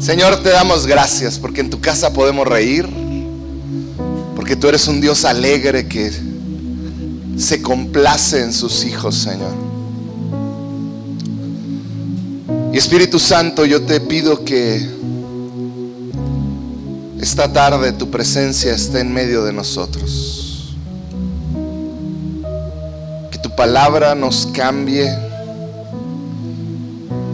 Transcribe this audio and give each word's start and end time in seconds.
Señor, 0.00 0.42
te 0.42 0.50
damos 0.50 0.86
gracias 0.86 1.38
porque 1.38 1.60
en 1.60 1.70
tu 1.70 1.80
casa 1.80 2.12
podemos 2.12 2.46
reír, 2.46 2.88
porque 4.36 4.54
tú 4.54 4.68
eres 4.68 4.86
un 4.86 5.00
Dios 5.00 5.24
alegre 5.24 5.88
que 5.88 6.12
se 7.36 7.60
complace 7.60 8.42
en 8.42 8.52
sus 8.52 8.84
hijos, 8.84 9.16
Señor. 9.16 9.52
Y 12.72 12.76
Espíritu 12.76 13.18
Santo, 13.18 13.64
yo 13.64 13.82
te 13.82 14.00
pido 14.00 14.44
que 14.44 14.86
esta 17.20 17.52
tarde 17.52 17.92
tu 17.92 18.08
presencia 18.08 18.72
esté 18.72 19.00
en 19.00 19.12
medio 19.12 19.44
de 19.44 19.52
nosotros. 19.52 20.76
Que 23.32 23.38
tu 23.38 23.54
palabra 23.56 24.14
nos 24.14 24.46
cambie. 24.46 25.10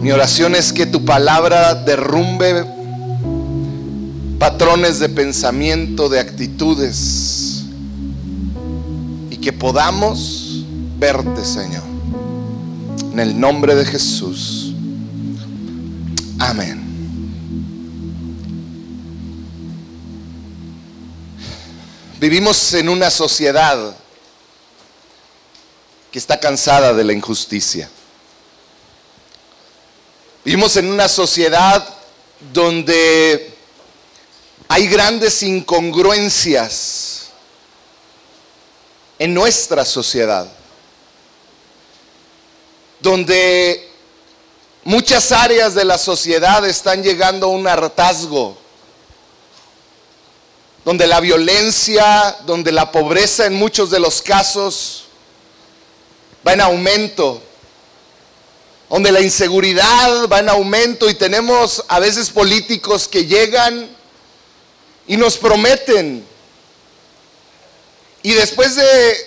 Mi 0.05 0.11
oración 0.11 0.53
es 0.53 0.71
que 0.71 0.85
tu 0.85 1.03
palabra 1.03 1.73
derrumbe 1.73 2.63
patrones 4.37 4.99
de 4.99 5.09
pensamiento, 5.09 6.09
de 6.09 6.19
actitudes. 6.19 7.63
Y 9.31 9.37
que 9.37 9.51
podamos 9.51 10.63
verte, 10.99 11.43
Señor. 11.43 11.81
En 13.13 13.19
el 13.19 13.39
nombre 13.39 13.73
de 13.73 13.83
Jesús. 13.83 14.75
Amén. 16.37 16.83
Vivimos 22.19 22.75
en 22.75 22.89
una 22.89 23.09
sociedad 23.09 23.95
que 26.11 26.19
está 26.19 26.39
cansada 26.39 26.93
de 26.93 27.03
la 27.03 27.13
injusticia. 27.13 27.89
Vivimos 30.45 30.77
en 30.77 30.91
una 30.91 31.09
sociedad 31.09 31.83
donde 32.53 33.51
hay 34.67 34.87
grandes 34.87 35.41
incongruencias 35.41 37.29
en 39.17 39.33
nuestra 39.33 39.83
sociedad, 39.83 40.47
donde 42.99 43.89
muchas 44.83 45.31
áreas 45.31 45.73
de 45.73 45.83
la 45.83 45.97
sociedad 45.97 46.63
están 46.63 47.01
llegando 47.01 47.47
a 47.47 47.49
un 47.49 47.67
hartazgo 47.67 48.55
donde 50.83 51.07
la 51.07 51.21
violencia, 51.21 52.37
donde 52.45 52.71
la 52.71 52.91
pobreza 52.91 53.47
en 53.47 53.55
muchos 53.55 53.89
de 53.89 53.99
los 53.99 54.21
casos 54.21 55.05
va 56.47 56.53
en 56.53 56.61
aumento, 56.61 57.41
donde 58.95 59.11
la 59.11 59.19
inseguridad 59.19 60.29
va 60.29 60.39
en 60.39 60.47
aumento 60.47 61.09
y 61.09 61.15
tenemos 61.15 61.83
a 61.89 61.99
veces 61.99 62.29
políticos 62.29 63.09
que 63.09 63.25
llegan 63.25 63.89
y 65.05 65.17
nos 65.17 65.35
prometen 65.37 66.25
y 68.23 68.31
después 68.31 68.77
de 68.77 69.17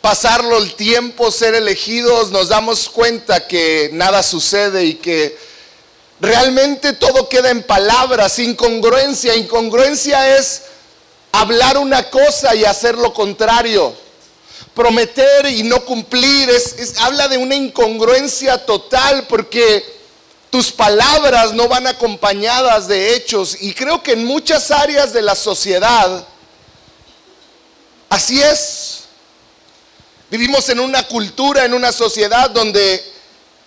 pasarlo 0.00 0.58
el 0.58 0.74
tiempo, 0.76 1.32
ser 1.32 1.56
elegidos, 1.56 2.30
nos 2.30 2.50
damos 2.50 2.88
cuenta 2.88 3.48
que 3.48 3.90
nada 3.94 4.22
sucede 4.22 4.84
y 4.84 4.94
que 4.94 5.36
Realmente 6.20 6.92
todo 6.92 7.28
queda 7.28 7.50
en 7.50 7.64
palabras, 7.64 8.38
incongruencia. 8.38 9.34
Incongruencia 9.34 10.38
es 10.38 10.62
hablar 11.32 11.78
una 11.78 12.08
cosa 12.10 12.54
y 12.54 12.64
hacer 12.64 12.96
lo 12.96 13.12
contrario. 13.12 13.92
Prometer 14.74 15.46
y 15.46 15.62
no 15.62 15.84
cumplir. 15.84 16.50
Es, 16.50 16.94
habla 17.00 17.28
de 17.28 17.38
una 17.38 17.54
incongruencia 17.54 18.64
total 18.64 19.26
porque 19.26 19.84
tus 20.50 20.70
palabras 20.70 21.52
no 21.52 21.68
van 21.68 21.86
acompañadas 21.86 22.88
de 22.88 23.14
hechos. 23.14 23.56
Y 23.60 23.74
creo 23.74 24.02
que 24.02 24.12
en 24.12 24.24
muchas 24.24 24.70
áreas 24.70 25.12
de 25.12 25.22
la 25.22 25.34
sociedad, 25.34 26.26
así 28.08 28.42
es. 28.42 29.00
Vivimos 30.30 30.68
en 30.70 30.80
una 30.80 31.06
cultura, 31.06 31.64
en 31.64 31.74
una 31.74 31.92
sociedad 31.92 32.50
donde 32.50 33.12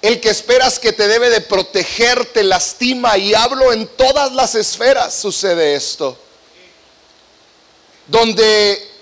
el 0.02 0.19
que 0.19 0.29
esperas 0.29 0.78
que 0.78 0.94
te 0.94 1.08
debe 1.08 1.29
de 1.29 1.41
proteger 1.41 2.25
te 2.25 2.44
lastima 2.44 3.18
y 3.18 3.34
hablo 3.34 3.74
en 3.74 3.88
todas 3.88 4.31
las 4.34 4.53
esferas 4.53 5.16
sucede 5.16 5.74
esto. 5.75 6.16
Donde 8.08 8.94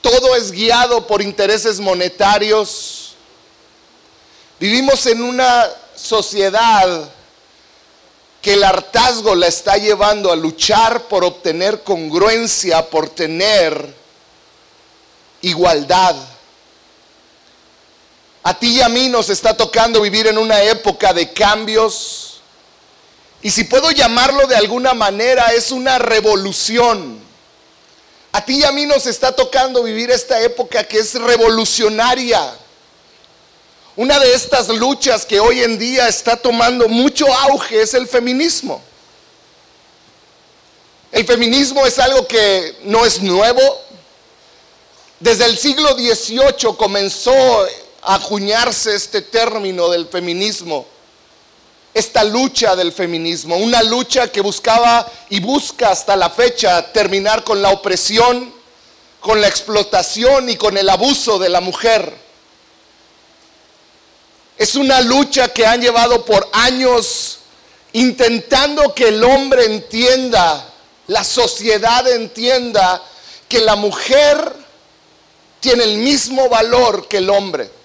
todo 0.00 0.34
es 0.36 0.50
guiado 0.50 1.06
por 1.06 1.22
intereses 1.22 1.80
monetarios. 1.80 3.14
Vivimos 4.58 5.06
en 5.06 5.22
una 5.22 5.68
sociedad 5.94 7.10
que 8.40 8.54
el 8.54 8.64
hartazgo 8.64 9.34
la 9.34 9.46
está 9.46 9.76
llevando 9.76 10.32
a 10.32 10.36
luchar 10.36 11.02
por 11.08 11.24
obtener 11.24 11.82
congruencia, 11.82 12.88
por 12.88 13.10
tener 13.10 13.94
igualdad. 15.42 16.16
A 18.42 18.58
ti 18.58 18.76
y 18.76 18.80
a 18.80 18.88
mí 18.88 19.08
nos 19.08 19.28
está 19.28 19.54
tocando 19.54 20.00
vivir 20.00 20.26
en 20.26 20.38
una 20.38 20.62
época 20.62 21.12
de 21.12 21.32
cambios. 21.32 22.40
Y 23.42 23.50
si 23.50 23.64
puedo 23.64 23.90
llamarlo 23.90 24.46
de 24.46 24.56
alguna 24.56 24.94
manera, 24.94 25.52
es 25.52 25.70
una 25.70 25.98
revolución. 25.98 27.29
A 28.32 28.44
ti 28.44 28.58
y 28.58 28.64
a 28.64 28.72
mí 28.72 28.86
nos 28.86 29.06
está 29.06 29.32
tocando 29.34 29.82
vivir 29.82 30.10
esta 30.10 30.40
época 30.40 30.84
que 30.84 30.98
es 30.98 31.14
revolucionaria. 31.14 32.56
Una 33.96 34.18
de 34.18 34.34
estas 34.34 34.68
luchas 34.68 35.26
que 35.26 35.40
hoy 35.40 35.62
en 35.62 35.78
día 35.78 36.08
está 36.08 36.36
tomando 36.36 36.88
mucho 36.88 37.26
auge 37.26 37.82
es 37.82 37.94
el 37.94 38.06
feminismo. 38.06 38.80
El 41.10 41.26
feminismo 41.26 41.84
es 41.84 41.98
algo 41.98 42.26
que 42.26 42.76
no 42.84 43.04
es 43.04 43.20
nuevo. 43.20 43.60
Desde 45.18 45.44
el 45.44 45.58
siglo 45.58 45.94
XVIII 45.94 46.76
comenzó 46.78 47.34
acuñarse 48.02 48.94
este 48.94 49.22
término 49.22 49.90
del 49.90 50.06
feminismo, 50.08 50.86
esta 51.92 52.24
lucha 52.24 52.76
del 52.76 52.92
feminismo, 52.92 53.56
una 53.56 53.82
lucha 53.82 54.30
que 54.30 54.40
buscaba 54.40 55.10
y 55.28 55.40
busca 55.40 55.90
hasta 55.90 56.16
la 56.16 56.30
fecha 56.30 56.92
terminar 56.92 57.42
con 57.44 57.60
la 57.60 57.70
opresión, 57.70 58.52
con 59.20 59.40
la 59.40 59.48
explotación 59.48 60.48
y 60.48 60.56
con 60.56 60.76
el 60.78 60.88
abuso 60.88 61.38
de 61.38 61.48
la 61.48 61.60
mujer. 61.60 62.14
Es 64.56 64.74
una 64.76 65.00
lucha 65.00 65.52
que 65.52 65.66
han 65.66 65.80
llevado 65.80 66.24
por 66.24 66.48
años 66.52 67.38
intentando 67.92 68.94
que 68.94 69.08
el 69.08 69.24
hombre 69.24 69.64
entienda, 69.64 70.72
la 71.08 71.24
sociedad 71.24 72.06
entienda 72.08 73.02
que 73.48 73.60
la 73.60 73.74
mujer 73.74 74.54
tiene 75.58 75.84
el 75.84 75.98
mismo 75.98 76.48
valor 76.48 77.08
que 77.08 77.16
el 77.16 77.30
hombre 77.30 77.80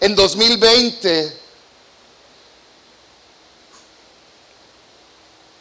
en 0.00 0.14
2020, 0.14 1.39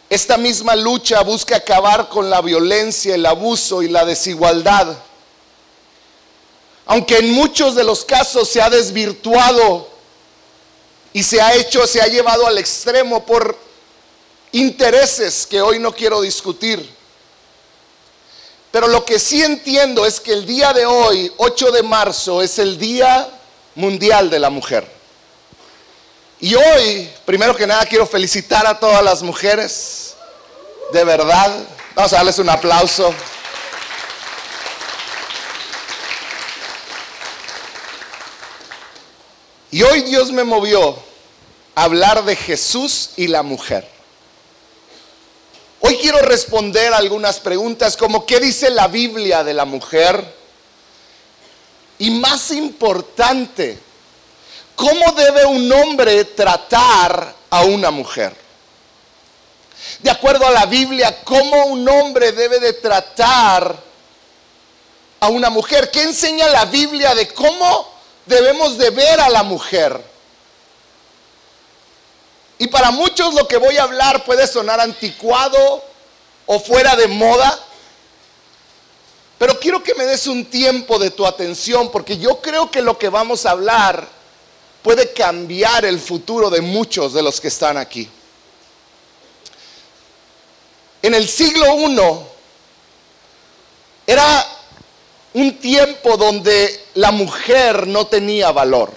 esta 0.09 0.38
misma 0.38 0.75
lucha 0.75 1.22
busca 1.22 1.58
acabar 1.58 2.09
con 2.09 2.30
la 2.30 2.42
violencia, 2.42 3.14
el 3.14 3.25
abuso 3.25 3.84
y 3.84 3.90
la 3.90 4.06
desigualdad. 4.06 4.97
Aunque 6.88 7.18
en 7.18 7.31
muchos 7.31 7.75
de 7.75 7.84
los 7.84 8.03
casos 8.03 8.50
se 8.50 8.62
ha 8.62 8.69
desvirtuado 8.69 9.88
y 11.14 11.22
se 11.22 11.40
ha 11.40 11.53
hecho, 11.53 11.86
se 11.86 12.02
ha 12.02 12.08
llevado 12.08 12.48
al 12.48 12.58
extremo 12.58 13.24
por 13.24 13.56
intereses 14.52 15.46
que 15.46 15.62
hoy 15.62 15.78
no 15.78 15.94
quiero 15.94 16.22
discutir. 16.22 16.98
Pero 18.72 18.88
lo 18.88 19.06
que 19.06 19.19
sí 19.19 19.44
entiendo 19.44 20.06
es 20.06 20.19
que 20.19 20.34
el 20.34 20.46
día 20.46 20.74
de 20.74 20.88
hoy, 20.88 21.31
8 21.38 21.72
de 21.72 21.84
marzo, 21.84 22.42
es 22.42 22.58
el 22.58 22.80
día 22.80 23.30
Mundial 23.75 24.31
de 24.31 24.40
la 24.40 24.50
Mujer. 24.50 24.88
Y 26.40 26.56
hoy, 26.56 27.09
primero 27.25 27.56
que 27.56 27.68
nada, 27.68 27.86
quiero 27.86 28.08
felicitar 28.08 28.66
a 28.66 28.80
todas 28.80 29.04
las 29.04 29.22
mujeres. 29.22 30.08
De 30.91 31.03
verdad, 31.03 31.68
vamos 31.94 32.13
a 32.13 32.15
darles 32.15 32.39
un 32.39 32.50
aplauso. 32.50 33.13
Y 39.69 39.83
hoy 39.83 40.01
Dios 40.01 40.31
me 40.31 40.44
movió 40.44 40.97
a 41.75 41.83
hablar 41.83 42.25
de 42.25 42.36
Jesús 42.36 43.12
y 43.18 43.27
la 43.27 43.44
mujer. 43.44 43.88
Hoy 45.81 45.97
quiero 45.97 46.19
responder 46.21 46.92
algunas 46.92 47.39
preguntas 47.39 47.95
como 47.95 48.25
¿qué 48.25 48.39
dice 48.39 48.71
la 48.71 48.88
Biblia 48.88 49.44
de 49.44 49.53
la 49.53 49.65
mujer? 49.65 50.39
Y 52.00 52.09
más 52.09 52.50
importante, 52.50 53.77
¿cómo 54.75 55.12
debe 55.12 55.45
un 55.45 55.71
hombre 55.71 56.25
tratar 56.25 57.35
a 57.51 57.62
una 57.62 57.92
mujer? 57.92 58.38
De 60.00 60.10
acuerdo 60.10 60.46
a 60.46 60.52
la 60.52 60.66
Biblia, 60.66 61.24
¿cómo 61.24 61.66
un 61.66 61.88
hombre 61.88 62.31
debe 62.31 62.60
de 62.60 62.74
tratar 62.74 63.76
a 65.20 65.28
una 65.28 65.50
mujer? 65.50 65.90
¿Qué 65.92 66.04
enseña 66.04 66.48
la 66.48 66.66
Biblia 66.66 67.16
de 67.16 67.28
cómo 67.30 67.92
debemos 68.26 68.78
de 68.78 68.90
ver 68.92 69.20
a 69.20 69.30
la 69.30 69.44
mujer? 69.44 70.02
Y 72.58 72.68
para 72.68 72.92
muchos 72.92 73.34
lo 73.34 73.48
que 73.48 73.58
voy 73.58 73.78
a 73.78 73.84
hablar 73.84 74.26
puede 74.26 74.46
sonar 74.46 74.80
anticuado 74.81 75.84
o 76.46 76.60
fuera 76.60 76.96
de 76.96 77.08
moda. 77.08 77.58
Pero 79.38 79.58
quiero 79.60 79.81
que 79.81 79.96
me 79.96 80.06
des 80.06 80.28
un 80.28 80.46
tiempo 80.46 81.00
de 81.00 81.12
tu 81.12 81.26
atención 81.26 81.90
porque 81.90 82.18
yo 82.18 82.42
creo 82.42 82.70
que 82.70 82.81
lo 82.81 82.98
que 82.98 83.08
vamos 83.08 83.46
a 83.46 83.52
hablar 83.52 84.06
puede 84.81 85.14
cambiar 85.14 85.86
el 85.86 86.00
futuro 86.00 86.50
de 86.50 86.60
muchos 86.60 87.14
de 87.14 87.22
los 87.22 87.40
que 87.40 87.48
están 87.48 87.78
aquí. 87.78 88.10
En 91.01 91.13
el 91.13 91.28
siglo 91.28 91.66
I 91.78 91.98
era 94.07 94.48
un 95.34 95.57
tiempo 95.60 96.18
donde 96.18 96.88
la 96.96 97.12
mujer 97.12 97.88
no 97.88 98.07
tenía 98.07 98.51
valor. 98.51 98.92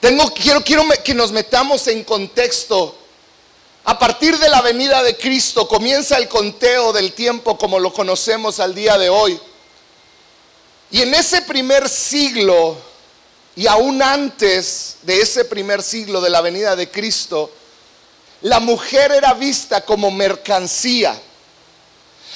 Tengo, 0.00 0.32
quiero, 0.34 0.62
quiero 0.62 0.84
que 1.02 1.14
nos 1.14 1.32
metamos 1.32 1.86
en 1.86 2.04
contexto. 2.04 2.98
A 3.84 3.98
partir 3.98 4.38
de 4.38 4.48
la 4.48 4.60
venida 4.60 5.02
de 5.02 5.16
Cristo 5.16 5.66
comienza 5.66 6.18
el 6.18 6.28
conteo 6.28 6.92
del 6.92 7.14
tiempo 7.14 7.58
como 7.58 7.80
lo 7.80 7.92
conocemos 7.92 8.60
al 8.60 8.74
día 8.74 8.98
de 8.98 9.08
hoy. 9.08 9.40
Y 10.90 11.00
en 11.02 11.14
ese 11.14 11.42
primer 11.42 11.88
siglo, 11.88 12.76
y 13.56 13.66
aún 13.66 14.02
antes 14.02 14.96
de 15.02 15.20
ese 15.20 15.46
primer 15.46 15.82
siglo 15.82 16.20
de 16.20 16.30
la 16.30 16.42
venida 16.42 16.76
de 16.76 16.90
Cristo, 16.90 17.50
la 18.42 18.58
mujer 18.60 19.12
era 19.12 19.34
vista 19.34 19.82
como 19.82 20.10
mercancía. 20.10 21.18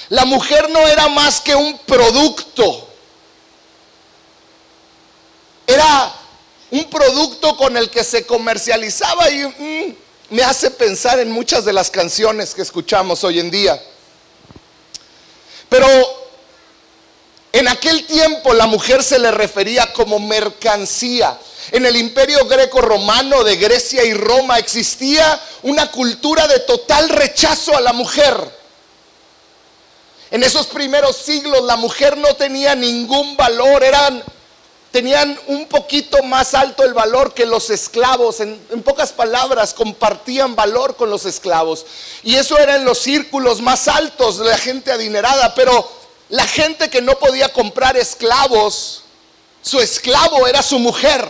La 0.09 0.25
mujer 0.25 0.71
no 0.71 0.81
era 0.87 1.09
más 1.09 1.41
que 1.41 1.55
un 1.55 1.79
producto. 1.79 2.89
Era 5.67 6.15
un 6.71 6.85
producto 6.85 7.57
con 7.57 7.77
el 7.77 7.91
que 7.91 8.05
se 8.05 8.25
comercializaba 8.25 9.29
y 9.31 9.47
mm, 9.47 9.97
me 10.31 10.43
hace 10.45 10.71
pensar 10.71 11.19
en 11.19 11.31
muchas 11.31 11.65
de 11.65 11.73
las 11.73 11.91
canciones 11.91 12.55
que 12.55 12.63
escuchamos 12.63 13.25
hoy 13.25 13.41
en 13.41 13.51
día. 13.51 13.83
Pero 15.69 15.89
en 17.53 17.67
aquel 17.67 18.07
tiempo 18.07 18.55
la 18.55 18.67
mujer 18.67 19.03
se 19.03 19.19
le 19.19 19.33
refería 19.33 19.93
como 19.93 20.21
mercancía. 20.21 21.37
En 21.73 21.85
el 21.85 21.97
imperio 21.97 22.47
greco-romano 22.47 23.43
de 23.45 23.57
Grecia 23.57 24.05
y 24.05 24.15
Roma 24.15 24.59
existía 24.59 25.41
una 25.63 25.91
cultura 25.91 26.47
de 26.47 26.61
total 26.61 27.09
rechazo 27.09 27.77
a 27.77 27.81
la 27.81 27.93
mujer. 27.93 28.37
En 30.31 30.43
esos 30.43 30.67
primeros 30.67 31.17
siglos 31.17 31.63
la 31.63 31.77
mujer 31.77 32.17
no 32.17 32.35
tenía 32.35 32.75
ningún 32.75 33.37
valor, 33.37 33.83
eran 33.83 34.23
tenían 34.91 35.39
un 35.49 35.67
poquito 35.67 36.23
más 36.23 36.55
alto 36.55 36.83
el 36.83 36.95
valor 36.95 37.35
que 37.35 37.45
los 37.45 37.69
esclavos. 37.69 38.41
En, 38.41 38.59
en, 38.71 38.83
pocas 38.83 39.13
palabras, 39.13 39.75
compartían 39.75 40.57
valor 40.57 40.97
con 40.97 41.11
los 41.11 41.27
esclavos. 41.27 41.85
Y 42.23 42.37
eso 42.37 42.57
era 42.57 42.77
en 42.77 42.85
los 42.87 42.99
círculos 42.99 43.61
más 43.61 43.89
altos 43.89 44.39
de 44.39 44.47
la 44.47 44.57
gente 44.57 44.91
adinerada. 44.91 45.55
Pero 45.55 45.87
la 46.31 46.47
gente 46.47 46.89
que 46.89 47.03
no 47.03 47.19
podía 47.19 47.53
comprar 47.53 47.99
esclavos, 47.99 49.03
su 49.61 49.81
esclavo 49.81 50.47
era 50.47 50.63
su 50.63 50.79
mujer. 50.79 51.29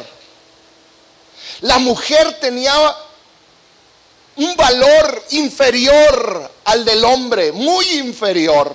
La 1.61 1.79
mujer 1.79 2.39
tenía 2.39 2.75
un 4.37 4.55
valor 4.57 5.25
inferior 5.31 6.51
al 6.65 6.85
del 6.85 7.05
hombre, 7.05 7.53
muy 7.53 7.99
inferior. 7.99 8.75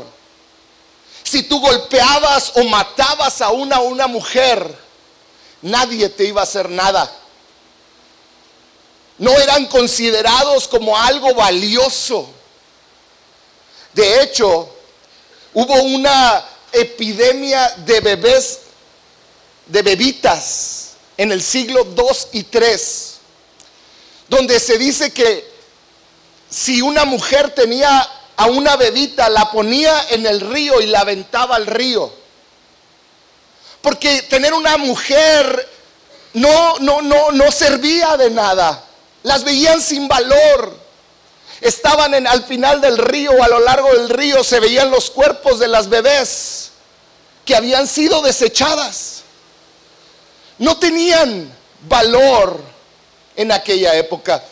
Si 1.24 1.44
tú 1.44 1.60
golpeabas 1.60 2.54
o 2.56 2.64
matabas 2.64 3.42
a 3.42 3.52
una 3.52 3.80
una 3.80 4.08
mujer, 4.08 4.76
nadie 5.62 6.10
te 6.10 6.26
iba 6.26 6.42
a 6.42 6.44
hacer 6.44 6.70
nada. 6.70 7.10
No 9.20 9.32
eran 9.38 9.68
considerados 9.68 10.68
como 10.68 10.98
algo 10.98 11.36
valioso. 11.36 12.28
De 13.94 14.24
hecho, 14.24 14.68
hubo 15.54 15.76
una 15.76 16.44
epidemia 16.72 17.70
de 17.86 18.00
bebés, 18.00 18.60
de 19.68 19.82
bebitas 19.84 20.91
en 21.22 21.32
el 21.32 21.44
siglo 21.44 21.84
2 21.84 22.30
y 22.32 22.42
3, 22.42 23.14
donde 24.28 24.60
se 24.60 24.80
dice 24.80 25.14
que 25.14 25.48
si 26.50 26.82
una 26.82 27.06
mujer 27.06 27.52
tenía 27.52 28.10
a 28.36 28.48
una 28.48 28.76
bebita, 28.76 29.30
la 29.30 29.52
ponía 29.52 30.08
en 30.10 30.26
el 30.26 30.42
río 30.42 30.82
y 30.82 30.88
la 30.88 31.02
aventaba 31.02 31.58
al 31.58 31.68
río. 31.68 32.12
Porque 33.84 34.24
tener 34.24 34.52
una 34.56 34.78
mujer 34.78 35.70
no, 36.34 36.80
no, 36.80 37.04
no, 37.04 37.32
no 37.32 37.52
servía 37.52 38.18
de 38.18 38.32
nada. 38.32 38.84
Las 39.22 39.44
veían 39.44 39.80
sin 39.80 40.08
valor. 40.08 40.76
Estaban 41.62 42.16
en, 42.16 42.26
al 42.26 42.46
final 42.46 42.82
del 42.82 42.98
río, 42.98 43.44
a 43.44 43.48
lo 43.48 43.60
largo 43.60 43.90
del 43.94 44.10
río, 44.10 44.44
se 44.44 44.60
veían 44.60 44.90
los 44.90 45.12
cuerpos 45.12 45.60
de 45.60 45.68
las 45.68 45.88
bebés 45.88 46.72
que 47.46 47.56
habían 47.56 47.88
sido 47.88 48.24
desechadas 48.24 49.22
no 50.62 50.78
tenían 50.78 51.52
valor 51.88 52.62
en 53.36 53.52
aquella 53.52 53.96
época. 53.96 54.44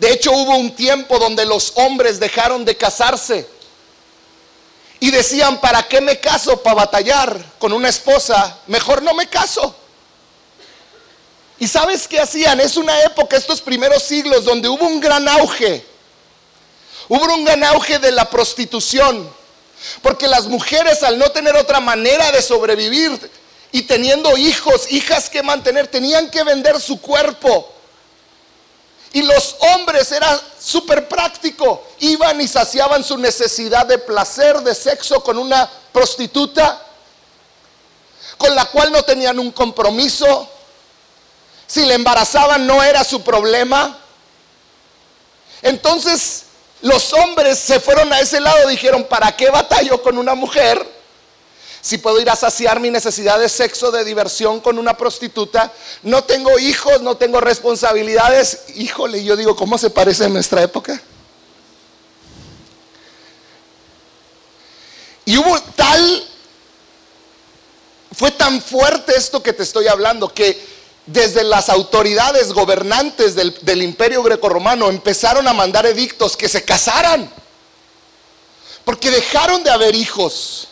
De 0.00 0.12
hecho, 0.12 0.32
hubo 0.32 0.56
un 0.56 0.74
tiempo 0.74 1.16
donde 1.20 1.46
los 1.46 1.74
hombres 1.76 2.18
dejaron 2.18 2.64
de 2.64 2.76
casarse 2.76 3.46
y 4.98 5.12
decían, 5.12 5.60
¿para 5.60 5.84
qué 5.84 6.00
me 6.00 6.18
caso? 6.18 6.60
Para 6.60 6.74
batallar 6.74 7.40
con 7.60 7.72
una 7.72 7.88
esposa. 7.88 8.58
Mejor 8.66 9.00
no 9.00 9.14
me 9.14 9.28
caso. 9.28 9.76
¿Y 11.60 11.68
sabes 11.68 12.08
qué 12.08 12.18
hacían? 12.18 12.58
Es 12.58 12.76
una 12.76 13.00
época, 13.02 13.36
estos 13.36 13.60
primeros 13.60 14.02
siglos, 14.02 14.44
donde 14.44 14.68
hubo 14.68 14.84
un 14.84 14.98
gran 14.98 15.28
auge. 15.28 15.86
Hubo 17.08 17.32
un 17.32 17.44
gran 17.44 17.62
auge 17.62 18.00
de 18.00 18.10
la 18.10 18.28
prostitución. 18.28 19.32
Porque 20.02 20.26
las 20.26 20.46
mujeres 20.46 21.04
al 21.04 21.16
no 21.16 21.30
tener 21.30 21.54
otra 21.54 21.78
manera 21.78 22.32
de 22.32 22.42
sobrevivir, 22.42 23.30
y 23.72 23.82
teniendo 23.82 24.36
hijos, 24.36 24.92
hijas 24.92 25.30
que 25.30 25.42
mantener, 25.42 25.88
tenían 25.88 26.30
que 26.30 26.44
vender 26.44 26.78
su 26.78 27.00
cuerpo. 27.00 27.72
Y 29.14 29.22
los 29.22 29.56
hombres 29.60 30.12
era 30.12 30.38
súper 30.60 31.08
práctico. 31.08 31.82
Iban 31.98 32.40
y 32.42 32.48
saciaban 32.48 33.02
su 33.02 33.16
necesidad 33.16 33.86
de 33.86 33.98
placer, 33.98 34.60
de 34.60 34.74
sexo 34.74 35.22
con 35.22 35.38
una 35.38 35.68
prostituta, 35.90 36.82
con 38.36 38.54
la 38.54 38.66
cual 38.66 38.92
no 38.92 39.02
tenían 39.02 39.38
un 39.38 39.50
compromiso. 39.52 40.48
Si 41.66 41.86
le 41.86 41.94
embarazaban 41.94 42.66
no 42.66 42.82
era 42.82 43.04
su 43.04 43.22
problema. 43.22 43.98
Entonces 45.62 46.44
los 46.82 47.12
hombres 47.14 47.58
se 47.58 47.80
fueron 47.80 48.12
a 48.12 48.20
ese 48.20 48.38
lado, 48.38 48.68
dijeron, 48.68 49.04
¿para 49.04 49.34
qué 49.34 49.48
batallo 49.48 50.02
con 50.02 50.18
una 50.18 50.34
mujer? 50.34 50.91
Si 51.82 51.98
puedo 51.98 52.20
ir 52.20 52.30
a 52.30 52.36
saciar 52.36 52.78
mi 52.78 52.90
necesidad 52.90 53.40
de 53.40 53.48
sexo, 53.48 53.90
de 53.90 54.04
diversión 54.04 54.60
con 54.60 54.78
una 54.78 54.96
prostituta, 54.96 55.72
no 56.04 56.22
tengo 56.22 56.56
hijos, 56.60 57.02
no 57.02 57.16
tengo 57.16 57.40
responsabilidades, 57.40 58.66
híjole, 58.76 59.24
yo 59.24 59.36
digo, 59.36 59.56
¿cómo 59.56 59.76
se 59.76 59.90
parece 59.90 60.26
en 60.26 60.32
nuestra 60.32 60.62
época? 60.62 61.02
Y 65.24 65.36
hubo 65.36 65.60
tal, 65.74 66.24
fue 68.12 68.30
tan 68.30 68.62
fuerte 68.62 69.16
esto 69.16 69.42
que 69.42 69.52
te 69.52 69.64
estoy 69.64 69.88
hablando, 69.88 70.32
que 70.32 70.64
desde 71.06 71.42
las 71.42 71.68
autoridades 71.68 72.52
gobernantes 72.52 73.34
del, 73.34 73.58
del 73.62 73.82
imperio 73.82 74.22
grecorromano 74.22 74.88
empezaron 74.88 75.48
a 75.48 75.52
mandar 75.52 75.84
edictos 75.86 76.36
que 76.36 76.48
se 76.48 76.64
casaran, 76.64 77.28
porque 78.84 79.10
dejaron 79.10 79.64
de 79.64 79.70
haber 79.70 79.96
hijos. 79.96 80.68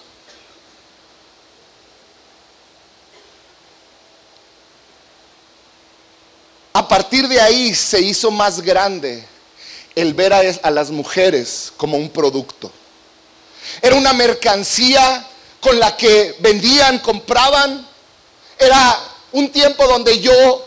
A 6.80 6.88
partir 6.88 7.28
de 7.28 7.38
ahí 7.38 7.74
se 7.74 8.00
hizo 8.00 8.30
más 8.30 8.62
grande 8.62 9.22
el 9.94 10.14
ver 10.14 10.32
a, 10.32 10.70
las 10.70 10.90
mujeres 10.90 11.70
como 11.76 11.98
un 11.98 12.08
producto. 12.08 12.72
Era 13.82 13.96
una 13.96 14.14
mercancía 14.14 15.28
con 15.60 15.78
la 15.78 15.94
que 15.94 16.36
vendían, 16.38 17.00
compraban. 17.00 17.86
Era 18.58 18.98
un 19.32 19.52
tiempo 19.52 19.86
donde 19.86 20.20
yo 20.20 20.64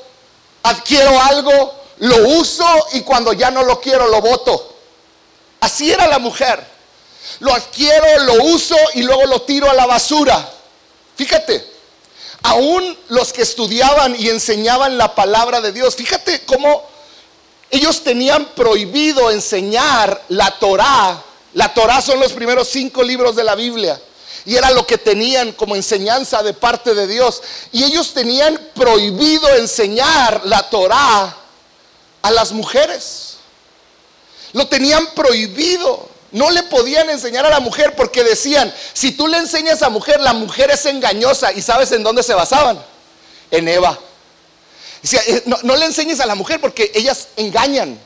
adquiero 0.61 1.19
algo, 1.19 1.73
lo 1.97 2.27
uso 2.27 2.67
y 2.91 3.01
cuando 3.01 3.33
ya 3.33 3.49
no 3.49 3.63
lo 3.63 3.81
quiero 3.81 4.07
lo 4.07 4.21
voto. 4.21 4.75
Así 5.61 5.91
era 5.91 6.05
la 6.05 6.19
mujer. 6.19 6.63
Lo 7.39 7.51
adquiero, 7.55 8.19
lo 8.19 8.43
uso 8.43 8.77
y 8.93 9.01
luego 9.01 9.25
lo 9.25 9.41
tiro 9.41 9.67
a 9.67 9.73
la 9.73 9.87
basura. 9.87 10.47
Fíjate, 11.15 11.72
aún 12.43 12.97
los 13.09 13.33
que 13.33 13.41
estudiaban 13.41 14.15
y 14.19 14.29
enseñaban 14.29 14.97
la 14.97 15.15
palabra 15.15 15.61
de 15.61 15.71
Dios, 15.71 15.95
fíjate 15.95 16.41
cómo 16.45 16.83
ellos 17.71 18.03
tenían 18.03 18.45
prohibido 18.53 19.31
enseñar 19.31 20.21
la 20.29 20.59
Torá. 20.59 21.23
La 21.53 21.73
Torá 21.73 22.01
son 22.01 22.19
los 22.19 22.33
primeros 22.33 22.67
cinco 22.67 23.01
libros 23.01 23.35
de 23.35 23.43
la 23.43 23.55
Biblia. 23.55 23.99
Y 24.45 24.55
era 24.55 24.69
lo 24.71 24.85
que 24.85 24.97
tenían 24.97 25.53
como 25.53 25.75
enseñanza 25.75 26.43
de 26.43 26.53
parte 26.53 26.93
de 26.93 27.07
Dios. 27.07 27.41
Y 27.71 27.83
ellos 27.83 28.13
tenían 28.13 28.59
prohibido 28.75 29.49
enseñar 29.55 30.41
la 30.45 30.69
Torá 30.69 31.35
a 32.21 32.31
las 32.31 32.51
mujeres. 32.51 33.37
Lo 34.51 34.67
tenían 34.67 35.07
prohibido. 35.15 36.12
No 36.33 36.49
le 36.49 36.63
podían 36.63 37.09
enseñar 37.09 37.45
a 37.45 37.49
la 37.49 37.59
mujer 37.59 37.95
porque 37.95 38.23
decían, 38.23 38.73
si 38.93 39.11
tú 39.11 39.27
le 39.27 39.37
enseñas 39.37 39.83
a 39.83 39.89
mujer, 39.89 40.19
la 40.19 40.33
mujer 40.33 40.71
es 40.71 40.85
engañosa. 40.85 41.53
¿Y 41.53 41.61
sabes 41.61 41.91
en 41.91 42.03
dónde 42.03 42.23
se 42.23 42.33
basaban? 42.33 42.83
En 43.51 43.67
Eva. 43.67 43.97
Eh, 45.11 45.43
no, 45.45 45.57
no 45.63 45.75
le 45.75 45.85
enseñes 45.85 46.19
a 46.19 46.25
la 46.25 46.35
mujer 46.35 46.59
porque 46.59 46.91
ellas 46.95 47.27
engañan. 47.37 47.99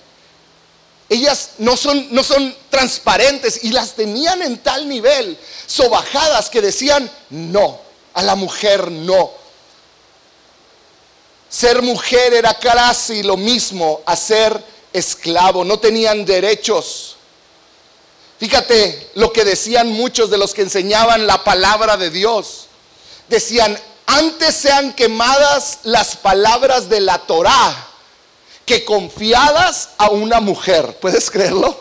Ellas 1.10 1.52
no 1.60 1.78
son, 1.78 2.08
no 2.12 2.24
son 2.24 2.54
transparentes 2.70 3.64
y 3.64 3.72
las 3.72 3.94
tenían 3.94 4.42
en 4.42 4.58
tal 4.58 4.90
nivel, 4.90 5.38
sobajadas, 5.66 6.50
que 6.50 6.62
decían, 6.62 7.10
no, 7.30 7.80
a 8.14 8.24
la 8.24 8.36
mujer 8.36 8.92
no. 8.92 9.32
Ser 11.50 11.82
mujer 11.82 12.34
era 12.34 12.54
casi 12.56 13.24
lo 13.24 13.38
mismo 13.38 14.02
a 14.06 14.18
ser 14.18 14.62
esclavo, 14.92 15.64
no 15.64 15.80
tenían 15.80 16.26
derechos. 16.26 17.17
Fíjate 18.40 19.12
lo 19.16 19.34
que 19.34 19.44
decían 19.44 19.88
muchos 19.88 20.30
de 20.30 20.38
los 20.38 20.54
que 20.54 20.62
enseñaban 20.62 21.26
la 21.26 21.44
palabra 21.44 21.98
de 21.98 22.10
Dios. 22.12 22.68
Decían, 23.28 23.80
antes 24.06 24.56
sean 24.56 24.94
quemadas 24.94 25.80
las 25.84 26.16
palabras 26.16 26.88
de 26.90 27.00
la 27.02 27.18
Torá 27.20 27.88
que 28.66 28.86
confiadas 28.86 29.90
a 29.98 30.10
una 30.10 30.40
mujer. 30.40 30.98
¿Puedes 31.00 31.32
creerlo? 31.32 31.80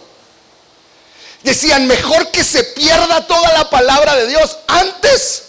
Decían, 1.42 1.86
mejor 1.86 2.30
que 2.30 2.42
se 2.42 2.64
pierda 2.64 3.26
toda 3.26 3.52
la 3.52 3.68
palabra 3.68 4.16
de 4.16 4.26
Dios 4.26 4.56
antes 4.66 5.42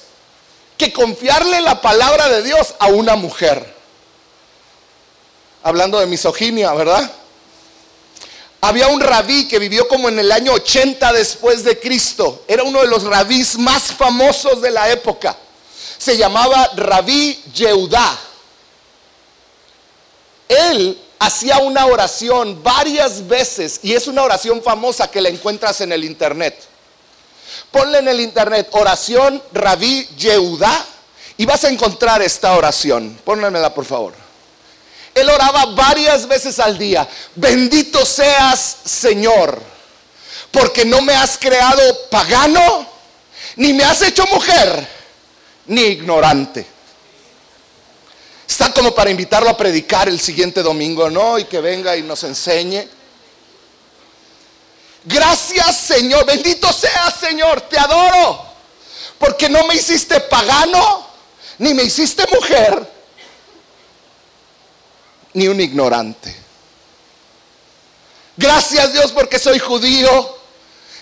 que 0.78 0.92
confiarle 0.94 1.62
la 1.62 1.82
palabra 1.82 2.30
de 2.30 2.44
Dios 2.44 2.76
a 2.80 2.88
una 2.88 3.16
mujer. 3.16 3.76
Hablando 5.64 6.00
de 6.00 6.06
misoginia, 6.06 6.74
¿verdad? 6.74 7.12
Había 8.62 8.88
un 8.88 9.00
rabí 9.00 9.48
que 9.48 9.60
vivió 9.60 9.88
como 9.88 10.10
en 10.10 10.18
el 10.20 10.32
año 10.32 10.54
80 10.54 11.14
después 11.14 11.64
de 11.64 11.80
Cristo. 11.80 12.44
Era 12.48 12.64
uno 12.64 12.82
de 12.82 12.88
los 12.88 13.04
rabís 13.04 13.58
más 13.58 13.84
famosos 13.92 14.62
de 14.62 14.72
la 14.72 14.90
época. 14.90 15.38
Se 15.98 16.18
llamaba 16.18 16.72
Rabí 16.76 17.42
Yehudá. 17.54 18.18
Él 20.48 21.00
hacía 21.20 21.60
una 21.60 21.86
oración 21.86 22.62
varias 22.64 23.28
veces 23.28 23.80
y 23.84 23.94
es 23.94 24.08
una 24.08 24.24
oración 24.24 24.62
famosa 24.62 25.10
que 25.10 25.22
la 25.22 25.30
encuentras 25.30 25.82
en 25.82 25.92
el 25.92 26.04
internet. 26.04 26.58
Ponle 27.72 28.00
en 28.00 28.08
el 28.08 28.22
internet 28.22 28.70
oración 28.72 29.42
Rabí 29.54 30.08
Yehudá 30.18 30.86
y 31.38 31.46
vas 31.46 31.64
a 31.64 31.70
encontrar 31.70 32.22
esta 32.22 32.56
oración. 32.56 33.20
Pónmela 33.24 33.74
por 33.74 33.86
favor. 33.86 34.27
Él 35.18 35.30
oraba 35.30 35.66
varias 35.68 36.28
veces 36.28 36.60
al 36.60 36.78
día. 36.78 37.08
Bendito 37.36 38.06
seas, 38.06 38.78
Señor, 38.86 39.62
porque 40.52 40.86
no 40.86 41.02
me 41.02 41.14
has 41.14 41.38
creado 41.38 41.82
pagano, 42.10 42.88
ni 43.56 43.74
me 43.74 43.84
has 43.84 44.02
hecho 44.02 44.26
mujer, 44.32 44.88
ni 45.66 45.82
ignorante. 45.82 46.66
Está 48.48 48.72
como 48.72 48.96
para 48.96 49.10
invitarlo 49.10 49.50
a 49.50 49.58
predicar 49.58 50.08
el 50.08 50.20
siguiente 50.20 50.64
domingo, 50.64 51.10
¿no? 51.10 51.38
Y 51.38 51.46
que 51.46 51.60
venga 51.60 51.98
y 51.98 52.04
nos 52.04 52.24
enseñe. 52.24 52.88
Gracias 55.04 55.78
Señor, 55.78 56.26
bendito 56.26 56.72
seas 56.72 57.16
Señor, 57.20 57.62
te 57.62 57.78
adoro. 57.78 58.46
Porque 59.18 59.50
no 59.50 59.66
me 59.66 59.76
hiciste 59.76 60.20
pagano, 60.22 61.08
ni 61.58 61.74
me 61.74 61.84
hiciste 61.84 62.26
mujer, 62.34 62.97
ni 65.38 65.48
un 65.48 65.62
ignorante. 65.62 66.36
Gracias 68.36 68.92
Dios 68.92 69.12
porque 69.12 69.38
soy 69.38 69.60
judío. 69.60 70.36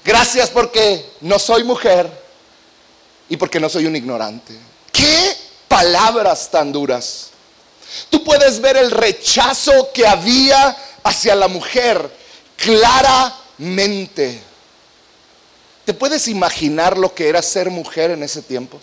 Gracias 0.03 0.49
porque 0.49 1.09
no 1.21 1.39
soy 1.39 1.63
mujer 1.63 2.11
y 3.29 3.37
porque 3.37 3.61
no 3.61 3.69
soy 3.69 3.85
un 3.85 3.95
ignorante. 3.95 4.53
¿Qué 4.91 5.37
palabras 5.69 6.51
tan 6.51 6.73
duras? 6.73 7.29
Tú 8.09 8.25
puedes 8.25 8.59
ver 8.59 8.75
el 8.75 8.91
rechazo 8.91 9.89
que 9.93 10.05
había 10.05 10.75
hacia 11.01 11.33
la 11.33 11.47
mujer 11.47 12.11
claramente. 12.57 14.41
¿Te 15.85 15.93
puedes 15.93 16.27
imaginar 16.27 16.97
lo 16.97 17.15
que 17.15 17.29
era 17.29 17.41
ser 17.41 17.69
mujer 17.69 18.11
en 18.11 18.21
ese 18.21 18.41
tiempo? 18.41 18.81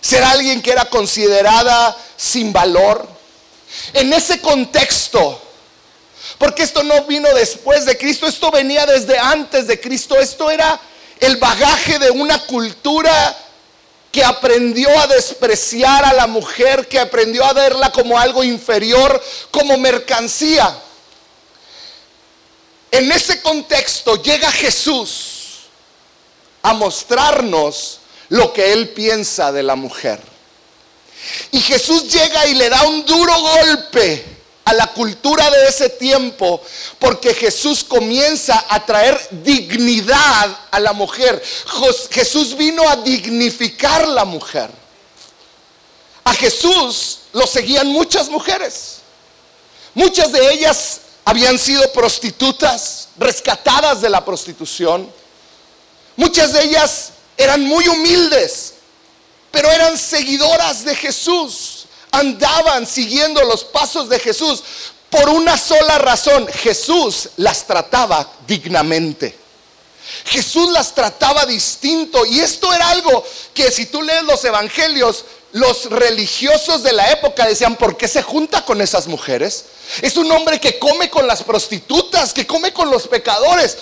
Ser 0.00 0.22
alguien 0.22 0.62
que 0.62 0.70
era 0.70 0.84
considerada 0.84 1.96
sin 2.16 2.52
valor. 2.52 3.18
En 3.92 4.12
ese 4.12 4.40
contexto, 4.40 5.40
porque 6.38 6.62
esto 6.62 6.82
no 6.82 7.04
vino 7.04 7.28
después 7.34 7.84
de 7.86 7.96
Cristo, 7.96 8.26
esto 8.26 8.50
venía 8.50 8.86
desde 8.86 9.18
antes 9.18 9.66
de 9.66 9.80
Cristo, 9.80 10.18
esto 10.18 10.50
era 10.50 10.80
el 11.20 11.36
bagaje 11.36 11.98
de 11.98 12.10
una 12.10 12.38
cultura 12.46 13.36
que 14.10 14.24
aprendió 14.24 14.88
a 14.98 15.06
despreciar 15.06 16.04
a 16.04 16.12
la 16.12 16.26
mujer, 16.26 16.88
que 16.88 16.98
aprendió 16.98 17.44
a 17.44 17.52
verla 17.52 17.92
como 17.92 18.18
algo 18.18 18.42
inferior, 18.42 19.22
como 19.50 19.78
mercancía. 19.78 20.76
En 22.90 23.12
ese 23.12 23.40
contexto 23.40 24.20
llega 24.20 24.50
Jesús 24.50 25.68
a 26.62 26.72
mostrarnos 26.72 28.00
lo 28.28 28.52
que 28.52 28.72
él 28.72 28.88
piensa 28.90 29.52
de 29.52 29.62
la 29.62 29.76
mujer. 29.76 30.29
Y 31.52 31.60
Jesús 31.60 32.12
llega 32.12 32.46
y 32.46 32.54
le 32.54 32.68
da 32.68 32.82
un 32.82 33.04
duro 33.04 33.32
golpe 33.40 34.24
a 34.64 34.72
la 34.72 34.88
cultura 34.88 35.50
de 35.50 35.68
ese 35.68 35.88
tiempo, 35.90 36.62
porque 36.98 37.34
Jesús 37.34 37.82
comienza 37.82 38.66
a 38.68 38.84
traer 38.84 39.18
dignidad 39.30 40.58
a 40.70 40.78
la 40.78 40.92
mujer. 40.92 41.42
Jesús 42.10 42.56
vino 42.56 42.88
a 42.88 42.96
dignificar 42.96 44.06
la 44.06 44.24
mujer. 44.24 44.70
A 46.24 46.34
Jesús 46.34 47.20
lo 47.32 47.46
seguían 47.46 47.88
muchas 47.88 48.28
mujeres. 48.28 48.98
Muchas 49.94 50.30
de 50.30 50.52
ellas 50.52 51.00
habían 51.24 51.58
sido 51.58 51.90
prostitutas, 51.92 53.08
rescatadas 53.18 54.00
de 54.00 54.08
la 54.08 54.24
prostitución. 54.24 55.10
Muchas 56.16 56.52
de 56.52 56.62
ellas 56.62 57.10
eran 57.36 57.62
muy 57.62 57.88
humildes, 57.88 58.74
pero 59.50 59.70
eran 59.70 59.96
seguidoras 59.98 60.84
de 60.84 60.94
Jesús 60.94 61.80
andaban 62.12 62.86
siguiendo 62.86 63.42
los 63.44 63.64
pasos 63.64 64.08
de 64.08 64.18
Jesús 64.18 64.62
por 65.08 65.28
una 65.28 65.56
sola 65.56 65.98
razón. 65.98 66.46
Jesús 66.48 67.30
las 67.36 67.66
trataba 67.66 68.30
dignamente. 68.46 69.36
Jesús 70.24 70.70
las 70.70 70.94
trataba 70.94 71.46
distinto. 71.46 72.24
Y 72.26 72.40
esto 72.40 72.72
era 72.72 72.90
algo 72.90 73.24
que 73.54 73.70
si 73.70 73.86
tú 73.86 74.02
lees 74.02 74.22
los 74.24 74.44
evangelios, 74.44 75.24
los 75.52 75.90
religiosos 75.90 76.82
de 76.82 76.92
la 76.92 77.10
época 77.10 77.46
decían, 77.46 77.76
¿por 77.76 77.96
qué 77.96 78.06
se 78.06 78.22
junta 78.22 78.64
con 78.64 78.80
esas 78.80 79.08
mujeres? 79.08 79.64
Es 80.00 80.16
un 80.16 80.30
hombre 80.30 80.60
que 80.60 80.78
come 80.78 81.10
con 81.10 81.26
las 81.26 81.42
prostitutas, 81.42 82.32
que 82.32 82.46
come 82.46 82.72
con 82.72 82.90
los 82.90 83.08
pecadores. 83.08 83.76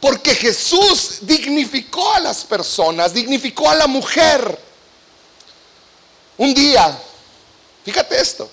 Porque 0.00 0.34
Jesús 0.34 1.18
dignificó 1.22 2.14
a 2.14 2.20
las 2.20 2.44
personas, 2.44 3.12
dignificó 3.12 3.70
a 3.70 3.74
la 3.74 3.86
mujer. 3.86 4.58
Un 6.36 6.52
día 6.52 7.00
Fíjate 7.86 8.20
esto. 8.20 8.50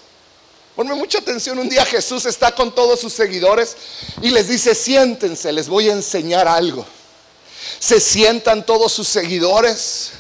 Ponme 0.75 0.93
mucha 0.93 1.17
atención. 1.17 1.57
Un 1.57 1.67
día 1.67 1.83
Jesús 1.85 2.27
está 2.27 2.53
con 2.53 2.73
todos 2.73 3.00
sus 3.00 3.13
seguidores 3.13 3.75
y 4.21 4.29
les 4.29 4.47
dice, 4.47 4.75
siéntense, 4.75 5.51
les 5.51 5.67
voy 5.67 5.89
a 5.89 5.93
enseñar 5.93 6.47
algo. 6.47 6.85
Se 7.79 8.00
sientan 8.00 8.63
todos 8.63 8.93
sus 8.93 9.07
seguidores 9.07 10.12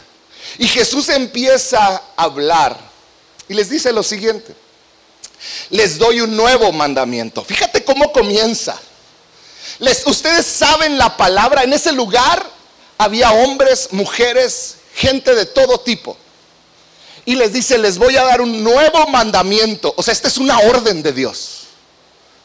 y 0.57 0.67
Jesús 0.67 1.09
empieza 1.09 1.77
a 1.77 2.03
hablar 2.23 2.75
y 3.47 3.53
les 3.53 3.69
dice 3.69 3.93
lo 3.93 4.01
siguiente. 4.01 4.55
Les 5.69 5.99
doy 5.99 6.21
un 6.21 6.35
nuevo 6.35 6.71
mandamiento. 6.71 7.45
Fíjate 7.45 7.83
cómo 7.83 8.11
comienza. 8.11 8.81
Les, 9.79 10.05
ustedes 10.05 10.45
saben 10.45 10.97
la 10.97 11.17
palabra. 11.17 11.63
En 11.63 11.73
ese 11.73 11.91
lugar 11.91 12.45
había 12.97 13.31
hombres, 13.31 13.89
mujeres, 13.91 14.75
gente 14.95 15.35
de 15.35 15.45
todo 15.45 15.79
tipo 15.79 16.17
y 17.25 17.35
les 17.35 17.53
dice, 17.53 17.77
les 17.77 17.97
voy 17.97 18.17
a 18.17 18.23
dar 18.23 18.41
un 18.41 18.63
nuevo 18.63 19.07
mandamiento. 19.07 19.93
O 19.97 20.03
sea, 20.03 20.11
esta 20.11 20.27
es 20.27 20.37
una 20.37 20.59
orden 20.59 21.01
de 21.01 21.13
Dios, 21.13 21.63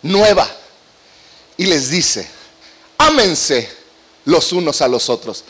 nueva. 0.02 0.48
Y 1.56 1.66
les 1.66 1.90
dice, 1.90 2.28
ámense 2.96 3.68
los 4.24 4.52
unos 4.52 4.80
a 4.80 4.88
los 4.88 5.08
otros. 5.08 5.44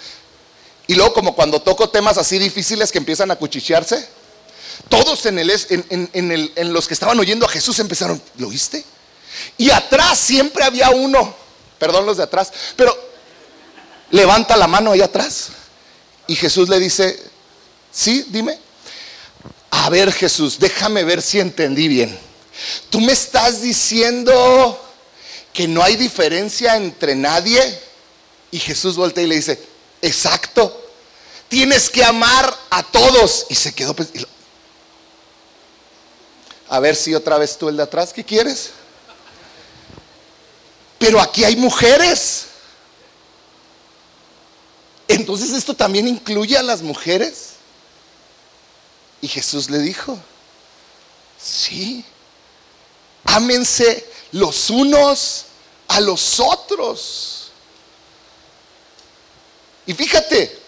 Y 0.86 0.94
luego 0.94 1.12
como 1.12 1.34
cuando 1.34 1.60
toco 1.60 1.90
temas 1.90 2.16
así 2.16 2.38
difíciles 2.38 2.90
que 2.90 2.98
empiezan 2.98 3.30
a 3.30 3.36
cuchichearse, 3.36 4.08
todos 4.88 5.26
en, 5.26 5.38
el, 5.38 5.50
en, 5.70 6.52
en 6.54 6.72
los 6.72 6.88
que 6.88 6.94
estaban 6.94 7.18
oyendo 7.18 7.44
a 7.44 7.50
Jesús 7.50 7.78
empezaron, 7.80 8.22
¿lo 8.38 8.48
oíste? 8.48 8.82
Y 9.58 9.70
atrás 9.70 10.18
siempre 10.18 10.64
había 10.64 10.88
uno, 10.90 11.36
perdón 11.78 12.06
los 12.06 12.16
de 12.16 12.24
atrás, 12.24 12.52
pero 12.76 12.96
levanta 14.10 14.56
la 14.56 14.66
mano 14.66 14.92
ahí 14.92 15.00
atrás. 15.00 15.48
Y 16.26 16.36
Jesús 16.36 16.68
le 16.68 16.78
dice, 16.78 17.18
sí, 17.90 18.26
dime. 18.28 18.58
A 19.70 19.90
ver 19.90 20.12
Jesús, 20.12 20.58
déjame 20.58 21.04
ver 21.04 21.22
si 21.22 21.40
entendí 21.40 21.88
bien. 21.88 22.18
Tú 22.90 23.00
me 23.00 23.12
estás 23.12 23.62
diciendo 23.62 24.84
que 25.52 25.68
no 25.68 25.82
hay 25.82 25.96
diferencia 25.96 26.76
entre 26.76 27.14
nadie. 27.14 27.60
Y 28.50 28.58
Jesús 28.58 28.96
voltea 28.96 29.24
y 29.24 29.26
le 29.26 29.36
dice, 29.36 29.62
exacto, 30.02 30.90
tienes 31.48 31.88
que 31.90 32.04
amar 32.04 32.54
a 32.70 32.82
todos. 32.82 33.46
Y 33.48 33.54
se 33.54 33.74
quedó. 33.74 33.94
A 36.68 36.80
ver 36.80 36.96
si 36.96 37.14
otra 37.14 37.38
vez 37.38 37.56
tú 37.56 37.68
el 37.68 37.76
de 37.76 37.82
atrás, 37.82 38.12
¿qué 38.12 38.24
quieres? 38.24 38.70
Pero 40.98 41.20
aquí 41.20 41.44
hay 41.44 41.56
mujeres. 41.56 42.46
Entonces 45.06 45.52
esto 45.52 45.74
también 45.74 46.06
incluye 46.08 46.56
a 46.56 46.62
las 46.62 46.82
mujeres. 46.82 47.50
Y 49.20 49.28
Jesús 49.28 49.70
le 49.70 49.78
dijo, 49.78 50.18
sí, 51.40 52.04
ámense 53.24 54.08
los 54.32 54.70
unos 54.70 55.46
a 55.88 56.00
los 56.00 56.38
otros. 56.38 57.50
Y 59.86 59.94
fíjate, 59.94 60.58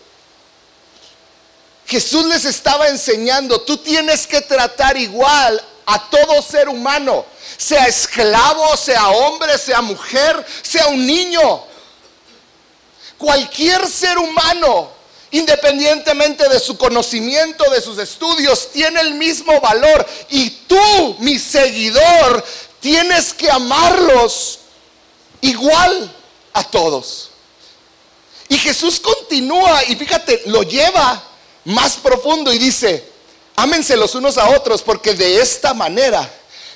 Jesús 1.87 2.25
les 2.27 2.45
estaba 2.45 2.89
enseñando, 2.89 3.61
tú 3.61 3.77
tienes 3.77 4.27
que 4.27 4.41
tratar 4.41 4.97
igual 4.97 5.63
a 5.93 6.09
todo 6.09 6.41
ser 6.41 6.69
humano, 6.69 7.25
sea 7.57 7.87
esclavo, 7.87 8.77
sea 8.77 9.09
hombre, 9.09 9.59
sea 9.59 9.81
mujer, 9.81 10.47
sea 10.63 10.87
un 10.87 11.05
niño. 11.05 11.65
Cualquier 13.19 13.87
ser 13.89 14.17
humano, 14.19 14.91
independientemente 15.33 16.49
de 16.49 16.61
su 16.61 16.79
conocimiento, 16.79 17.69
de 17.71 17.81
sus 17.81 17.99
estudios, 17.99 18.71
tiene 18.71 19.01
el 19.01 19.15
mismo 19.15 19.61
valor. 19.61 20.07
Y 20.29 20.51
tú, 20.69 21.17
mi 21.19 21.39
seguidor, 21.39 22.45
tienes 22.79 23.35
que 23.35 23.51
amarlos 23.51 24.61
igual 25.41 26.15
a 26.53 26.63
todos. 26.63 27.31
Y 28.49 28.59
Jesús 28.59 29.01
continúa 29.01 29.85
y 29.85 29.97
fíjate, 29.97 30.43
lo 30.47 30.63
lleva 30.63 31.23
más 31.65 31.97
profundo 31.97 32.53
y 32.53 32.59
dice, 32.59 33.10
ámense 33.61 33.97
los 33.97 34.15
unos 34.15 34.39
a 34.39 34.51
otros 34.51 34.83
porque 34.83 35.15
de 35.15 35.41
esta 35.41 35.75
manera 35.75 36.29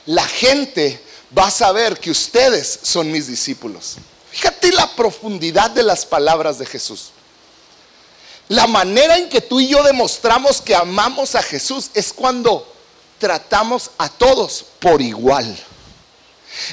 la 0.07 0.27
gente 0.27 1.01
va 1.37 1.47
a 1.47 1.51
saber 1.51 1.99
que 1.99 2.11
ustedes 2.11 2.81
son 2.83 3.11
mis 3.11 3.27
discípulos. 3.27 3.97
Fíjate 4.31 4.73
la 4.73 4.95
profundidad 4.95 5.71
de 5.71 5.83
las 5.83 6.05
palabras 6.05 6.59
de 6.59 6.67
Jesús. 6.67 7.11
La 8.49 8.67
manera 8.67 9.17
en 9.17 9.29
que 9.29 9.41
tú 9.41 9.61
y 9.61 9.69
yo 9.69 9.83
demostramos 9.83 10.61
que 10.61 10.75
amamos 10.75 11.35
a 11.35 11.43
Jesús 11.43 11.91
es 11.95 12.13
cuando 12.13 12.71
tratamos 13.19 13.91
a 13.97 14.09
todos 14.09 14.67
por 14.81 15.01
igual. 15.01 15.57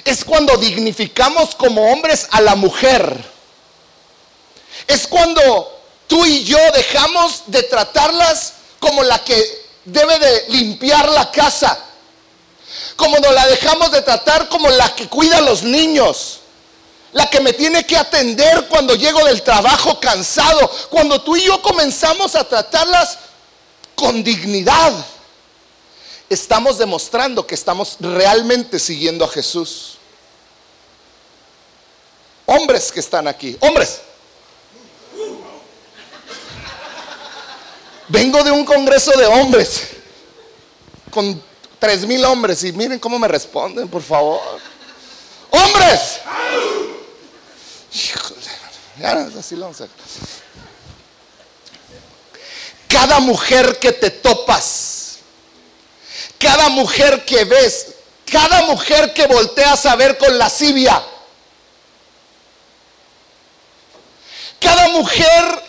Es 0.04 0.26
cuando 0.26 0.58
dignificamos 0.58 1.56
como 1.56 1.92
hombres 1.92 2.28
a 2.32 2.42
la 2.42 2.56
mujer. 2.56 3.24
Es 4.88 5.08
cuando 5.08 5.82
tú 6.08 6.26
y 6.26 6.44
yo 6.44 6.60
dejamos 6.76 7.44
de 7.48 7.64
tratarlas 7.64 8.54
como 8.80 9.04
la 9.04 9.24
que 9.24 9.61
debe 9.86 10.20
de 10.20 10.46
limpiar 10.50 11.10
la 11.10 11.32
casa. 11.32 11.78
Como 12.96 13.18
nos 13.18 13.34
la 13.34 13.48
dejamos 13.48 13.92
de 13.92 14.02
tratar 14.02 14.48
como 14.50 14.70
la 14.70 14.94
que 14.96 15.08
cuida 15.08 15.38
a 15.38 15.42
los 15.42 15.64
niños. 15.64 16.40
La 17.14 17.30
que 17.30 17.42
me 17.42 17.54
tiene 17.54 17.86
que 17.86 17.98
atender 17.98 18.68
cuando 18.70 18.96
llego 18.96 19.24
del 19.26 19.42
trabajo 19.42 20.00
cansado. 20.00 20.70
Cuando 20.90 21.22
tú 21.22 21.36
y 21.36 21.44
yo 21.44 21.62
comenzamos 21.62 22.36
a 22.36 22.44
tratarlas 22.44 23.18
con 23.96 24.24
dignidad 24.24 24.94
estamos 26.34 26.78
demostrando 26.78 27.46
que 27.46 27.56
estamos 27.56 27.98
realmente 28.00 28.80
siguiendo 28.80 29.26
a 29.26 29.28
Jesús. 29.28 29.98
Hombres 32.46 32.92
que 32.92 33.02
están 33.02 33.28
aquí, 33.28 33.58
hombres. 33.60 34.02
Vengo 38.12 38.44
de 38.44 38.52
un 38.52 38.66
congreso 38.66 39.12
de 39.18 39.26
hombres 39.26 39.88
con 41.10 41.42
tres 41.80 42.06
mil 42.06 42.24
hombres 42.26 42.64
y 42.64 42.72
miren 42.74 43.00
cómo 43.00 43.18
me 43.18 43.28
responden, 43.28 43.88
por 43.88 44.02
favor. 44.02 44.42
Hombres. 45.50 46.20
Cada 52.88 53.20
mujer 53.20 53.80
que 53.80 53.92
te 53.94 54.10
topas 54.10 55.02
cada 56.42 56.70
mujer 56.70 57.24
que 57.24 57.46
ves, 57.46 57.94
cada 58.26 58.64
mujer 58.64 59.14
que 59.14 59.28
volteas 59.28 59.86
a 59.86 59.96
ver 59.96 60.18
con 60.18 60.36
lascivia, 60.40 61.02
cada 64.60 64.88
mujer 64.90 65.61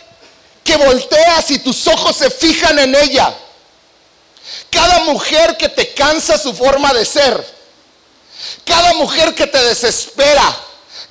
que 0.65 0.77
volteas 0.77 1.51
y 1.51 1.59
tus 1.59 1.87
ojos 1.87 2.17
se 2.17 2.31
fijan 2.31 2.79
en 2.79 2.95
ella, 2.95 3.35
cada 4.71 5.01
mujer 5.01 5.57
que 5.57 5.69
te 5.69 5.93
cansa 5.95 6.39
su 6.39 6.55
forma 6.55 6.93
de 6.93 7.05
ser, 7.05 7.47
cada 8.65 8.95
mujer 8.95 9.35
que 9.35 9.47
te 9.47 9.63
desespera, 9.65 10.57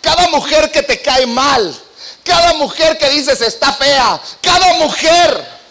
cada 0.01 0.27
mujer 0.29 0.71
que 0.71 0.83
te 0.83 1.01
cae 1.01 1.25
mal, 1.25 1.75
cada 2.23 2.53
mujer 2.53 2.97
que 2.97 3.09
dices 3.09 3.41
está 3.41 3.73
fea, 3.73 4.21
cada 4.41 4.73
mujer. 4.75 5.61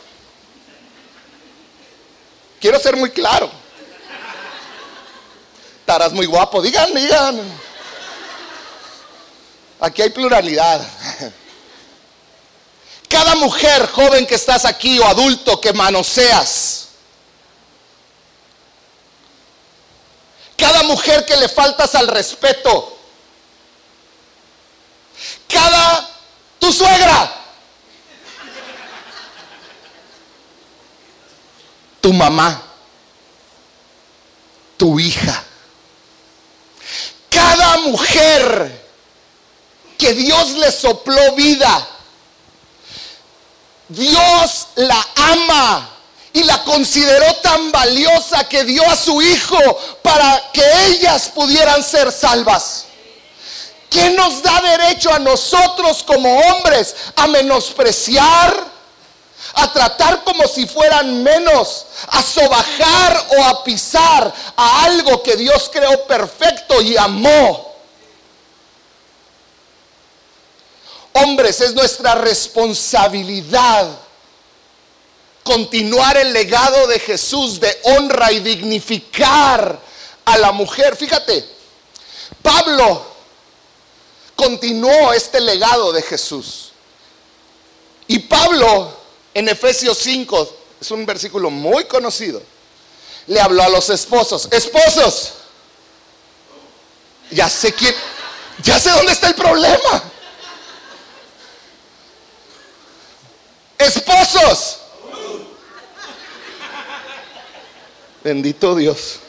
Quiero 2.61 2.79
ser 2.79 2.97
muy 2.97 3.11
claro 3.11 3.61
estarás 5.91 6.13
muy 6.13 6.27
guapo. 6.27 6.63
Digan, 6.63 6.95
digan. 6.95 7.41
Aquí 9.81 10.03
hay 10.03 10.11
pluralidad. 10.11 10.81
Cada 13.11 13.35
mujer 13.35 13.87
joven 13.89 14.27
que 14.27 14.37
estás 14.37 14.65
aquí 14.65 14.99
o 14.99 15.05
adulto 15.05 15.61
que 15.61 15.75
manoseas. 15.75 16.89
Cada 20.57 20.83
mujer 20.85 21.27
que 21.27 21.37
le 21.37 21.51
faltas 21.51 21.95
al 21.95 22.09
respeto. 22.09 22.97
Cada 25.47 26.09
tu 26.59 26.73
suegra. 26.73 27.35
Tu 32.01 32.13
mamá. 32.15 32.63
Tu 34.79 34.99
hija 34.99 35.45
cada 37.31 37.79
mujer 37.79 38.91
que 39.97 40.13
Dios 40.13 40.51
le 40.53 40.71
sopló 40.73 41.35
vida, 41.35 41.89
Dios 43.91 44.69
la 44.77 45.07
ama 45.17 45.91
y 46.33 46.45
la 46.45 46.63
consideró 46.63 47.35
tan 47.37 47.73
valiosa 47.73 48.49
que 48.49 48.65
dio 48.65 48.89
a 48.89 48.97
su 48.97 49.21
hijo 49.21 49.59
para 50.03 50.51
que 50.53 50.63
ellas 50.87 51.29
pudieran 51.35 51.83
ser 51.83 52.13
salvas. 52.13 52.87
¿Qué 53.91 54.11
nos 54.11 54.43
da 54.43 54.61
derecho 54.61 55.13
a 55.13 55.19
nosotros 55.19 56.05
como 56.05 56.39
hombres 56.39 56.95
a 57.17 57.27
menospreciar, 57.27 58.65
a 59.55 59.73
tratar 59.73 60.23
como 60.23 60.47
si 60.47 60.67
fueran 60.67 61.25
menos, 61.25 61.87
a 62.09 62.23
sobajar 62.23 63.27
o 63.37 63.45
a 63.45 63.65
pisar 63.65 64.33
a 64.57 64.85
algo 64.85 65.21
que 65.25 65.35
Dios 65.35 65.69
creó 65.73 66.07
perfecto 66.07 66.81
y 66.81 66.97
amó. 66.97 67.70
Hombres, 71.13 71.61
es 71.61 71.75
nuestra 71.75 72.15
responsabilidad 72.15 73.89
continuar 75.43 76.17
el 76.17 76.33
legado 76.33 76.87
de 76.87 76.99
Jesús 76.99 77.59
de 77.59 77.81
honra 77.85 78.31
y 78.31 78.41
dignificar 78.41 79.81
a 80.25 80.39
la 80.39 80.53
mujer. 80.53 80.97
Fíjate, 80.97 81.45
Pablo 82.43 83.07
continuó 84.37 85.13
este 85.13 85.41
legado 85.41 85.93
de 85.93 86.03
Jesús. 86.03 86.73
Y 88.07 88.19
Pablo 88.21 88.97
en 89.35 89.49
Efesios 89.49 89.99
5, 89.99 90.57
es 90.81 90.91
un 90.91 91.07
versículo 91.07 91.51
muy 91.51 91.85
conocido, 91.85 92.43
le 93.27 93.41
habló 93.41 93.63
a 93.63 93.69
los 93.69 93.91
esposos, 93.91 94.49
esposos, 94.51 95.33
ya 97.31 97.49
sé 97.49 97.73
quién, 97.73 97.95
ya 98.63 98.81
sé 98.81 98.91
dónde 98.91 99.13
está 99.13 99.29
el 99.29 99.35
problema. 99.35 100.03
Esposos. 103.81 104.79
Bendito 108.23 108.75
Dios. 108.75 109.21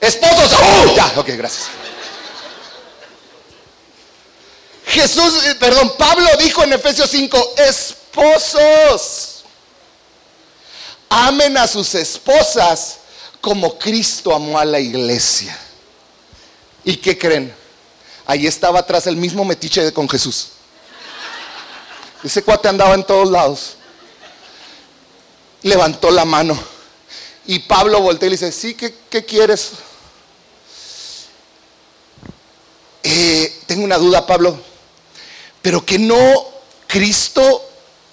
Esposos. 0.00 0.52
¡Oh! 0.52 0.94
ya, 0.96 1.12
ok, 1.16 1.28
gracias. 1.36 1.68
Jesús, 4.86 5.44
eh, 5.46 5.54
perdón, 5.56 5.92
Pablo 5.98 6.28
dijo 6.38 6.62
en 6.62 6.72
Efesios 6.72 7.10
5, 7.10 7.54
esposos, 7.56 9.44
amen 11.08 11.58
a 11.58 11.66
sus 11.66 11.94
esposas 11.94 12.98
como 13.40 13.76
Cristo 13.78 14.34
amó 14.34 14.58
a 14.58 14.64
la 14.64 14.78
iglesia. 14.78 15.58
¿Y 16.84 16.96
qué 16.96 17.18
creen? 17.18 17.54
Ahí 18.24 18.46
estaba 18.46 18.78
atrás 18.78 19.06
el 19.06 19.16
mismo 19.16 19.44
metiche 19.44 19.92
con 19.92 20.08
Jesús. 20.08 20.53
Ese 22.24 22.42
cuate 22.42 22.68
andaba 22.68 22.94
en 22.94 23.04
todos 23.04 23.30
lados. 23.30 23.76
Levantó 25.62 26.10
la 26.10 26.24
mano. 26.24 26.58
Y 27.46 27.58
Pablo 27.58 28.00
volteó 28.00 28.26
y 28.26 28.30
le 28.30 28.36
dice, 28.36 28.50
sí, 28.50 28.74
¿qué, 28.74 29.24
quieres? 29.24 29.72
Eh, 33.02 33.60
tengo 33.66 33.84
una 33.84 33.98
duda, 33.98 34.26
Pablo. 34.26 34.58
Pero 35.60 35.84
que 35.84 35.98
no 35.98 36.46
Cristo 36.86 37.62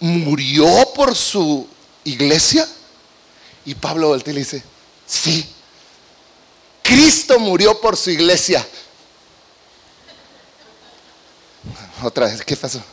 murió 0.01 0.67
por 0.93 1.15
su 1.15 1.65
iglesia. 2.03 2.67
Y 3.65 3.75
Pablo 3.75 4.09
volteó 4.09 4.31
y 4.31 4.35
le 4.35 4.41
dice, 4.41 4.61
sí. 5.07 5.49
Cristo 6.83 7.39
murió 7.39 7.79
por 7.79 7.95
su 7.95 8.09
iglesia. 8.09 8.67
Otra 12.03 12.25
vez, 12.25 12.43
¿qué 12.43 12.57
pasó? 12.57 12.83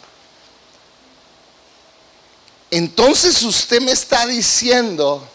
Entonces 2.70 3.42
usted 3.42 3.81
me 3.81 3.92
está 3.92 4.26
diciendo, 4.26 5.26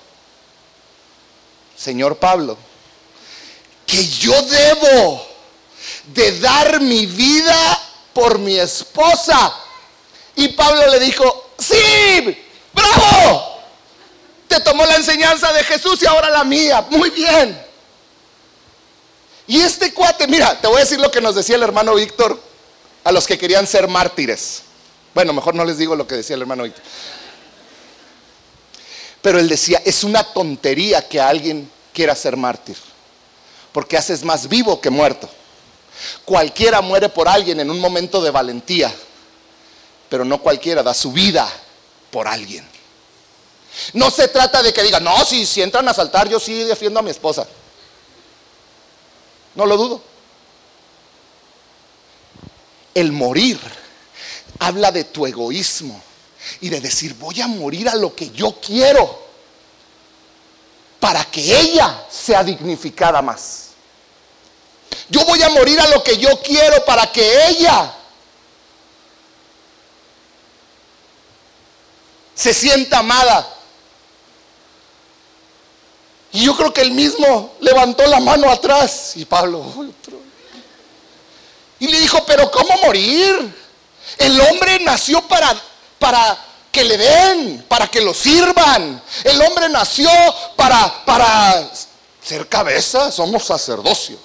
señor 1.75 2.17
Pablo, 2.17 2.57
que 3.85 4.07
yo 4.07 4.39
debo 4.43 5.27
de 6.13 6.39
dar 6.39 6.79
mi 6.81 7.05
vida 7.05 7.79
por 8.13 8.39
mi 8.39 8.57
esposa. 8.57 9.53
Y 10.35 10.49
Pablo 10.49 10.87
le 10.87 10.99
dijo, 10.99 11.51
sí, 11.57 12.37
bravo. 12.73 13.53
Te 14.47 14.59
tomó 14.59 14.85
la 14.85 14.95
enseñanza 14.95 15.51
de 15.51 15.63
Jesús 15.63 16.01
y 16.03 16.05
ahora 16.05 16.29
la 16.29 16.43
mía. 16.43 16.85
Muy 16.89 17.09
bien. 17.09 17.59
Y 19.47 19.59
este 19.61 19.93
cuate, 19.93 20.27
mira, 20.27 20.59
te 20.59 20.67
voy 20.67 20.77
a 20.77 20.81
decir 20.81 20.99
lo 20.99 21.11
que 21.11 21.21
nos 21.21 21.35
decía 21.35 21.55
el 21.55 21.63
hermano 21.63 21.95
Víctor 21.95 22.39
a 23.03 23.11
los 23.11 23.25
que 23.27 23.37
querían 23.37 23.67
ser 23.67 23.87
mártires. 23.87 24.61
Bueno, 25.13 25.33
mejor 25.33 25.55
no 25.55 25.65
les 25.65 25.77
digo 25.77 25.95
lo 25.95 26.07
que 26.07 26.15
decía 26.15 26.35
el 26.35 26.41
hermano 26.41 26.63
Víctor. 26.63 26.83
Pero 29.23 29.39
él 29.39 29.47
decía, 29.47 29.81
es 29.85 30.03
una 30.03 30.21
tontería 30.21 31.07
que 31.07 31.19
alguien 31.19 31.71
quiera 31.93 32.13
ser 32.13 32.35
mártir, 32.35 32.75
porque 33.71 33.95
haces 33.95 34.21
más 34.21 34.49
vivo 34.49 34.81
que 34.81 34.89
muerto. 34.89 35.29
Cualquiera 36.25 36.81
muere 36.81 37.07
por 37.07 37.29
alguien 37.29 37.61
en 37.61 37.71
un 37.71 37.79
momento 37.79 38.21
de 38.21 38.31
valentía, 38.31 38.93
pero 40.09 40.25
no 40.25 40.41
cualquiera 40.41 40.83
da 40.83 40.93
su 40.93 41.13
vida 41.13 41.49
por 42.11 42.27
alguien. 42.27 42.67
No 43.93 44.11
se 44.11 44.27
trata 44.27 44.61
de 44.61 44.73
que 44.73 44.83
diga, 44.83 44.99
no, 44.99 45.23
si, 45.23 45.45
si 45.45 45.61
entran 45.61 45.87
a 45.87 45.93
saltar, 45.93 46.27
yo 46.27 46.37
sí 46.37 46.65
defiendo 46.65 46.99
a 46.99 47.03
mi 47.03 47.11
esposa. 47.11 47.47
No 49.55 49.65
lo 49.65 49.77
dudo. 49.77 50.01
El 52.93 53.13
morir 53.13 53.57
habla 54.59 54.91
de 54.91 55.05
tu 55.05 55.25
egoísmo 55.25 56.03
y 56.61 56.69
de 56.69 56.81
decir, 56.81 57.13
voy 57.15 57.41
a 57.41 57.47
morir 57.47 57.89
a 57.89 57.95
lo 57.95 58.15
que 58.15 58.29
yo 58.31 58.59
quiero 58.59 59.23
para 60.99 61.25
que 61.25 61.59
ella 61.59 62.05
sea 62.09 62.43
dignificada 62.43 63.21
más. 63.21 63.71
Yo 65.09 65.25
voy 65.25 65.41
a 65.43 65.49
morir 65.49 65.79
a 65.79 65.87
lo 65.87 66.03
que 66.03 66.17
yo 66.17 66.41
quiero 66.41 66.83
para 66.85 67.11
que 67.11 67.47
ella 67.47 67.93
se 72.33 72.53
sienta 72.53 72.99
amada. 72.99 73.49
Y 76.31 76.45
yo 76.45 76.55
creo 76.55 76.73
que 76.73 76.81
él 76.81 76.91
mismo 76.91 77.53
levantó 77.59 78.05
la 78.07 78.19
mano 78.19 78.49
atrás 78.49 79.13
y 79.15 79.25
Pablo, 79.25 79.63
y 81.79 81.87
le 81.87 81.99
dijo, 81.99 82.25
pero 82.25 82.49
¿cómo 82.49 82.75
morir? 82.81 83.53
El 84.17 84.39
hombre 84.39 84.79
nació 84.79 85.21
para 85.27 85.53
para 86.03 86.37
que 86.69 86.83
le 86.83 86.97
den, 86.97 87.65
para 87.69 87.87
que 87.87 88.01
lo 88.01 88.13
sirvan. 88.13 89.01
El 89.23 89.41
hombre 89.41 89.69
nació 89.69 90.09
para, 90.57 91.05
para 91.05 91.71
ser 92.21 92.49
cabeza, 92.49 93.09
somos 93.09 93.45
sacerdocio. 93.45 94.19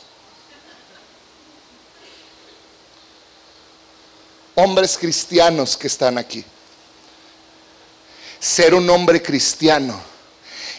Hombres 4.56 4.98
cristianos 4.98 5.76
que 5.76 5.86
están 5.86 6.18
aquí. 6.18 6.44
Ser 8.40 8.74
un 8.74 8.90
hombre 8.90 9.22
cristiano 9.22 10.00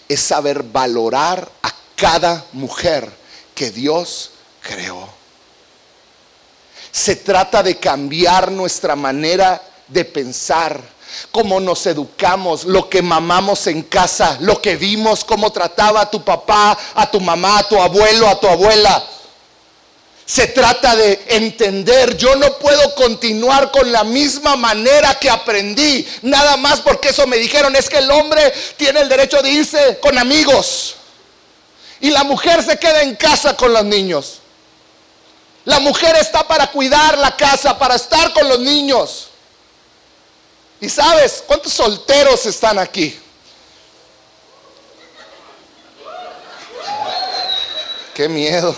es 0.09 0.19
saber 0.19 0.63
valorar 0.63 1.49
a 1.63 1.73
cada 1.95 2.43
mujer 2.51 3.09
que 3.55 3.71
Dios 3.71 4.31
creó. 4.59 5.07
Se 6.91 7.15
trata 7.15 7.63
de 7.63 7.77
cambiar 7.77 8.51
nuestra 8.51 8.97
manera 8.97 9.68
de 9.89 10.05
pensar, 10.05 10.81
cómo 11.31 11.59
nos 11.59 11.85
educamos, 11.85 12.65
lo 12.65 12.89
que 12.89 13.01
mamamos 13.01 13.67
en 13.67 13.83
casa, 13.83 14.37
lo 14.41 14.61
que 14.61 14.75
vimos, 14.75 15.23
cómo 15.23 15.51
trataba 15.51 16.01
a 16.01 16.09
tu 16.09 16.23
papá, 16.23 16.77
a 16.95 17.09
tu 17.09 17.19
mamá, 17.19 17.59
a 17.59 17.63
tu 17.67 17.79
abuelo, 17.79 18.27
a 18.27 18.39
tu 18.39 18.47
abuela. 18.47 19.03
Se 20.25 20.47
trata 20.47 20.95
de 20.95 21.25
entender, 21.29 22.15
yo 22.15 22.35
no 22.35 22.53
puedo 22.59 22.93
continuar 22.93 23.71
con 23.71 23.91
la 23.91 24.03
misma 24.03 24.55
manera 24.55 25.15
que 25.15 25.29
aprendí, 25.29 26.07
nada 26.21 26.55
más 26.57 26.81
porque 26.81 27.09
eso 27.09 27.25
me 27.25 27.37
dijeron, 27.37 27.75
es 27.75 27.89
que 27.89 27.97
el 27.97 28.11
hombre 28.11 28.53
tiene 28.77 29.01
el 29.01 29.09
derecho 29.09 29.41
de 29.41 29.49
irse 29.49 29.99
con 29.99 30.17
amigos 30.19 30.95
y 31.99 32.11
la 32.11 32.23
mujer 32.23 32.63
se 32.63 32.77
queda 32.77 33.01
en 33.01 33.15
casa 33.15 33.57
con 33.57 33.73
los 33.73 33.83
niños. 33.85 34.39
La 35.65 35.79
mujer 35.79 36.15
está 36.15 36.47
para 36.47 36.67
cuidar 36.71 37.17
la 37.17 37.35
casa, 37.35 37.77
para 37.77 37.95
estar 37.95 38.31
con 38.33 38.47
los 38.47 38.59
niños. 38.59 39.28
Y 40.81 40.89
sabes, 40.89 41.43
¿cuántos 41.45 41.73
solteros 41.73 42.45
están 42.45 42.79
aquí? 42.79 43.19
Qué 48.13 48.29
miedo. 48.29 48.75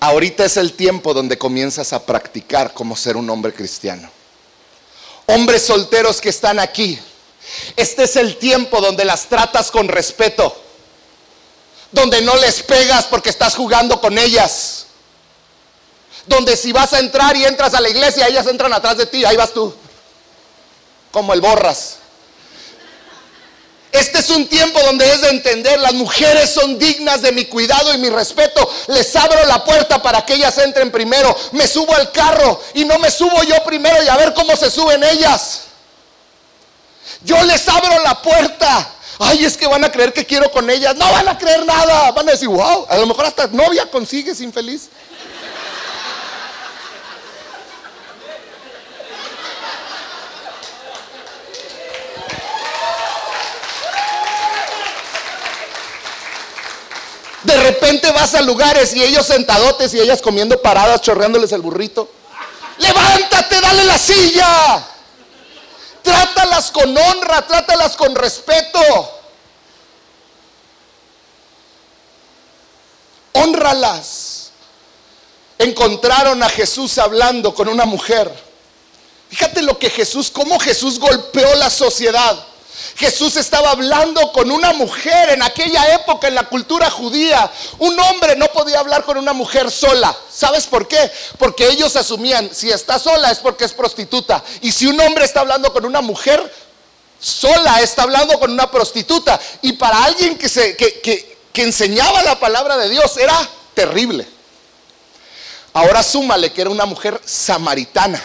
Ahorita 0.00 0.44
es 0.44 0.56
el 0.56 0.74
tiempo 0.74 1.12
donde 1.12 1.36
comienzas 1.36 1.92
a 1.92 2.04
practicar 2.04 2.72
como 2.72 2.96
ser 2.96 3.16
un 3.16 3.28
hombre 3.30 3.52
cristiano. 3.52 4.10
Hombres 5.26 5.62
solteros 5.66 6.20
que 6.20 6.28
están 6.28 6.58
aquí, 6.58 6.98
este 7.76 8.04
es 8.04 8.16
el 8.16 8.36
tiempo 8.36 8.80
donde 8.80 9.04
las 9.04 9.26
tratas 9.26 9.70
con 9.70 9.88
respeto, 9.88 10.56
donde 11.92 12.22
no 12.22 12.34
les 12.36 12.62
pegas 12.62 13.06
porque 13.06 13.28
estás 13.30 13.54
jugando 13.54 14.00
con 14.00 14.16
ellas, 14.18 14.77
donde 16.28 16.56
si 16.56 16.72
vas 16.72 16.92
a 16.92 16.98
entrar 16.98 17.36
y 17.36 17.44
entras 17.44 17.74
a 17.74 17.80
la 17.80 17.88
iglesia, 17.88 18.26
ellas 18.28 18.46
entran 18.46 18.72
atrás 18.72 18.96
de 18.96 19.06
ti, 19.06 19.24
ahí 19.24 19.36
vas 19.36 19.52
tú, 19.52 19.74
como 21.10 21.32
el 21.32 21.40
borras. 21.40 21.96
Este 23.90 24.18
es 24.18 24.28
un 24.30 24.46
tiempo 24.46 24.78
donde 24.80 25.10
es 25.10 25.22
de 25.22 25.30
entender, 25.30 25.80
las 25.80 25.94
mujeres 25.94 26.50
son 26.50 26.78
dignas 26.78 27.22
de 27.22 27.32
mi 27.32 27.46
cuidado 27.46 27.92
y 27.94 27.98
mi 27.98 28.10
respeto. 28.10 28.68
Les 28.88 29.16
abro 29.16 29.42
la 29.46 29.64
puerta 29.64 30.02
para 30.02 30.24
que 30.26 30.34
ellas 30.34 30.58
entren 30.58 30.92
primero. 30.92 31.34
Me 31.52 31.66
subo 31.66 31.94
al 31.94 32.12
carro 32.12 32.60
y 32.74 32.84
no 32.84 32.98
me 32.98 33.10
subo 33.10 33.42
yo 33.44 33.64
primero 33.64 34.02
y 34.02 34.08
a 34.08 34.16
ver 34.16 34.34
cómo 34.34 34.54
se 34.56 34.70
suben 34.70 35.02
ellas. 35.02 35.62
Yo 37.22 37.42
les 37.44 37.66
abro 37.68 37.98
la 38.04 38.20
puerta. 38.20 38.90
Ay, 39.20 39.44
es 39.44 39.56
que 39.56 39.66
van 39.66 39.84
a 39.84 39.90
creer 39.90 40.12
que 40.12 40.26
quiero 40.26 40.50
con 40.52 40.68
ellas. 40.68 40.94
No 40.94 41.10
van 41.10 41.28
a 41.28 41.38
creer 41.38 41.64
nada. 41.64 42.12
Van 42.12 42.28
a 42.28 42.32
decir, 42.32 42.48
wow, 42.48 42.86
a 42.88 42.98
lo 42.98 43.06
mejor 43.06 43.24
hasta 43.24 43.46
novia 43.48 43.90
consigues 43.90 44.40
infeliz. 44.40 44.90
De 57.42 57.56
vas 58.14 58.34
a 58.34 58.42
lugares 58.42 58.94
y 58.94 59.02
ellos 59.02 59.26
sentadotes 59.26 59.94
y 59.94 60.00
ellas 60.00 60.20
comiendo 60.20 60.60
paradas, 60.60 61.00
chorreándoles 61.00 61.52
el 61.52 61.62
burrito. 61.62 62.08
Levántate, 62.78 63.60
dale 63.60 63.84
la 63.84 63.98
silla. 63.98 64.86
Trátalas 66.02 66.70
con 66.70 66.96
honra, 66.96 67.46
trátalas 67.46 67.96
con 67.96 68.14
respeto. 68.14 68.80
Honralas. 73.32 74.50
Encontraron 75.58 76.42
a 76.42 76.48
Jesús 76.48 76.98
hablando 76.98 77.54
con 77.54 77.68
una 77.68 77.84
mujer. 77.84 78.32
Fíjate 79.28 79.62
lo 79.62 79.78
que 79.78 79.90
Jesús, 79.90 80.30
cómo 80.30 80.58
Jesús 80.58 80.98
golpeó 80.98 81.54
la 81.56 81.68
sociedad. 81.68 82.47
Jesús 82.96 83.36
estaba 83.36 83.70
hablando 83.70 84.32
con 84.32 84.50
una 84.50 84.72
mujer 84.72 85.30
en 85.30 85.42
aquella 85.42 85.94
época 85.94 86.28
en 86.28 86.34
la 86.34 86.48
cultura 86.48 86.90
judía. 86.90 87.50
Un 87.78 87.98
hombre 87.98 88.36
no 88.36 88.46
podía 88.48 88.80
hablar 88.80 89.04
con 89.04 89.16
una 89.18 89.32
mujer 89.32 89.70
sola. 89.70 90.16
¿Sabes 90.30 90.66
por 90.66 90.88
qué? 90.88 91.10
Porque 91.38 91.68
ellos 91.68 91.96
asumían, 91.96 92.50
si 92.52 92.70
está 92.70 92.98
sola 92.98 93.30
es 93.30 93.38
porque 93.38 93.64
es 93.64 93.72
prostituta. 93.72 94.42
Y 94.60 94.72
si 94.72 94.86
un 94.86 95.00
hombre 95.00 95.24
está 95.24 95.40
hablando 95.40 95.72
con 95.72 95.84
una 95.84 96.00
mujer, 96.00 96.52
sola 97.20 97.80
está 97.82 98.02
hablando 98.02 98.38
con 98.38 98.50
una 98.50 98.70
prostituta. 98.70 99.38
Y 99.62 99.72
para 99.74 100.04
alguien 100.04 100.36
que, 100.38 100.48
que, 100.76 101.38
que 101.52 101.62
enseñaba 101.62 102.22
la 102.22 102.38
palabra 102.38 102.76
de 102.76 102.88
Dios 102.88 103.16
era 103.16 103.36
terrible. 103.74 104.26
Ahora 105.72 106.02
súmale 106.02 106.52
que 106.52 106.62
era 106.62 106.70
una 106.70 106.86
mujer 106.86 107.20
samaritana 107.24 108.22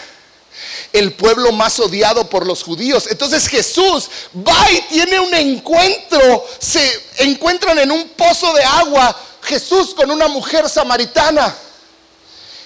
el 0.92 1.12
pueblo 1.12 1.52
más 1.52 1.78
odiado 1.80 2.28
por 2.28 2.46
los 2.46 2.62
judíos. 2.62 3.08
Entonces 3.10 3.48
Jesús 3.48 4.08
va 4.36 4.70
y 4.70 4.80
tiene 4.82 5.20
un 5.20 5.34
encuentro, 5.34 6.46
se 6.58 7.02
encuentran 7.18 7.78
en 7.78 7.90
un 7.90 8.08
pozo 8.10 8.52
de 8.52 8.64
agua 8.64 9.16
Jesús 9.42 9.94
con 9.94 10.10
una 10.10 10.28
mujer 10.28 10.68
samaritana. 10.68 11.54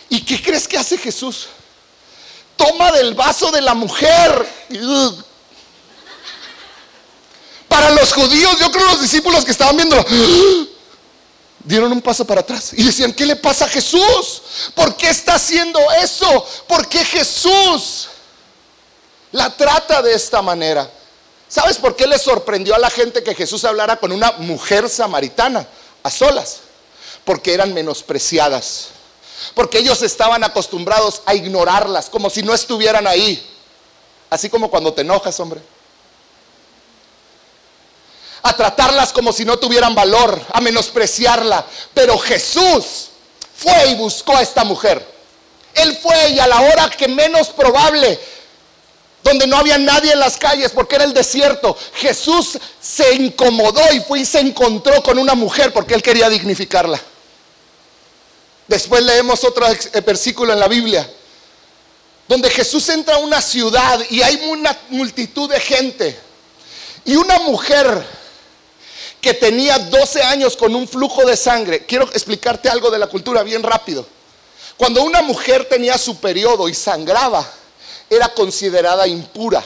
¿Y 0.09 0.23
qué 0.23 0.41
crees 0.41 0.67
que 0.67 0.79
hace 0.79 0.97
Jesús? 0.97 1.49
Toma 2.57 2.91
del 2.93 3.15
vaso 3.15 3.51
de 3.51 3.61
la 3.61 3.75
mujer. 3.75 4.49
Para 7.69 7.91
los 7.91 8.13
judíos, 8.13 8.59
yo 8.59 8.71
creo 8.73 8.87
los 8.87 9.03
discípulos 9.03 9.45
que 9.45 9.51
estaban 9.51 9.77
viendo 9.77 9.97
dieron 11.65 11.93
un 11.93 12.01
paso 12.01 12.25
para 12.25 12.41
atrás 12.41 12.73
y 12.73 12.83
decían, 12.83 13.13
¿qué 13.13 13.27
le 13.27 13.37
pasa 13.37 13.65
a 13.65 13.69
Jesús? 13.69 14.43
¿Por 14.75 14.97
qué 14.97 15.11
está 15.11 15.35
haciendo 15.35 15.81
eso? 16.03 16.47
¿Por 16.67 16.89
qué 16.89 17.05
Jesús? 17.05 18.09
La 19.33 19.55
trata 19.57 20.03
de 20.03 20.15
esta 20.15 20.41
manera. 20.43 20.91
¿Sabes 21.49 21.79
por 21.79 21.97
qué 21.97 22.07
le 22.07 22.19
sorprendió 22.19 22.75
a 22.75 22.79
la 22.79 22.91
gente 22.91 23.23
que 23.23 23.35
Jesús 23.35 23.65
hablara 23.65 23.97
con 23.97 24.13
una 24.13 24.33
mujer 24.33 24.89
samaritana 24.89 25.67
a 26.03 26.11
solas? 26.11 26.61
Porque 27.25 27.55
eran 27.55 27.73
menospreciadas. 27.73 28.89
Porque 29.55 29.79
ellos 29.79 30.03
estaban 30.03 30.45
acostumbrados 30.45 31.23
a 31.25 31.35
ignorarlas, 31.35 32.11
como 32.11 32.29
si 32.29 32.43
no 32.43 32.55
estuvieran 32.55 33.07
ahí. 33.07 33.45
Así 34.31 34.51
como 34.51 34.71
cuando 34.71 34.93
te 34.93 35.03
enojas, 35.03 35.39
hombre. 35.41 35.61
A 38.43 38.57
tratarlas 38.57 39.13
como 39.13 39.33
si 39.33 39.45
no 39.45 39.59
tuvieran 39.59 39.95
valor, 39.95 40.41
a 40.53 40.61
menospreciarla. 40.61 41.65
Pero 41.95 42.19
Jesús 42.19 43.09
fue 43.57 43.91
y 43.91 43.95
buscó 43.97 44.37
a 44.37 44.43
esta 44.43 44.65
mujer. 44.65 45.05
Él 45.75 45.97
fue 46.01 46.31
y 46.31 46.39
a 46.39 46.47
la 46.47 46.61
hora 46.61 46.91
que 46.91 47.09
menos 47.09 47.49
probable 47.49 48.19
donde 49.23 49.47
no 49.47 49.59
había 49.59 49.79
nadie 49.79 50.13
en 50.13 50.21
las 50.21 50.37
calles 50.37 50.73
porque 50.73 50.97
era 50.97 51.05
el 51.05 51.13
desierto. 51.13 51.77
Jesús 51.95 52.59
se 52.81 53.15
incomodó 53.15 53.83
y 53.93 54.01
fue 54.01 54.21
y 54.21 54.25
se 54.25 54.41
encontró 54.41 55.03
con 55.03 55.19
una 55.19 55.35
mujer 55.35 55.73
porque 55.73 55.95
él 55.95 56.03
quería 56.03 56.29
dignificarla. 56.29 57.01
Después 58.67 59.03
leemos 59.03 59.45
otro 59.45 59.67
eh, 59.67 60.01
versículo 60.07 60.53
en 60.53 60.61
la 60.61 60.69
Biblia, 60.69 61.11
donde 62.27 62.51
Jesús 62.51 62.89
entra 62.91 63.17
a 63.17 63.19
una 63.19 63.41
ciudad 63.41 64.01
y 64.11 64.23
hay 64.23 64.47
una 64.51 64.77
multitud 64.91 65.51
de 65.51 65.59
gente. 65.59 66.21
Y 67.05 67.17
una 67.17 67.39
mujer 67.39 68.07
que 69.21 69.35
tenía 69.35 69.79
12 69.79 70.23
años 70.23 70.57
con 70.57 70.75
un 70.75 70.87
flujo 70.87 71.25
de 71.25 71.37
sangre, 71.37 71.85
quiero 71.87 72.05
explicarte 72.05 72.69
algo 72.69 72.91
de 72.91 72.99
la 72.99 73.09
cultura 73.09 73.43
bien 73.43 73.63
rápido. 73.63 74.07
Cuando 74.77 75.03
una 75.03 75.23
mujer 75.23 75.65
tenía 75.65 75.99
su 75.99 76.19
periodo 76.21 76.69
y 76.69 76.75
sangraba, 76.75 77.49
era 78.09 78.29
considerada 78.29 79.07
impura. 79.07 79.65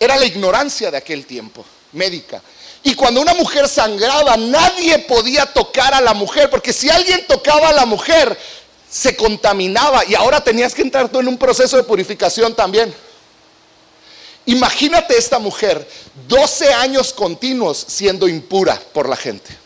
Era 0.00 0.16
la 0.16 0.24
ignorancia 0.24 0.90
de 0.90 0.96
aquel 0.96 1.26
tiempo, 1.26 1.64
médica. 1.92 2.42
Y 2.82 2.94
cuando 2.94 3.20
una 3.20 3.34
mujer 3.34 3.68
sangraba, 3.68 4.36
nadie 4.36 4.98
podía 5.00 5.46
tocar 5.46 5.92
a 5.92 6.00
la 6.00 6.14
mujer, 6.14 6.48
porque 6.48 6.72
si 6.72 6.88
alguien 6.88 7.26
tocaba 7.26 7.70
a 7.70 7.72
la 7.72 7.84
mujer, 7.84 8.38
se 8.88 9.16
contaminaba 9.16 10.04
y 10.06 10.14
ahora 10.14 10.42
tenías 10.42 10.74
que 10.74 10.82
entrar 10.82 11.08
tú 11.10 11.20
en 11.20 11.28
un 11.28 11.36
proceso 11.36 11.76
de 11.76 11.82
purificación 11.82 12.54
también. 12.54 12.94
Imagínate 14.46 15.18
esta 15.18 15.38
mujer, 15.38 15.88
12 16.28 16.72
años 16.72 17.12
continuos 17.12 17.84
siendo 17.88 18.28
impura 18.28 18.80
por 18.92 19.08
la 19.08 19.16
gente. 19.16 19.56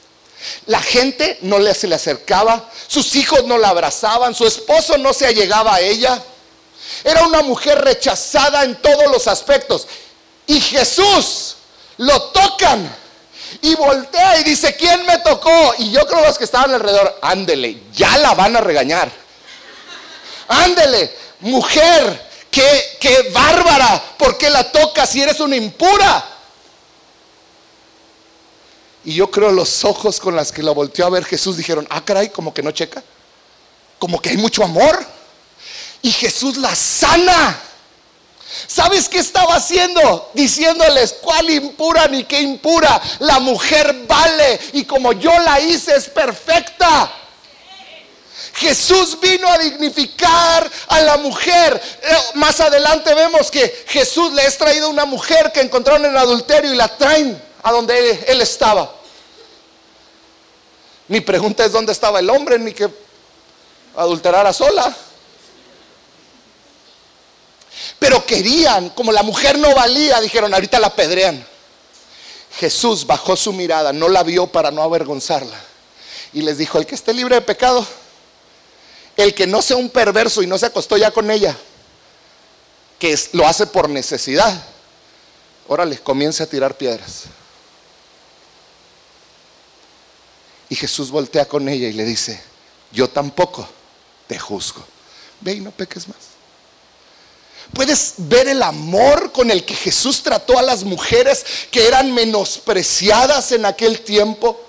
La 0.67 0.81
gente 0.81 1.39
no 1.43 1.59
se 1.75 1.87
le 1.87 1.95
acercaba, 1.95 2.71
sus 2.87 3.15
hijos 3.15 3.45
no 3.45 3.59
la 3.59 3.69
abrazaban, 3.69 4.35
su 4.35 4.47
esposo 4.47 4.97
no 4.97 5.13
se 5.13 5.27
allegaba 5.27 5.75
a 5.75 5.81
ella. 5.81 6.23
Era 7.05 7.27
una 7.27 7.43
mujer 7.43 7.79
rechazada 7.79 8.65
en 8.65 8.81
todos 8.81 9.11
los 9.13 9.29
aspectos. 9.29 9.87
Y 10.47 10.61
Jesús 10.61 11.57
lo 11.99 12.23
tocan 12.31 12.97
y 13.61 13.75
voltea 13.75 14.39
y 14.41 14.45
dice, 14.45 14.75
¿quién 14.77 15.05
me 15.05 15.19
tocó? 15.19 15.75
Y 15.79 15.91
yo 15.91 16.07
creo 16.07 16.23
los 16.23 16.39
que 16.39 16.45
estaban 16.45 16.73
alrededor, 16.73 17.19
ándele, 17.21 17.83
ya 17.93 18.17
la 18.19 18.35
van 18.35 18.57
a 18.57 18.61
regañar. 18.61 19.11
Ándele, 20.49 21.15
mujer, 21.41 22.30
qué, 22.51 22.99
qué 23.01 23.31
bárbara, 23.33 24.03
¿por 24.19 24.37
qué 24.37 24.51
la 24.51 24.71
tocas 24.71 25.11
si 25.11 25.23
eres 25.23 25.41
una 25.41 25.57
impura? 25.57 26.25
Y 29.05 29.15
yo 29.15 29.31
creo 29.31 29.51
los 29.51 29.85
ojos 29.85 30.21
con 30.21 30.37
las 30.37 30.53
que 30.53 30.63
la 30.63 30.73
volteó 30.73 31.07
a 31.07 31.11
ver 31.11 31.25
Jesús 31.25 31.57
dijeron, 31.57 31.87
ah, 31.91 32.05
caray, 32.05 32.29
como 32.29 32.53
que 32.53 32.63
no 32.63 32.71
checa, 32.71 33.03
como 33.99 34.21
que 34.21 34.31
hay 34.31 34.37
mucho 34.37 34.63
amor 34.63 35.07
y 36.03 36.11
Jesús 36.11 36.57
la 36.57 36.75
sana. 36.75 37.61
¿Sabes 38.67 39.09
qué 39.09 39.19
estaba 39.19 39.55
haciendo? 39.55 40.31
Diciéndoles 40.35 41.15
cuál 41.21 41.51
impura 41.51 42.09
ni 42.09 42.25
qué 42.25 42.41
impura. 42.41 43.01
La 43.21 43.39
mujer 43.39 44.05
vale 44.07 44.61
y 44.73 44.85
como 44.85 45.13
yo 45.13 45.37
la 45.41 45.61
hice 45.61 45.95
es 45.95 46.09
perfecta. 46.09 47.13
Jesús 48.61 49.19
vino 49.19 49.49
a 49.49 49.57
dignificar 49.57 50.71
a 50.89 51.01
la 51.01 51.17
mujer. 51.17 51.81
Eh, 52.03 52.17
más 52.35 52.61
adelante 52.61 53.15
vemos 53.15 53.51
que 53.51 53.87
Jesús 53.89 54.35
le 54.35 54.45
es 54.45 54.59
traído 54.59 54.91
una 54.91 55.07
mujer 55.07 55.51
que 55.51 55.63
encontraron 55.63 56.05
en 56.05 56.15
adulterio 56.15 56.75
y 56.75 56.77
la 56.77 56.95
traen 56.95 57.43
a 57.63 57.73
donde 57.73 57.99
él, 57.99 58.25
él 58.29 58.41
estaba. 58.43 58.93
Mi 61.09 61.23
pregunta 61.23 61.65
es 61.65 61.73
dónde 61.73 61.93
estaba 61.93 62.19
el 62.21 62.29
hombre 62.29 62.59
ni 62.59 62.75
que 62.75 62.91
adulterara 63.97 64.53
sola. 64.53 64.95
Pero 67.99 68.27
querían, 68.27 68.91
como 68.91 69.11
la 69.11 69.23
mujer 69.23 69.59
no 69.59 69.75
valía, 69.75 70.21
dijeron, 70.21 70.53
ahorita 70.53 70.79
la 70.79 70.95
pedrean. 70.95 71.47
Jesús 72.59 73.07
bajó 73.07 73.37
su 73.37 73.55
mirada, 73.55 73.95
no 73.95 74.11
la 74.11 74.23
vio 74.23 74.49
para 74.49 74.71
no 74.71 74.83
avergonzarla. 74.83 75.59
Y 76.35 76.43
les 76.43 76.59
dijo, 76.59 76.77
el 76.77 76.85
que 76.85 76.95
esté 76.95 77.15
libre 77.15 77.37
de 77.37 77.41
pecado, 77.41 77.87
el 79.17 79.35
que 79.35 79.47
no 79.47 79.63
sea 79.63 79.77
un 79.77 79.91
perverso 79.91 80.43
y 80.43 80.47
no 80.47 80.59
se 80.59 80.67
acostó 80.67 80.97
ya 80.97 81.11
con 81.11 81.31
ella, 81.31 81.57
que 82.99 83.19
lo 83.33 83.47
hace 83.47 83.67
por 83.67 83.89
necesidad, 83.89 84.65
órale, 85.69 85.99
comience 85.99 86.43
a 86.43 86.47
tirar 86.47 86.77
piedras. 86.77 87.25
Y 90.69 90.77
Jesús 90.77 91.11
voltea 91.11 91.47
con 91.47 91.69
ella 91.69 91.89
y 91.89 91.93
le 91.93 92.05
dice, 92.05 92.41
yo 92.93 93.09
tampoco 93.09 93.69
te 94.27 94.39
juzgo. 94.39 94.85
Ve 95.41 95.55
y 95.55 95.61
no 95.61 95.73
peques 95.73 96.07
más. 96.07 96.19
Puedes 97.73 98.15
ver 98.19 98.49
el 98.49 98.63
amor 98.63 99.33
con 99.33 99.51
el 99.51 99.65
que 99.65 99.75
Jesús 99.75 100.23
trató 100.23 100.59
a 100.59 100.63
las 100.63 100.85
mujeres 100.85 101.45
que 101.71 101.87
eran 101.87 102.13
menospreciadas 102.13 103.53
en 103.53 103.65
aquel 103.65 104.01
tiempo. 104.01 104.61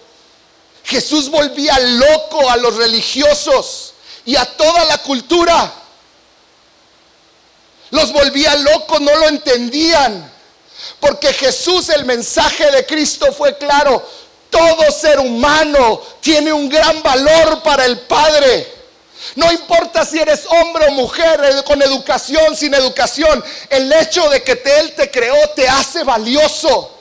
Jesús 0.83 1.29
volvía 1.29 1.77
loco 1.79 2.49
a 2.49 2.57
los 2.57 2.75
religiosos 2.75 3.90
y 4.25 4.35
a 4.35 4.45
toda 4.45 4.85
la 4.85 4.97
cultura. 4.99 5.73
Los 7.91 8.13
volvía 8.13 8.55
locos, 8.55 9.01
no 9.01 9.15
lo 9.15 9.27
entendían. 9.27 10.31
Porque 10.99 11.33
Jesús, 11.33 11.89
el 11.89 12.05
mensaje 12.05 12.71
de 12.71 12.85
Cristo 12.85 13.31
fue 13.33 13.57
claro. 13.57 14.05
Todo 14.49 14.91
ser 14.91 15.19
humano 15.19 16.01
tiene 16.19 16.51
un 16.51 16.69
gran 16.69 17.01
valor 17.01 17.61
para 17.63 17.85
el 17.85 17.99
Padre. 18.01 18.81
No 19.35 19.51
importa 19.51 20.05
si 20.05 20.19
eres 20.19 20.45
hombre 20.47 20.87
o 20.87 20.91
mujer, 20.91 21.39
eh, 21.43 21.63
con 21.63 21.81
educación, 21.81 22.55
sin 22.55 22.73
educación, 22.73 23.43
el 23.69 23.91
hecho 23.93 24.27
de 24.29 24.43
que 24.43 24.61
Él 24.79 24.93
te 24.95 25.09
creó 25.11 25.35
te 25.55 25.67
hace 25.67 26.03
valioso. 26.03 26.97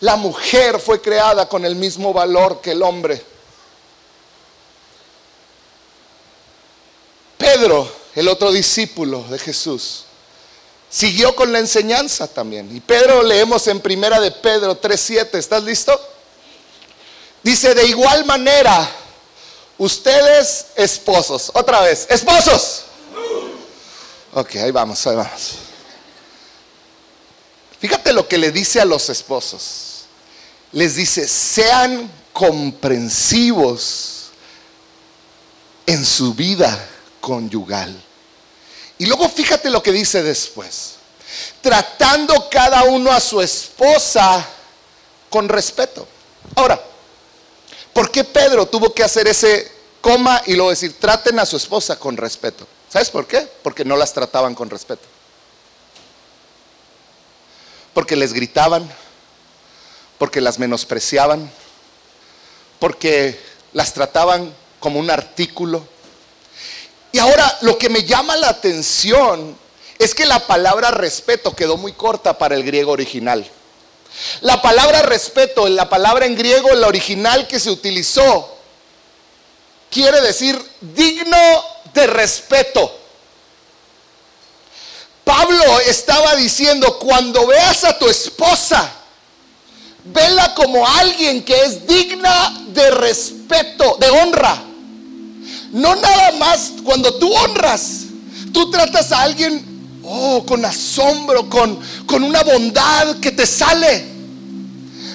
La 0.00 0.16
mujer 0.16 0.78
fue 0.78 1.00
creada 1.00 1.48
con 1.48 1.64
el 1.64 1.74
mismo 1.74 2.12
valor 2.12 2.60
que 2.60 2.72
el 2.72 2.82
hombre. 2.82 3.22
Pedro, 7.36 7.90
el 8.14 8.28
otro 8.28 8.52
discípulo 8.52 9.22
de 9.24 9.38
Jesús, 9.38 10.04
siguió 10.88 11.34
con 11.34 11.52
la 11.52 11.58
enseñanza 11.58 12.26
también. 12.26 12.74
Y 12.74 12.80
Pedro 12.80 13.22
leemos 13.22 13.66
en 13.66 13.80
primera 13.80 14.20
de 14.20 14.30
Pedro 14.30 14.80
3:7, 14.80 15.38
¿estás 15.38 15.62
listo? 15.62 15.98
Dice, 17.42 17.74
de 17.74 17.86
igual 17.86 18.24
manera, 18.24 18.90
Ustedes 19.78 20.66
esposos, 20.74 21.50
otra 21.52 21.82
vez, 21.82 22.06
esposos. 22.08 22.84
Ok, 24.32 24.56
ahí 24.56 24.70
vamos, 24.70 25.06
ahí 25.06 25.16
vamos. 25.16 25.56
Fíjate 27.78 28.14
lo 28.14 28.26
que 28.26 28.38
le 28.38 28.50
dice 28.52 28.80
a 28.80 28.86
los 28.86 29.10
esposos. 29.10 30.06
Les 30.72 30.96
dice, 30.96 31.28
sean 31.28 32.10
comprensivos 32.32 34.30
en 35.84 36.04
su 36.04 36.32
vida 36.34 36.88
conyugal. 37.26 37.92
Y 38.98 39.06
luego 39.06 39.28
fíjate 39.28 39.68
lo 39.68 39.82
que 39.82 39.90
dice 39.90 40.22
después. 40.22 40.92
tratando 41.60 42.48
cada 42.48 42.84
uno 42.84 43.10
a 43.10 43.18
su 43.18 43.42
esposa 43.42 44.46
con 45.28 45.48
respeto. 45.48 46.06
Ahora, 46.54 46.80
¿por 47.92 48.12
qué 48.12 48.22
Pedro 48.22 48.66
tuvo 48.66 48.94
que 48.94 49.02
hacer 49.02 49.26
ese 49.26 49.72
coma 50.00 50.40
y 50.46 50.54
luego 50.54 50.70
decir, 50.70 50.94
traten 51.00 51.40
a 51.40 51.46
su 51.46 51.56
esposa 51.56 51.98
con 51.98 52.16
respeto? 52.16 52.64
¿Sabes 52.88 53.10
por 53.10 53.26
qué? 53.26 53.40
Porque 53.64 53.84
no 53.84 53.96
las 53.96 54.12
trataban 54.12 54.54
con 54.54 54.70
respeto. 54.70 55.08
Porque 57.92 58.14
les 58.14 58.32
gritaban, 58.32 58.88
porque 60.16 60.40
las 60.40 60.60
menospreciaban, 60.60 61.50
porque 62.78 63.40
las 63.72 63.92
trataban 63.92 64.54
como 64.78 65.00
un 65.00 65.10
artículo. 65.10 65.88
Y 67.12 67.18
ahora 67.18 67.58
lo 67.62 67.78
que 67.78 67.88
me 67.88 68.04
llama 68.04 68.36
la 68.36 68.48
atención 68.48 69.56
es 69.98 70.14
que 70.14 70.26
la 70.26 70.46
palabra 70.46 70.90
respeto 70.90 71.54
quedó 71.54 71.76
muy 71.76 71.92
corta 71.92 72.36
para 72.36 72.54
el 72.54 72.64
griego 72.64 72.92
original. 72.92 73.48
La 74.40 74.60
palabra 74.62 75.02
respeto, 75.02 75.68
la 75.68 75.88
palabra 75.88 76.26
en 76.26 76.36
griego, 76.36 76.74
la 76.74 76.86
original 76.86 77.46
que 77.46 77.60
se 77.60 77.70
utilizó, 77.70 78.56
quiere 79.90 80.20
decir 80.20 80.60
digno 80.80 81.36
de 81.92 82.06
respeto. 82.06 83.00
Pablo 85.24 85.80
estaba 85.80 86.36
diciendo, 86.36 86.98
cuando 86.98 87.46
veas 87.46 87.84
a 87.84 87.98
tu 87.98 88.08
esposa, 88.08 88.92
vela 90.04 90.54
como 90.54 90.86
alguien 90.86 91.44
que 91.44 91.64
es 91.64 91.86
digna 91.86 92.64
de 92.68 92.90
respeto, 92.92 93.96
de 93.98 94.08
honra. 94.08 94.62
No 95.76 95.94
nada 95.94 96.32
más 96.38 96.72
cuando 96.82 97.12
tú 97.16 97.30
honras, 97.30 98.04
tú 98.50 98.70
tratas 98.70 99.12
a 99.12 99.20
alguien, 99.20 99.62
oh, 100.04 100.42
con 100.46 100.64
asombro, 100.64 101.50
con, 101.50 101.78
con 102.06 102.22
una 102.22 102.42
bondad 102.42 103.16
que 103.16 103.30
te 103.30 103.46
sale. 103.46 104.06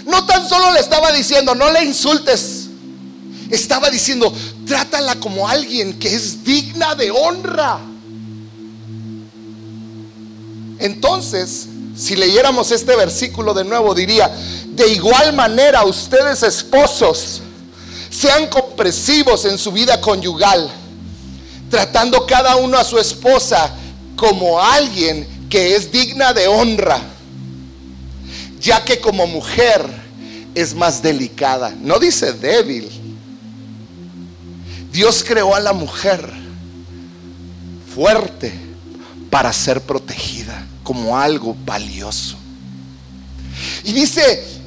No 0.05 0.23
tan 0.27 0.47
solo 0.47 0.71
le 0.71 0.79
estaba 0.79 1.11
diciendo, 1.13 1.55
no 1.55 1.71
le 1.71 1.83
insultes. 1.83 2.67
Estaba 3.49 3.89
diciendo, 3.89 4.31
trátala 4.67 5.15
como 5.15 5.49
alguien 5.49 5.97
que 5.97 6.13
es 6.13 6.43
digna 6.43 6.93
de 6.93 7.09
honra. 7.09 7.79
Entonces, 10.77 11.69
si 11.97 12.15
leyéramos 12.15 12.69
este 12.69 12.95
versículo 12.95 13.55
de 13.55 13.63
nuevo, 13.63 13.95
diría, 13.95 14.31
de 14.67 14.89
igual 14.89 15.33
manera 15.33 15.85
ustedes 15.85 16.43
esposos, 16.43 17.41
sean 18.21 18.47
compresivos 18.49 19.45
en 19.45 19.57
su 19.57 19.71
vida 19.71 19.99
conyugal, 19.99 20.69
tratando 21.71 22.27
cada 22.27 22.55
uno 22.57 22.77
a 22.77 22.83
su 22.83 22.99
esposa 22.99 23.75
como 24.15 24.61
alguien 24.61 25.47
que 25.49 25.75
es 25.75 25.91
digna 25.91 26.31
de 26.31 26.47
honra, 26.47 27.01
ya 28.59 28.85
que 28.85 28.99
como 28.99 29.25
mujer 29.25 29.83
es 30.53 30.75
más 30.75 31.01
delicada, 31.01 31.73
no 31.81 31.97
dice 31.97 32.33
débil. 32.33 32.91
Dios 34.91 35.23
creó 35.27 35.55
a 35.55 35.59
la 35.59 35.73
mujer 35.73 36.31
fuerte 37.95 38.53
para 39.31 39.51
ser 39.51 39.81
protegida 39.81 40.67
como 40.83 41.17
algo 41.17 41.55
valioso. 41.65 42.37
Y 43.83 43.93
dice, 43.93 44.60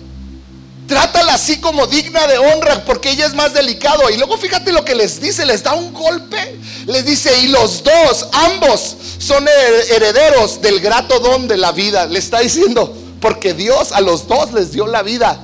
Trátala 0.87 1.35
así 1.35 1.59
como 1.59 1.87
digna 1.87 2.27
de 2.27 2.37
honra 2.37 2.85
porque 2.85 3.11
ella 3.11 3.27
es 3.27 3.35
más 3.35 3.55
delicado. 3.55 4.11
Y 4.11 4.17
luego 4.17 4.37
fíjate 4.37 4.73
lo 4.73 4.85
que 4.85 4.95
les 4.95 5.21
dice, 5.21 5.47
les 5.47 5.63
da 5.63 5.73
un 5.73 5.93
golpe. 5.93 6.59
Les 6.87 7.05
dice, 7.07 7.39
y 7.39 7.49
los 7.49 7.83
dos, 7.83 8.27
ambos, 8.33 8.97
son 9.19 9.47
herederos 9.91 10.61
del 10.61 10.81
grato 10.81 11.19
don 11.21 11.49
de 11.49 11.57
la 11.57 11.73
vida. 11.73 12.07
Le 12.07 12.19
está 12.19 12.41
diciendo, 12.41 12.95
porque 13.21 13.55
Dios 13.55 13.93
a 13.93 14.03
los 14.03 14.29
dos 14.29 14.53
les 14.53 14.73
dio 14.73 14.87
la 14.87 15.03
vida 15.03 15.41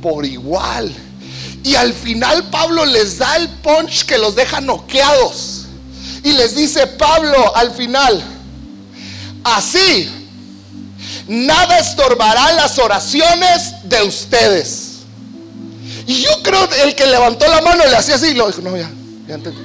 por 0.00 0.24
igual. 0.24 0.94
Y 1.62 1.74
al 1.74 1.92
final 1.92 2.48
Pablo 2.48 2.86
les 2.86 3.18
da 3.18 3.36
el 3.36 3.48
punch 3.48 4.04
que 4.06 4.16
los 4.16 4.34
deja 4.34 4.62
noqueados. 4.62 5.66
Y 6.24 6.32
les 6.32 6.56
dice 6.56 6.86
Pablo 6.86 7.54
al 7.54 7.72
final, 7.72 8.22
así 9.44 10.19
nada 11.28 11.78
estorbará 11.78 12.52
las 12.52 12.78
oraciones 12.78 13.74
de 13.84 14.02
ustedes. 14.02 14.90
Y 16.06 16.22
yo 16.22 16.30
creo 16.42 16.68
que 16.68 16.82
el 16.82 16.94
que 16.94 17.06
levantó 17.06 17.46
la 17.48 17.60
mano 17.62 17.84
le 17.84 17.96
hacía 17.96 18.16
así 18.16 18.28
y 18.28 18.34
lo 18.34 18.46
dijo, 18.46 18.60
no, 18.62 18.76
ya, 18.76 18.90
ya 19.28 19.34
entendí. 19.34 19.60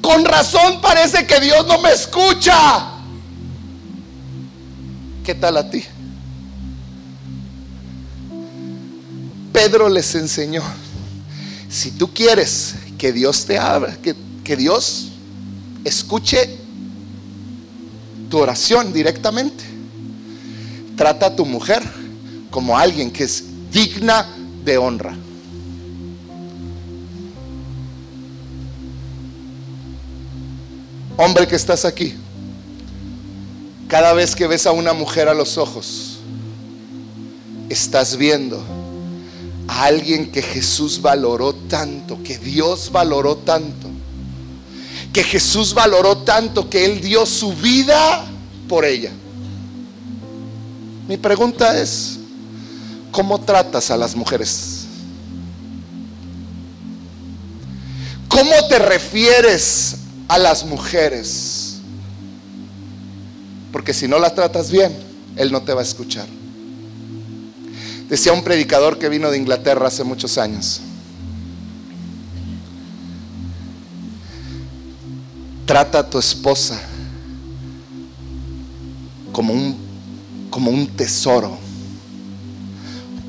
Con 0.00 0.24
razón 0.24 0.80
parece 0.80 1.26
que 1.26 1.40
Dios 1.40 1.66
no 1.66 1.78
me 1.80 1.92
escucha. 1.92 2.88
¿Qué 5.24 5.34
tal 5.34 5.56
a 5.56 5.70
ti? 5.70 5.84
Pedro 9.52 9.88
les 9.88 10.14
enseñó, 10.14 10.62
si 11.68 11.90
tú 11.92 12.12
quieres 12.12 12.74
que 12.98 13.12
Dios 13.12 13.44
te 13.44 13.58
abra, 13.58 13.96
que, 13.96 14.16
que 14.42 14.56
Dios 14.56 15.10
escuche 15.84 16.61
tu 18.32 18.38
oración 18.38 18.94
directamente. 18.94 19.62
Trata 20.96 21.26
a 21.26 21.36
tu 21.36 21.44
mujer 21.44 21.82
como 22.50 22.78
alguien 22.78 23.10
que 23.10 23.24
es 23.24 23.44
digna 23.70 24.26
de 24.64 24.78
honra. 24.78 25.14
Hombre 31.18 31.46
que 31.46 31.56
estás 31.56 31.84
aquí, 31.84 32.14
cada 33.86 34.14
vez 34.14 34.34
que 34.34 34.46
ves 34.46 34.66
a 34.66 34.72
una 34.72 34.94
mujer 34.94 35.28
a 35.28 35.34
los 35.34 35.58
ojos, 35.58 36.20
estás 37.68 38.16
viendo 38.16 38.64
a 39.68 39.84
alguien 39.84 40.32
que 40.32 40.40
Jesús 40.40 41.02
valoró 41.02 41.52
tanto, 41.52 42.22
que 42.22 42.38
Dios 42.38 42.90
valoró 42.90 43.36
tanto 43.36 43.91
que 45.12 45.22
Jesús 45.22 45.74
valoró 45.74 46.18
tanto 46.18 46.70
que 46.70 46.84
Él 46.84 47.00
dio 47.00 47.26
su 47.26 47.52
vida 47.52 48.24
por 48.68 48.84
ella. 48.84 49.12
Mi 51.06 51.16
pregunta 51.16 51.78
es, 51.78 52.18
¿cómo 53.10 53.40
tratas 53.40 53.90
a 53.90 53.96
las 53.96 54.16
mujeres? 54.16 54.86
¿Cómo 58.28 58.66
te 58.68 58.78
refieres 58.78 59.96
a 60.28 60.38
las 60.38 60.64
mujeres? 60.64 61.80
Porque 63.70 63.92
si 63.92 64.08
no 64.08 64.18
las 64.18 64.34
tratas 64.34 64.70
bien, 64.70 64.96
Él 65.36 65.52
no 65.52 65.62
te 65.62 65.74
va 65.74 65.80
a 65.80 65.84
escuchar. 65.84 66.26
Decía 68.08 68.32
un 68.32 68.42
predicador 68.42 68.98
que 68.98 69.10
vino 69.10 69.30
de 69.30 69.36
Inglaterra 69.36 69.88
hace 69.88 70.04
muchos 70.04 70.38
años. 70.38 70.80
Trata 75.72 76.00
a 76.00 76.10
tu 76.10 76.18
esposa 76.18 76.78
como 79.32 79.54
un, 79.54 79.74
como 80.50 80.70
un 80.70 80.86
tesoro. 80.86 81.56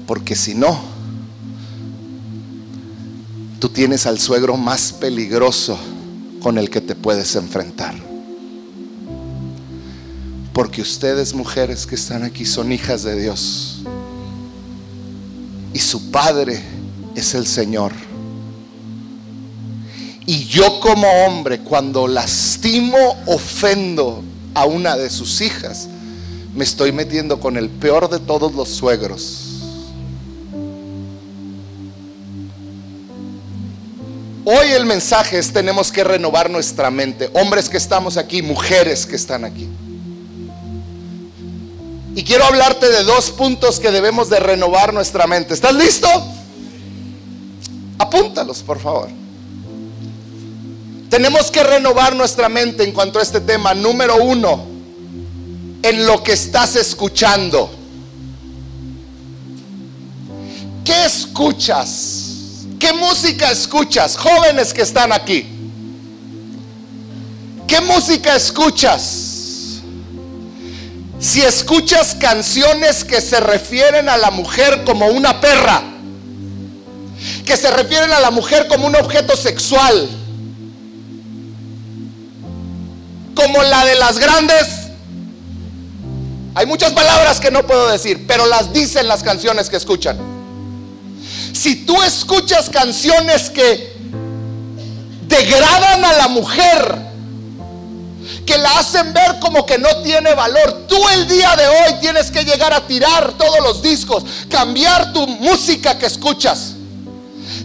Porque 0.05 0.35
si 0.35 0.53
no, 0.53 0.77
tú 3.59 3.69
tienes 3.69 4.05
al 4.05 4.19
suegro 4.19 4.57
más 4.57 4.91
peligroso 4.91 5.79
con 6.41 6.57
el 6.57 6.69
que 6.69 6.81
te 6.81 6.95
puedes 6.95 7.33
enfrentar. 7.37 7.95
Porque 10.51 10.81
ustedes 10.81 11.33
mujeres 11.33 11.87
que 11.87 11.95
están 11.95 12.23
aquí 12.23 12.43
son 12.43 12.73
hijas 12.73 13.03
de 13.03 13.21
Dios. 13.21 13.83
Y 15.73 15.79
su 15.79 16.11
Padre 16.11 16.61
es 17.15 17.35
el 17.35 17.47
Señor. 17.47 17.93
Y 20.25 20.45
yo 20.45 20.79
como 20.79 21.07
hombre, 21.25 21.59
cuando 21.59 22.07
lastimo, 22.07 22.97
ofendo 23.25 24.23
a 24.53 24.65
una 24.65 24.95
de 24.95 25.09
sus 25.09 25.41
hijas, 25.41 25.89
me 26.55 26.63
estoy 26.63 26.91
metiendo 26.91 27.39
con 27.39 27.57
el 27.57 27.69
peor 27.69 28.09
de 28.09 28.19
todos 28.19 28.53
los 28.53 28.69
suegros. 28.69 29.49
Hoy 34.45 34.67
el 34.71 34.85
mensaje 34.85 35.39
es 35.39 35.51
tenemos 35.51 35.91
que 35.91 36.03
renovar 36.03 36.49
nuestra 36.49 36.91
mente. 36.91 37.29
Hombres 37.33 37.69
que 37.69 37.77
estamos 37.77 38.17
aquí, 38.17 38.41
mujeres 38.41 39.05
que 39.05 39.15
están 39.15 39.43
aquí. 39.45 39.67
Y 42.15 42.23
quiero 42.23 42.45
hablarte 42.45 42.89
de 42.89 43.03
dos 43.03 43.31
puntos 43.31 43.79
que 43.79 43.91
debemos 43.91 44.29
de 44.29 44.39
renovar 44.39 44.93
nuestra 44.93 45.27
mente. 45.27 45.53
¿Estás 45.53 45.73
listo? 45.73 46.07
Apúntalos, 47.97 48.61
por 48.61 48.79
favor. 48.79 49.22
Tenemos 51.13 51.51
que 51.51 51.63
renovar 51.63 52.15
nuestra 52.15 52.49
mente 52.49 52.83
en 52.83 52.91
cuanto 52.91 53.19
a 53.19 53.21
este 53.21 53.39
tema. 53.39 53.75
Número 53.75 54.15
uno, 54.15 54.65
en 55.83 56.07
lo 56.07 56.23
que 56.23 56.33
estás 56.33 56.75
escuchando. 56.75 57.69
¿Qué 60.83 61.05
escuchas? 61.05 62.63
¿Qué 62.79 62.93
música 62.93 63.51
escuchas? 63.51 64.17
Jóvenes 64.17 64.73
que 64.73 64.81
están 64.81 65.13
aquí. 65.13 65.45
¿Qué 67.67 67.79
música 67.81 68.35
escuchas? 68.35 69.81
Si 71.19 71.43
escuchas 71.43 72.15
canciones 72.15 73.03
que 73.03 73.21
se 73.21 73.39
refieren 73.39 74.09
a 74.09 74.17
la 74.17 74.31
mujer 74.31 74.83
como 74.83 75.05
una 75.05 75.39
perra, 75.39 75.83
que 77.45 77.55
se 77.55 77.69
refieren 77.69 78.11
a 78.11 78.19
la 78.19 78.31
mujer 78.31 78.67
como 78.67 78.87
un 78.87 78.95
objeto 78.95 79.37
sexual, 79.37 80.09
como 83.33 83.61
la 83.63 83.85
de 83.85 83.95
las 83.95 84.19
grandes, 84.19 84.67
hay 86.55 86.65
muchas 86.65 86.91
palabras 86.93 87.39
que 87.39 87.51
no 87.51 87.65
puedo 87.65 87.89
decir, 87.89 88.25
pero 88.27 88.45
las 88.45 88.71
dicen 88.73 89.07
las 89.07 89.23
canciones 89.23 89.69
que 89.69 89.77
escuchan. 89.77 90.17
Si 91.53 91.85
tú 91.85 92.01
escuchas 92.01 92.69
canciones 92.69 93.49
que 93.49 93.93
degradan 95.27 96.05
a 96.05 96.13
la 96.13 96.27
mujer, 96.27 97.13
que 98.45 98.57
la 98.57 98.79
hacen 98.79 99.13
ver 99.13 99.39
como 99.39 99.65
que 99.65 99.77
no 99.77 99.89
tiene 100.03 100.33
valor. 100.33 100.85
Tú 100.87 100.97
el 101.09 101.27
día 101.27 101.55
de 101.55 101.67
hoy 101.67 101.99
tienes 102.01 102.31
que 102.31 102.43
llegar 102.43 102.73
a 102.73 102.85
tirar 102.85 103.33
todos 103.33 103.59
los 103.61 103.81
discos, 103.81 104.23
cambiar 104.49 105.13
tu 105.13 105.25
música 105.27 105.97
que 105.97 106.05
escuchas. 106.05 106.73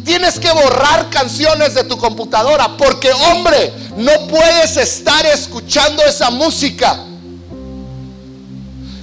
Tienes 0.05 0.39
que 0.39 0.51
borrar 0.51 1.11
canciones 1.11 1.75
de 1.75 1.85
tu 1.85 1.97
computadora 1.99 2.77
porque 2.77 3.11
hombre, 3.13 3.73
no 3.97 4.27
puedes 4.29 4.77
estar 4.77 5.25
escuchando 5.27 6.03
esa 6.05 6.31
música. 6.31 7.05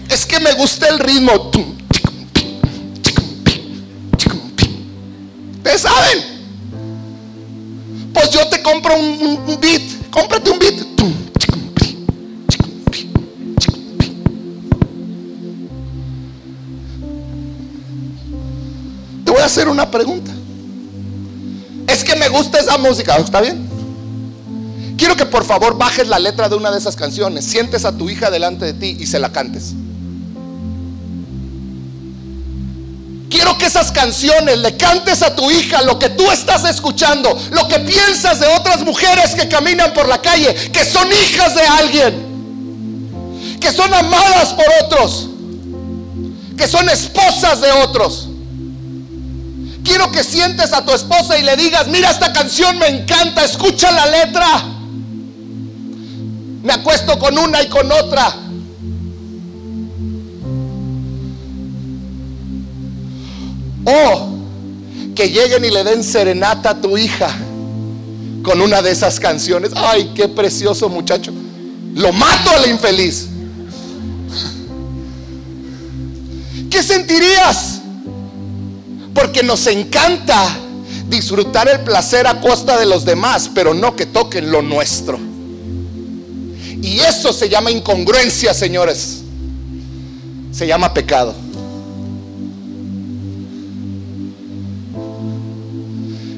Es 0.09 0.26
que 0.26 0.39
me 0.39 0.53
gusta 0.53 0.88
el 0.89 0.99
ritmo. 0.99 1.51
¿Ustedes 5.57 5.82
saben? 5.82 6.36
Pues 8.13 8.30
yo 8.30 8.47
te 8.47 8.61
compro 8.61 8.95
un, 8.97 9.57
beat. 9.59 9.82
Cómprate 10.11 10.51
un 10.51 10.59
beat. 10.59 10.95
hacer 19.45 19.69
una 19.69 19.89
pregunta. 19.89 20.32
Es 21.88 22.04
que 22.04 22.16
me 22.16 22.30
gusta 22.30 22.60
esa 22.60 22.78
música, 22.78 23.16
¿está 23.18 23.42
bien? 23.42 23.66
Quiero 24.98 25.16
que 25.16 25.26
por 25.26 25.46
favor 25.46 25.78
bajes 25.78 26.08
la 26.08 26.20
letra 26.20 26.50
de 26.50 26.56
una 26.56 26.72
de 26.72 26.78
esas 26.78 26.96
canciones, 26.96 27.46
sientes 27.46 27.86
a 27.86 27.98
tu 27.98 28.10
hija 28.10 28.32
delante 28.32 28.66
de 28.66 28.74
ti 28.74 28.98
y 29.00 29.06
se 29.06 29.20
la 29.20 29.32
cantes. 29.32 29.74
Quiero 33.30 33.58
que 33.58 33.66
esas 33.66 33.92
canciones 33.92 34.60
le 34.60 34.78
cantes 34.78 35.22
a 35.22 35.36
tu 35.36 35.52
hija 35.52 35.82
lo 35.82 36.00
que 36.00 36.10
tú 36.10 36.32
estás 36.32 36.64
escuchando, 36.64 37.38
lo 37.52 37.68
que 37.68 37.80
piensas 37.80 38.40
de 38.40 38.48
otras 38.48 38.86
mujeres 38.86 39.36
que 39.36 39.50
caminan 39.50 39.94
por 39.94 40.08
la 40.08 40.22
calle, 40.22 40.54
que 40.72 40.86
son 40.86 41.08
hijas 41.12 41.54
de 41.54 41.62
alguien, 41.62 43.58
que 43.60 43.72
son 43.74 43.94
amadas 43.94 44.54
por 44.54 44.66
otros, 44.86 45.28
que 46.58 46.68
son 46.68 46.88
esposas 46.90 47.60
de 47.60 47.72
otros. 47.74 48.30
Quiero 49.86 50.12
que 50.12 50.24
sientes 50.24 50.74
a 50.74 50.84
tu 50.84 50.92
esposa 50.92 51.38
y 51.38 51.44
le 51.44 51.56
digas, 51.56 51.88
mira 51.88 52.10
esta 52.10 52.34
canción 52.34 52.78
me 52.80 52.88
encanta, 52.88 53.46
escucha 53.46 53.92
la 53.92 54.08
letra. 54.08 54.48
Me 56.64 56.74
acuesto 56.74 57.20
con 57.20 57.38
una 57.38 57.62
y 57.62 57.70
con 57.70 57.92
otra. 57.92 58.36
O 63.86 64.30
que 65.16 65.30
lleguen 65.30 65.64
y 65.64 65.70
le 65.70 65.84
den 65.84 66.04
serenata 66.04 66.72
a 66.72 66.82
tu 66.82 66.98
hija 66.98 67.30
con 68.42 68.62
una 68.62 68.82
de 68.82 68.90
esas 68.90 69.20
canciones. 69.20 69.72
Ay, 69.76 70.14
qué 70.16 70.28
precioso 70.28 70.90
muchacho. 70.90 71.32
Lo 71.94 72.12
mato 72.12 72.50
al 72.50 72.70
infeliz. 72.70 73.28
¿Qué 76.72 76.82
sentirías? 76.82 77.74
Porque 79.16 79.41
nos 79.41 79.66
encanta 79.66 80.59
disfrutar 81.07 81.70
el 81.70 81.80
placer 81.80 82.28
a 82.28 82.41
costa 82.41 82.78
de 82.78 82.86
los 82.86 83.05
demás, 83.05 83.49
pero 83.55 83.74
no 83.74 83.95
que 83.95 84.05
toquen 84.05 84.51
lo 84.51 84.61
nuestro. 84.61 85.18
Y 86.82 86.99
eso 86.99 87.34
se 87.34 87.49
llama 87.49 87.72
incongruencia, 87.72 88.53
señores. 88.53 89.22
Se 90.51 90.68
llama 90.68 90.93
pecado. 90.93 91.34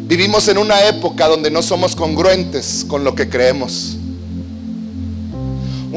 Vivimos 0.07 0.47
en 0.47 0.57
una 0.57 0.86
época 0.86 1.28
donde 1.28 1.51
no 1.51 1.61
somos 1.61 1.95
congruentes 1.95 2.86
con 2.88 3.03
lo 3.03 3.13
que 3.13 3.28
creemos. 3.28 3.97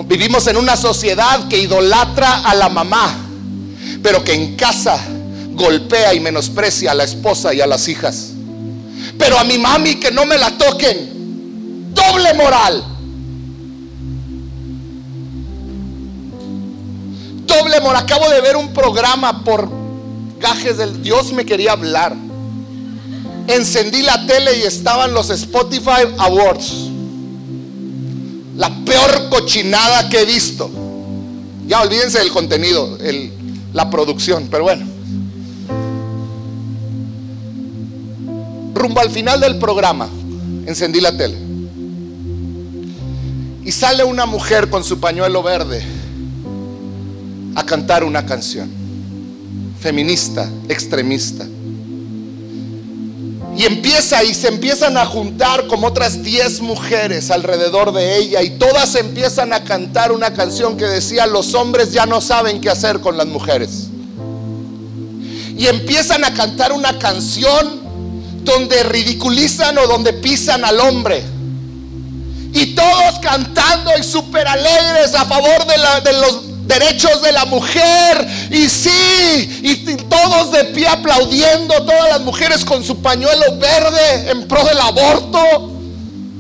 Vivimos 0.07 0.47
en 0.47 0.57
una 0.57 0.77
sociedad 0.77 1.47
que 1.49 1.59
idolatra 1.59 2.41
a 2.41 2.55
la 2.55 2.69
mamá, 2.69 3.17
pero 4.03 4.25
que 4.25 4.33
en 4.33 4.57
casa 4.57 5.01
golpea 5.55 6.15
y 6.15 6.21
menosprecia 6.21 6.93
a 6.93 6.95
la 6.95 7.05
esposa 7.05 7.53
y 7.55 7.61
a 7.61 7.67
las 7.67 7.89
hijas. 7.89 8.33
Pero 9.19 9.39
a 9.39 9.45
mi 9.45 9.59
mami 9.59 9.97
que 9.97 10.11
no 10.11 10.25
me 10.25 10.39
la 10.39 10.57
toquen. 10.57 11.93
Doble 11.95 12.35
moral. 12.35 12.85
Doble 17.47 17.81
moral. 17.81 18.03
Acabo 18.03 18.29
de 18.31 18.41
ver 18.41 18.57
un 18.57 18.73
programa 18.73 19.45
por 19.45 19.69
gajes 20.39 20.79
del 20.79 21.03
Dios 21.03 21.33
me 21.33 21.45
quería 21.45 21.73
hablar. 21.73 22.17
Encendí 23.47 24.03
la 24.03 24.27
tele 24.27 24.59
y 24.59 24.63
estaban 24.63 25.13
los 25.13 25.31
Spotify 25.31 26.07
Awards. 26.19 26.73
La 28.57 28.71
peor 28.85 29.29
cochinada 29.29 30.09
que 30.09 30.21
he 30.21 30.25
visto. 30.25 30.71
Ya 31.67 31.83
olvídense 31.83 32.19
del 32.19 32.31
contenido, 32.31 32.99
la 33.73 33.91
producción, 33.91 34.49
pero 34.51 34.65
bueno. 34.65 35.00
Rumbo 38.75 39.01
al 39.01 39.11
final 39.11 39.41
del 39.41 39.59
programa, 39.59 40.09
encendí 40.67 41.01
la 41.01 41.17
tele. 41.17 41.37
Y 43.65 43.73
sale 43.73 44.05
una 44.05 44.27
mujer 44.27 44.71
con 44.71 44.83
su 44.85 44.99
pañuelo 44.99 45.43
verde 45.43 45.85
a 47.55 47.65
cantar 47.65 48.05
una 48.05 48.25
canción. 48.25 48.71
Feminista, 49.81 50.49
extremista. 50.69 51.47
Y 53.57 53.65
empieza 53.65 54.23
y 54.25 54.33
se 54.33 54.49
empiezan 54.49 54.97
a 54.97 55.05
juntar 55.05 55.67
como 55.67 55.89
otras 55.89 56.23
10 56.23 56.61
mujeres 56.63 57.31
alrededor 57.31 57.93
de 57.93 58.17
ella 58.17 58.43
y 58.43 58.51
todas 58.51 58.95
empiezan 58.95 59.53
a 59.53 59.65
cantar 59.65 60.13
una 60.13 60.33
canción 60.33 60.77
que 60.77 60.87
decía, 60.87 61.27
los 61.27 61.55
hombres 61.55 61.93
ya 61.93 62.07
no 62.07 62.21
saben 62.21 62.61
qué 62.61 62.71
hacer 62.71 63.01
con 63.01 63.17
las 63.17 63.27
mujeres. 63.27 63.89
Y 65.57 65.67
empiezan 65.67 66.25
a 66.25 66.33
cantar 66.33 66.73
una 66.73 66.99
canción 66.99 67.81
donde 68.43 68.83
ridiculizan 68.85 69.77
o 69.79 69.87
donde 69.87 70.13
pisan 70.15 70.65
al 70.65 70.81
hombre. 70.81 71.23
Y 72.53 72.75
todos 72.75 73.19
cantando 73.21 73.93
y 73.99 74.03
súper 74.03 74.47
alegres 74.47 75.15
a 75.15 75.25
favor 75.25 75.67
de, 75.67 76.13
los 76.15 76.67
derechos 76.67 77.23
de 77.23 77.33
la 77.33 77.45
mujer. 77.45 78.27
Y 78.51 78.69
sí, 78.69 79.61
y 79.63 79.97
todos 79.97 80.51
de 80.53 80.65
pie 80.67 80.89
aplaudiendo, 80.89 81.75
todas 81.85 82.09
las 82.11 82.21
mujeres 82.23 82.65
con 82.65 82.85
su 82.85 83.01
pañuelo 83.01 83.57
verde 83.59 84.31
en 84.31 84.49
pro 84.49 84.65
del 84.65 84.81
aborto. 84.81 85.41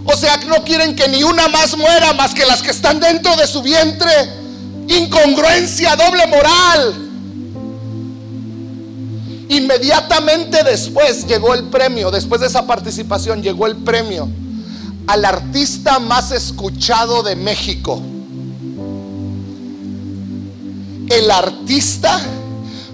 O 0.05 0.17
sea, 0.17 0.37
no 0.39 0.65
quieren 0.65 0.97
que 0.97 1.09
ni 1.09 1.23
una 1.23 1.49
más 1.49 1.77
muera 1.77 2.13
más 2.15 2.35
que 2.35 2.45
las 2.45 2.63
que 2.63 2.71
están 2.71 2.99
dentro 2.99 3.37
de 3.37 3.47
su 3.47 3.63
vientre. 3.63 4.11
Incongruencia, 4.89 5.95
doble 5.95 6.27
moral. 6.27 7.10
Inmediatamente 9.51 10.63
después 10.63 11.27
llegó 11.27 11.55
el 11.55 11.65
premio, 11.65 12.13
después 12.13 12.41
de 12.41 12.47
esa 12.47 12.69
participación 12.69 13.43
llegó 13.43 13.67
el 13.67 13.77
premio 13.79 14.29
al 15.09 15.25
artista 15.25 15.99
más 15.99 16.31
escuchado 16.31 17.25
de 17.25 17.35
México. 17.35 18.01
El 21.09 21.33
artista 21.33 22.21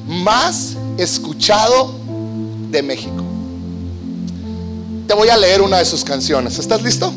más 0.06 0.78
escuchado 0.96 1.94
de 2.70 2.82
México. 2.82 3.22
Te 5.06 5.12
voy 5.12 5.28
a 5.28 5.36
leer 5.36 5.60
una 5.60 5.76
de 5.76 5.84
sus 5.84 6.04
canciones. 6.04 6.58
¿Estás 6.58 6.80
listo? 6.80 7.12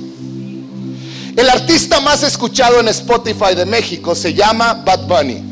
El 1.37 1.49
artista 1.49 2.01
más 2.01 2.23
escuchado 2.23 2.81
en 2.81 2.89
Spotify 2.89 3.55
de 3.55 3.65
México 3.65 4.13
se 4.15 4.33
llama 4.33 4.73
Bad 4.85 5.07
Bunny. 5.07 5.49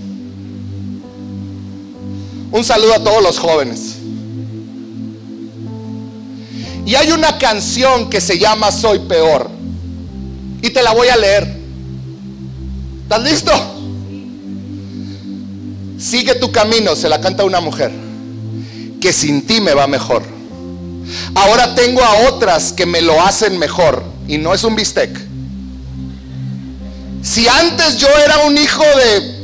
Un 2.51 2.63
saludo 2.63 2.95
a 2.95 3.03
todos 3.03 3.21
los 3.21 3.39
jóvenes. 3.39 3.95
Y 6.85 6.95
hay 6.95 7.11
una 7.11 7.37
canción 7.37 8.09
que 8.09 8.21
se 8.21 8.39
llama 8.39 8.71
Soy 8.71 8.99
peor. 8.99 9.49
Y 10.61 10.69
te 10.69 10.81
la 10.81 10.93
voy 10.93 11.09
a 11.09 11.17
leer. 11.17 11.57
¿Estás 13.03 13.23
listo? 13.23 13.51
Sigue 15.99 16.35
tu 16.35 16.51
camino, 16.51 16.95
se 16.95 17.09
la 17.09 17.19
canta 17.19 17.43
una 17.43 17.59
mujer. 17.59 17.91
Que 19.01 19.11
sin 19.11 19.45
ti 19.45 19.59
me 19.59 19.73
va 19.73 19.87
mejor. 19.87 20.23
Ahora 21.35 21.75
tengo 21.75 22.01
a 22.03 22.29
otras 22.29 22.71
que 22.71 22.85
me 22.85 23.01
lo 23.01 23.21
hacen 23.21 23.57
mejor. 23.57 24.03
Y 24.27 24.37
no 24.37 24.53
es 24.53 24.63
un 24.63 24.75
bistec. 24.75 25.27
Si 27.21 27.45
antes 27.47 27.97
yo 27.97 28.07
era 28.23 28.45
un 28.45 28.57
hijo 28.57 28.83
de, 28.83 29.35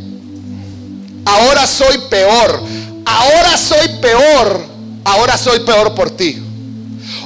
ahora 1.26 1.68
soy 1.68 1.98
peor, 2.10 2.64
ahora 3.06 3.58
soy 3.58 3.88
peor, 4.02 4.66
ahora 5.04 5.38
soy 5.38 5.60
peor 5.60 5.94
por 5.96 6.12
ti. 6.12 6.42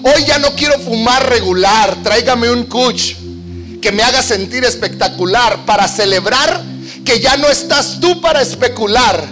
Hoy 0.04 0.26
ya 0.26 0.38
no 0.40 0.52
quiero 0.52 0.80
fumar 0.80 1.30
regular, 1.30 1.98
tráigame 2.04 2.50
un 2.52 2.64
kuch 2.66 3.16
que 3.82 3.92
me 3.92 4.04
haga 4.04 4.22
sentir 4.22 4.64
espectacular 4.64 5.66
para 5.66 5.88
celebrar 5.88 6.62
que 7.04 7.20
ya 7.20 7.38
no 7.38 7.48
estás 7.48 8.00
tú 8.00 8.20
para 8.22 8.42
especular, 8.42 9.26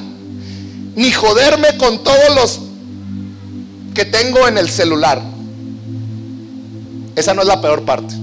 ni 0.95 1.11
joderme 1.11 1.77
con 1.77 2.03
todos 2.03 2.35
los 2.35 2.59
que 3.93 4.05
tengo 4.05 4.47
en 4.47 4.57
el 4.57 4.69
celular. 4.69 5.21
Esa 7.15 7.33
no 7.33 7.41
es 7.41 7.47
la 7.47 7.61
peor 7.61 7.83
parte. 7.83 8.15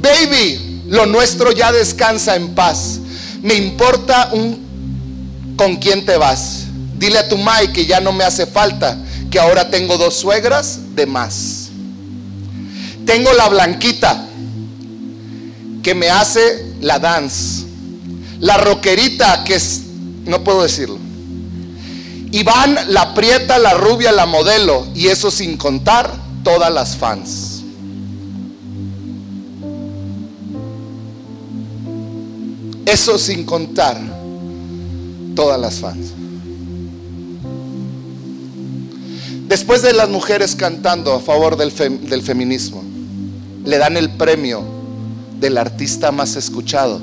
Baby, 0.00 0.82
lo 0.88 1.06
nuestro 1.06 1.52
ya 1.52 1.72
descansa 1.72 2.36
en 2.36 2.54
paz. 2.54 3.00
Me 3.42 3.54
importa 3.54 4.30
un 4.32 4.70
con 5.56 5.76
quién 5.76 6.06
te 6.06 6.16
vas. 6.16 6.64
Dile 7.00 7.18
a 7.18 7.26
tu 7.26 7.38
Mai 7.38 7.72
que 7.72 7.86
ya 7.86 7.98
no 7.98 8.12
me 8.12 8.24
hace 8.24 8.44
falta, 8.44 8.98
que 9.30 9.40
ahora 9.40 9.70
tengo 9.70 9.96
dos 9.96 10.16
suegras 10.16 10.94
de 10.94 11.06
más. 11.06 11.70
Tengo 13.06 13.32
la 13.32 13.48
blanquita 13.48 14.26
que 15.82 15.94
me 15.94 16.10
hace 16.10 16.74
la 16.82 16.98
dance. 16.98 17.64
La 18.40 18.58
roquerita 18.58 19.44
que 19.44 19.54
es, 19.54 19.80
no 20.26 20.44
puedo 20.44 20.62
decirlo. 20.62 20.98
Iván, 22.32 22.76
la 22.88 23.14
prieta, 23.14 23.58
la 23.58 23.72
rubia, 23.72 24.12
la 24.12 24.26
modelo. 24.26 24.86
Y 24.94 25.06
eso 25.06 25.30
sin 25.30 25.56
contar 25.56 26.12
todas 26.44 26.70
las 26.70 26.98
fans. 26.98 27.62
Eso 32.84 33.16
sin 33.16 33.46
contar 33.46 33.98
todas 35.34 35.58
las 35.58 35.76
fans. 35.76 36.19
Después 39.50 39.82
de 39.82 39.92
las 39.92 40.08
mujeres 40.08 40.54
cantando 40.54 41.12
a 41.12 41.18
favor 41.20 41.56
del, 41.56 41.74
del, 42.08 42.22
feminismo, 42.22 42.84
le 43.64 43.78
dan 43.78 43.96
el 43.96 44.10
premio 44.10 44.62
del 45.40 45.58
artista 45.58 46.12
más 46.12 46.36
escuchado 46.36 47.00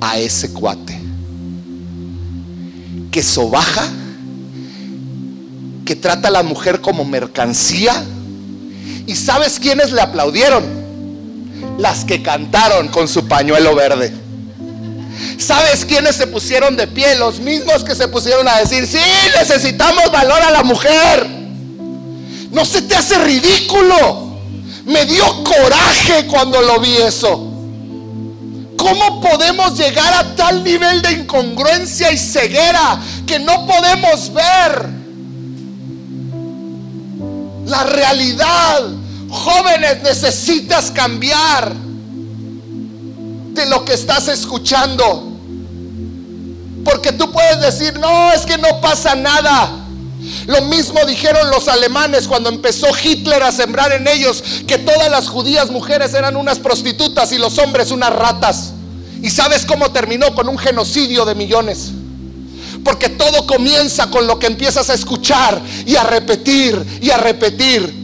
a 0.00 0.16
ese 0.20 0.52
cuate. 0.52 0.96
Que 3.10 3.24
sobaja, 3.24 3.84
que 5.84 5.96
trata 5.96 6.28
a 6.28 6.30
la 6.30 6.44
mujer 6.44 6.80
como 6.80 7.04
mercancía. 7.04 8.00
¿Y 9.08 9.16
sabes 9.16 9.58
quiénes 9.58 9.90
le 9.90 10.02
aplaudieron? 10.02 10.62
Las 11.78 12.04
que 12.04 12.22
cantaron 12.22 12.86
con 12.86 13.08
su 13.08 13.26
pañuelo 13.26 13.74
verde. 13.74 14.12
¿Sabes 15.36 15.84
quiénes 15.84 16.14
se 16.14 16.28
pusieron 16.28 16.76
de 16.76 16.86
pie? 16.86 17.16
Los 17.16 17.40
mismos 17.40 17.82
que 17.82 17.96
se 17.96 18.06
pusieron 18.06 18.46
a 18.46 18.58
decir, 18.58 18.86
sí, 18.86 19.00
necesitamos 19.36 20.12
valor 20.12 20.40
a 20.40 20.52
la 20.52 20.62
mujer. 20.62 21.39
No 22.50 22.64
se 22.64 22.82
te 22.82 22.96
hace 22.96 23.18
ridículo. 23.18 24.30
Me 24.84 25.06
dio 25.06 25.24
coraje 25.44 26.26
cuando 26.26 26.60
lo 26.60 26.80
vi 26.80 26.96
eso. 26.96 27.46
¿Cómo 28.76 29.20
podemos 29.20 29.78
llegar 29.78 30.12
a 30.14 30.34
tal 30.34 30.64
nivel 30.64 31.02
de 31.02 31.12
incongruencia 31.12 32.10
y 32.10 32.16
ceguera 32.16 32.98
que 33.26 33.38
no 33.38 33.66
podemos 33.66 34.32
ver 34.32 34.88
la 37.66 37.84
realidad? 37.84 38.80
Jóvenes, 39.28 40.02
necesitas 40.02 40.90
cambiar 40.90 41.74
de 43.52 43.66
lo 43.66 43.84
que 43.84 43.92
estás 43.92 44.28
escuchando. 44.28 45.30
Porque 46.84 47.12
tú 47.12 47.30
puedes 47.30 47.60
decir, 47.60 47.98
no, 47.98 48.32
es 48.32 48.46
que 48.46 48.56
no 48.56 48.80
pasa 48.80 49.14
nada. 49.14 49.86
Lo 50.46 50.62
mismo 50.62 51.00
dijeron 51.06 51.50
los 51.50 51.68
alemanes 51.68 52.26
cuando 52.26 52.48
empezó 52.48 52.86
Hitler 53.02 53.42
a 53.42 53.52
sembrar 53.52 53.92
en 53.92 54.08
ellos 54.08 54.42
que 54.66 54.78
todas 54.78 55.10
las 55.10 55.28
judías 55.28 55.70
mujeres 55.70 56.14
eran 56.14 56.36
unas 56.36 56.58
prostitutas 56.58 57.32
y 57.32 57.38
los 57.38 57.58
hombres 57.58 57.90
unas 57.90 58.12
ratas. 58.12 58.72
¿Y 59.22 59.30
sabes 59.30 59.66
cómo 59.66 59.90
terminó? 59.90 60.34
Con 60.34 60.48
un 60.48 60.58
genocidio 60.58 61.24
de 61.24 61.34
millones. 61.34 61.92
Porque 62.84 63.10
todo 63.10 63.46
comienza 63.46 64.10
con 64.10 64.26
lo 64.26 64.38
que 64.38 64.46
empiezas 64.46 64.88
a 64.88 64.94
escuchar 64.94 65.60
y 65.84 65.96
a 65.96 66.04
repetir 66.04 66.82
y 67.02 67.10
a 67.10 67.18
repetir. 67.18 68.00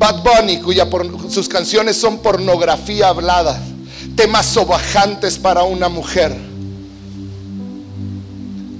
Bad 0.00 0.22
Bunny, 0.22 0.60
cuya 0.60 0.88
sus 1.28 1.46
canciones 1.46 1.94
son 1.94 2.20
pornografía 2.20 3.08
hablada, 3.08 3.60
temas 4.16 4.46
sobajantes 4.46 5.38
para 5.38 5.64
una 5.64 5.90
mujer, 5.90 6.34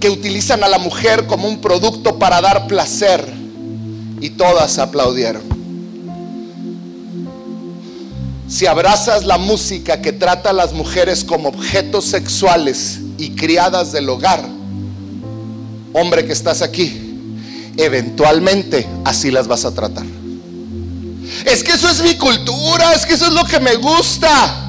que 0.00 0.10
utilizan 0.10 0.64
a 0.64 0.68
la 0.68 0.78
mujer 0.78 1.26
como 1.26 1.46
un 1.46 1.60
producto 1.60 2.18
para 2.18 2.40
dar 2.40 2.66
placer, 2.66 3.40
y 4.20 4.30
todas 4.30 4.78
aplaudieron. 4.78 5.42
Si 8.48 8.66
abrazas 8.66 9.24
la 9.24 9.38
música 9.38 10.02
que 10.02 10.12
trata 10.12 10.50
a 10.50 10.52
las 10.52 10.72
mujeres 10.72 11.24
como 11.24 11.48
objetos 11.48 12.04
sexuales 12.04 12.98
y 13.16 13.30
criadas 13.30 13.92
del 13.92 14.08
hogar, 14.08 14.44
hombre 15.92 16.26
que 16.26 16.32
estás 16.32 16.60
aquí, 16.60 17.00
eventualmente 17.76 18.86
así 19.04 19.30
las 19.30 19.46
vas 19.46 19.64
a 19.64 19.72
tratar. 19.72 20.04
Es 21.44 21.62
que 21.62 21.72
eso 21.72 21.88
es 21.88 22.02
mi 22.02 22.16
cultura, 22.16 22.92
es 22.92 23.06
que 23.06 23.14
eso 23.14 23.26
es 23.26 23.32
lo 23.32 23.44
que 23.44 23.60
me 23.60 23.76
gusta. 23.76 24.68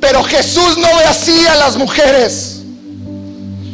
Pero 0.00 0.22
Jesús 0.24 0.76
no 0.76 0.88
ve 0.98 1.04
así 1.04 1.46
a 1.46 1.54
las 1.54 1.76
mujeres. 1.76 2.55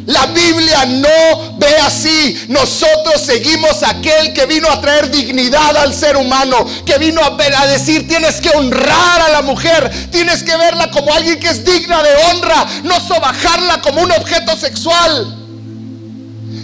La 0.05 0.25
Biblia 0.27 0.85
no 0.85 1.57
ve 1.57 1.75
así. 1.85 2.45
Nosotros 2.49 3.21
seguimos 3.25 3.83
a 3.83 3.91
aquel 3.91 4.33
que 4.33 4.45
vino 4.45 4.69
a 4.69 4.81
traer 4.81 5.09
dignidad 5.09 5.77
al 5.77 5.93
ser 5.93 6.17
humano, 6.17 6.57
que 6.85 6.97
vino 6.97 7.21
a, 7.21 7.37
a, 7.61 7.67
decir 7.67 8.07
tienes 8.07 8.41
que 8.41 8.49
honrar 8.49 9.21
a 9.21 9.29
la 9.29 9.41
mujer, 9.41 9.89
tienes 10.11 10.43
que 10.43 10.55
verla 10.57 10.91
como 10.91 11.13
alguien 11.13 11.39
que 11.39 11.49
es 11.49 11.63
digna 11.63 12.03
de 12.03 12.09
honra, 12.15 12.65
no 12.83 12.99
sobajarla 12.99 13.81
como 13.81 14.01
un 14.01 14.11
objeto 14.11 14.55
sexual. 14.57 15.39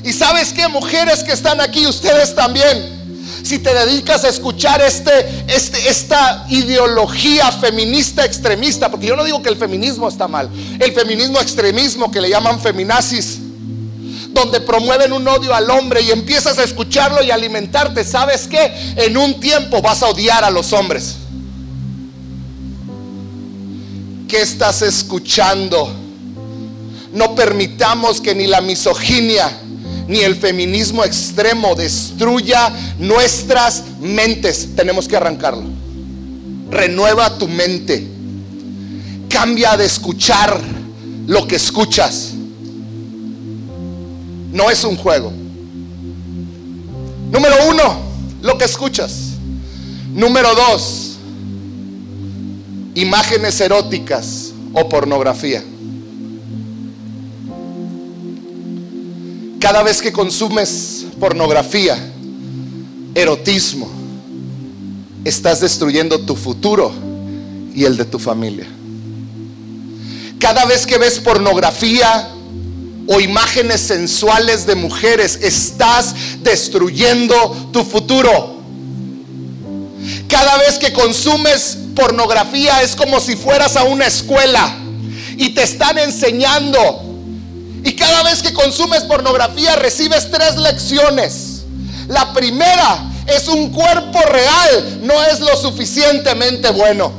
Y 0.03 0.13
sabes 0.13 0.53
que 0.53 0.67
mujeres 0.67 1.23
que 1.23 1.33
están 1.33 1.61
aquí, 1.61 1.85
ustedes 1.85 2.35
también 2.35 2.98
si 3.43 3.59
te 3.59 3.73
dedicas 3.73 4.23
a 4.23 4.29
escuchar 4.29 4.81
este, 4.81 5.11
este, 5.47 5.89
esta 5.89 6.45
ideología 6.49 7.51
feminista 7.51 8.25
extremista, 8.25 8.89
porque 8.89 9.07
yo 9.07 9.15
no 9.15 9.23
digo 9.23 9.41
que 9.41 9.49
el 9.49 9.57
feminismo 9.57 10.07
está 10.07 10.27
mal, 10.27 10.49
el 10.79 10.93
feminismo 10.93 11.39
extremismo 11.39 12.11
que 12.11 12.21
le 12.21 12.29
llaman 12.29 12.59
feminazis, 12.59 13.39
donde 14.29 14.61
promueven 14.61 15.11
un 15.13 15.27
odio 15.27 15.53
al 15.53 15.69
hombre 15.69 16.01
y 16.01 16.11
empiezas 16.11 16.57
a 16.59 16.63
escucharlo 16.63 17.23
y 17.23 17.31
alimentarte, 17.31 18.03
¿sabes 18.03 18.47
qué? 18.47 18.93
En 18.95 19.17
un 19.17 19.39
tiempo 19.39 19.81
vas 19.81 20.03
a 20.03 20.07
odiar 20.09 20.43
a 20.43 20.49
los 20.49 20.71
hombres. 20.73 21.15
¿Qué 24.27 24.41
estás 24.41 24.83
escuchando? 24.83 25.91
No 27.11 27.33
permitamos 27.33 28.21
que 28.21 28.35
ni 28.35 28.45
la 28.45 28.61
misoginia, 28.61 29.59
ni 30.09 30.21
el 30.21 30.35
feminismo 30.35 31.05
extremo 31.05 31.75
destruya 31.75 32.73
nuestras 32.97 33.83
mentes. 34.01 34.69
Tenemos 34.75 35.07
que 35.07 35.15
arrancarlo. 35.15 35.63
Renueva 36.71 37.37
tu 37.37 37.47
mente. 37.47 38.07
Cambia 39.29 39.77
de 39.77 39.85
escuchar 39.85 40.59
lo 41.27 41.45
que 41.45 41.57
escuchas. 41.57 42.31
No 44.51 44.71
es 44.71 44.83
un 44.83 44.97
juego. 44.97 45.31
Número 47.31 47.55
uno, 47.69 48.01
lo 48.41 48.57
que 48.57 48.65
escuchas. 48.65 49.33
Número 50.11 50.55
dos, 50.55 51.17
imágenes 52.95 53.61
eróticas 53.61 54.53
o 54.73 54.89
pornografía. 54.89 55.63
Cada 59.59 59.83
vez 59.83 60.01
que 60.01 60.13
consumes 60.13 61.05
pornografía, 61.19 61.97
erotismo, 63.13 63.89
estás 65.25 65.59
destruyendo 65.59 66.21
tu 66.21 66.35
futuro 66.35 66.93
y 67.75 67.83
el 67.83 67.97
de 67.97 68.05
tu 68.05 68.19
familia. 68.19 68.67
Cada 70.39 70.65
vez 70.65 70.85
que 70.85 70.97
ves 70.97 71.19
pornografía 71.19 72.29
o 73.07 73.19
imágenes 73.19 73.81
sensuales 73.81 74.65
de 74.65 74.75
mujeres, 74.75 75.37
estás 75.41 76.15
destruyendo 76.41 77.69
tu 77.73 77.83
futuro. 77.83 78.61
Cada 80.29 80.57
vez 80.59 80.79
que 80.79 80.93
consumes 80.93 81.77
pornografía 81.95 82.81
es 82.81 82.95
como 82.95 83.19
si 83.19 83.35
fueras 83.35 83.75
a 83.75 83.83
una 83.83 84.05
escuela 84.05 84.77
y 85.35 85.49
te 85.49 85.63
están 85.63 85.97
enseñando 85.97 87.08
y 87.89 87.95
cada 87.95 88.21
vez 88.21 88.43
que 88.43 88.53
consumes 88.53 89.01
pornografía 89.01 89.75
recibes 89.75 90.29
tres 90.29 90.57
lecciones. 90.57 91.63
La 92.07 92.31
primera 92.33 93.03
es 93.25 93.47
un 93.47 93.71
cuerpo 93.71 94.19
real, 94.31 94.99
no 95.01 95.15
es 95.23 95.39
lo 95.39 95.57
suficientemente 95.57 96.69
bueno. 96.69 97.11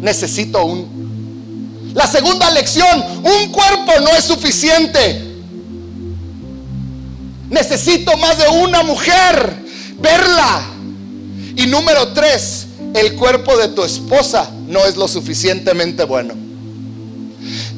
Necesito 0.00 0.64
un. 0.64 1.92
La 1.94 2.06
segunda 2.06 2.50
lección, 2.50 3.04
un 3.18 3.52
cuerpo 3.52 3.92
no 4.00 4.08
es 4.16 4.24
suficiente. 4.24 5.36
Necesito 7.50 8.16
más 8.16 8.38
de 8.38 8.48
una 8.48 8.82
mujer, 8.84 9.54
verla. 9.98 10.62
Y 11.56 11.66
número 11.66 12.14
tres, 12.14 12.68
el 12.94 13.16
cuerpo 13.16 13.54
de 13.58 13.68
tu 13.68 13.84
esposa 13.84 14.50
no 14.66 14.86
es 14.86 14.96
lo 14.96 15.08
suficientemente 15.08 16.04
bueno. 16.04 16.47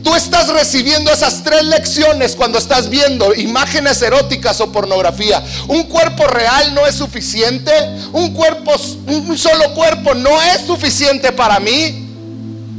Tú 0.03 0.15
estás 0.15 0.49
recibiendo 0.49 1.13
esas 1.13 1.43
tres 1.43 1.65
lecciones 1.65 2.35
cuando 2.35 2.59
estás 2.59 2.89
viendo 2.89 3.35
imágenes 3.35 4.01
eróticas 4.01 4.61
o 4.61 4.73
pornografía. 4.73 5.43
Un 5.69 5.85
cuerpo 5.85 6.27
real 6.27 6.75
no 6.75 6.87
es 6.87 6.95
suficiente. 6.95 7.73
Un 8.13 8.33
cuerpo, 8.33 8.73
un 9.07 9.37
solo 9.37 9.75
cuerpo 9.75 10.15
no 10.15 10.41
es 10.43 10.63
suficiente 10.67 11.33
para 11.33 11.61
mí. 11.61 12.07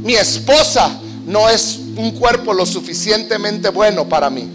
Mi 0.02 0.14
esposa 0.14 0.98
no 1.26 1.48
es 1.48 1.78
un 1.96 2.12
cuerpo 2.12 2.52
lo 2.52 2.66
suficientemente 2.66 3.68
bueno 3.68 4.08
para 4.08 4.28
mí. 4.28 4.48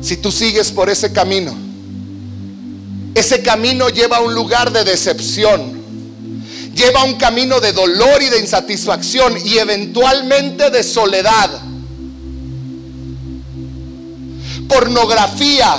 Si 0.00 0.16
tú 0.16 0.30
sigues 0.30 0.70
por 0.70 0.88
ese 0.88 1.12
camino, 1.12 1.54
ese 3.14 3.42
camino 3.42 3.88
lleva 3.88 4.18
a 4.18 4.20
un 4.20 4.32
lugar 4.32 4.70
de 4.70 4.84
decepción 4.84 5.77
lleva 6.78 7.02
un 7.02 7.14
camino 7.14 7.58
de 7.58 7.72
dolor 7.72 8.22
y 8.22 8.28
de 8.28 8.38
insatisfacción 8.38 9.36
y 9.44 9.58
eventualmente 9.58 10.70
de 10.70 10.84
soledad. 10.84 11.50
Pornografía 14.68 15.76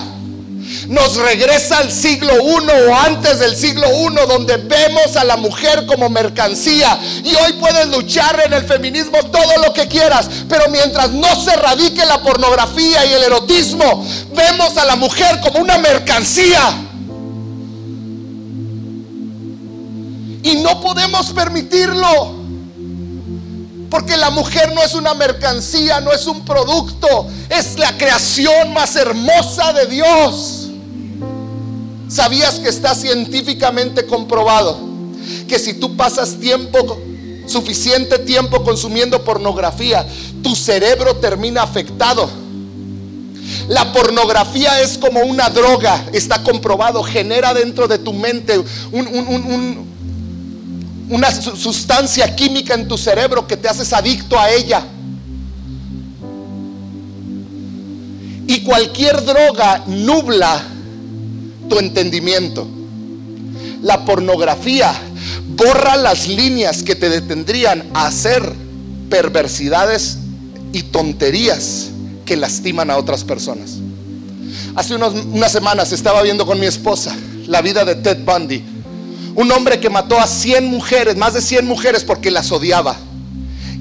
nos 0.89 1.15
regresa 1.15 1.77
al 1.77 1.91
siglo 1.91 2.33
I 2.33 2.89
o 2.89 2.95
antes 2.95 3.39
del 3.39 3.55
siglo 3.55 3.87
I, 3.87 4.27
donde 4.27 4.57
vemos 4.57 5.15
a 5.15 5.23
la 5.23 5.37
mujer 5.37 5.85
como 5.85 6.09
mercancía. 6.09 6.99
Y 7.23 7.33
hoy 7.35 7.53
puedes 7.53 7.87
luchar 7.87 8.41
en 8.45 8.53
el 8.53 8.65
feminismo 8.65 9.19
todo 9.31 9.57
lo 9.65 9.71
que 9.71 9.87
quieras, 9.87 10.29
pero 10.49 10.67
mientras 10.69 11.11
no 11.11 11.33
se 11.41 11.55
radique 11.55 12.05
la 12.05 12.21
pornografía 12.21 13.05
y 13.05 13.13
el 13.13 13.23
erotismo, 13.23 14.05
vemos 14.35 14.77
a 14.77 14.85
la 14.85 14.97
mujer 14.97 15.39
como 15.39 15.59
una 15.59 15.77
mercancía. 15.77 16.88
Y 20.43 20.55
no 20.55 20.81
podemos 20.81 21.31
permitirlo. 21.31 22.39
Porque 23.89 24.17
la 24.17 24.29
mujer 24.29 24.73
no 24.73 24.83
es 24.83 24.93
una 24.93 25.13
mercancía, 25.13 25.99
no 25.99 26.11
es 26.11 26.27
un 26.27 26.45
producto, 26.45 27.27
es 27.49 27.79
la 27.79 27.97
creación 27.97 28.71
más 28.73 28.95
hermosa 28.95 29.73
de 29.73 29.87
Dios. 29.87 30.69
¿Sabías 32.07 32.59
que 32.59 32.69
está 32.69 32.93
científicamente 32.93 34.05
comprobado 34.05 34.79
que 35.47 35.57
si 35.57 35.73
tú 35.73 35.95
pasas 35.95 36.39
tiempo, 36.39 36.99
suficiente 37.47 38.19
tiempo 38.19 38.63
consumiendo 38.63 39.23
pornografía, 39.23 40.05
tu 40.43 40.55
cerebro 40.55 41.15
termina 41.15 41.63
afectado? 41.63 42.29
La 43.67 43.91
pornografía 43.91 44.81
es 44.81 44.97
como 44.97 45.21
una 45.21 45.49
droga, 45.49 46.05
está 46.13 46.41
comprobado, 46.43 47.03
genera 47.03 47.53
dentro 47.53 47.87
de 47.87 47.97
tu 47.97 48.13
mente 48.13 48.57
un, 48.91 49.07
un, 49.07 49.87
una 51.09 51.31
sustancia 51.31 52.35
química 52.35 52.75
en 52.75 52.87
tu 52.87 52.97
cerebro 52.97 53.47
que 53.47 53.57
te 53.57 53.67
haces 53.67 53.91
adicto 53.93 54.39
a 54.39 54.49
ella. 54.51 54.83
Y 58.47 58.61
cualquier 58.61 59.23
droga 59.25 59.83
nubla 59.87 60.63
tu 61.67 61.79
entendimiento. 61.79 62.67
La 63.81 64.05
pornografía 64.05 64.93
borra 65.55 65.95
las 65.97 66.27
líneas 66.27 66.83
que 66.83 66.95
te 66.95 67.09
detendrían 67.09 67.85
a 67.93 68.07
hacer 68.07 68.53
perversidades 69.09 70.17
y 70.73 70.83
tonterías 70.83 71.89
que 72.25 72.37
lastiman 72.37 72.91
a 72.91 72.97
otras 72.97 73.23
personas. 73.23 73.77
Hace 74.75 74.95
unas 74.95 75.51
semanas 75.51 75.91
estaba 75.91 76.21
viendo 76.21 76.45
con 76.45 76.59
mi 76.59 76.67
esposa 76.67 77.15
la 77.47 77.61
vida 77.61 77.83
de 77.85 77.95
Ted 77.95 78.19
Bundy 78.23 78.63
un 79.35 79.51
hombre 79.51 79.79
que 79.79 79.89
mató 79.89 80.19
a 80.19 80.27
100 80.27 80.65
mujeres, 80.65 81.15
más 81.15 81.33
de 81.33 81.41
100 81.41 81.65
mujeres 81.65 82.03
porque 82.03 82.31
las 82.31 82.51
odiaba. 82.51 82.97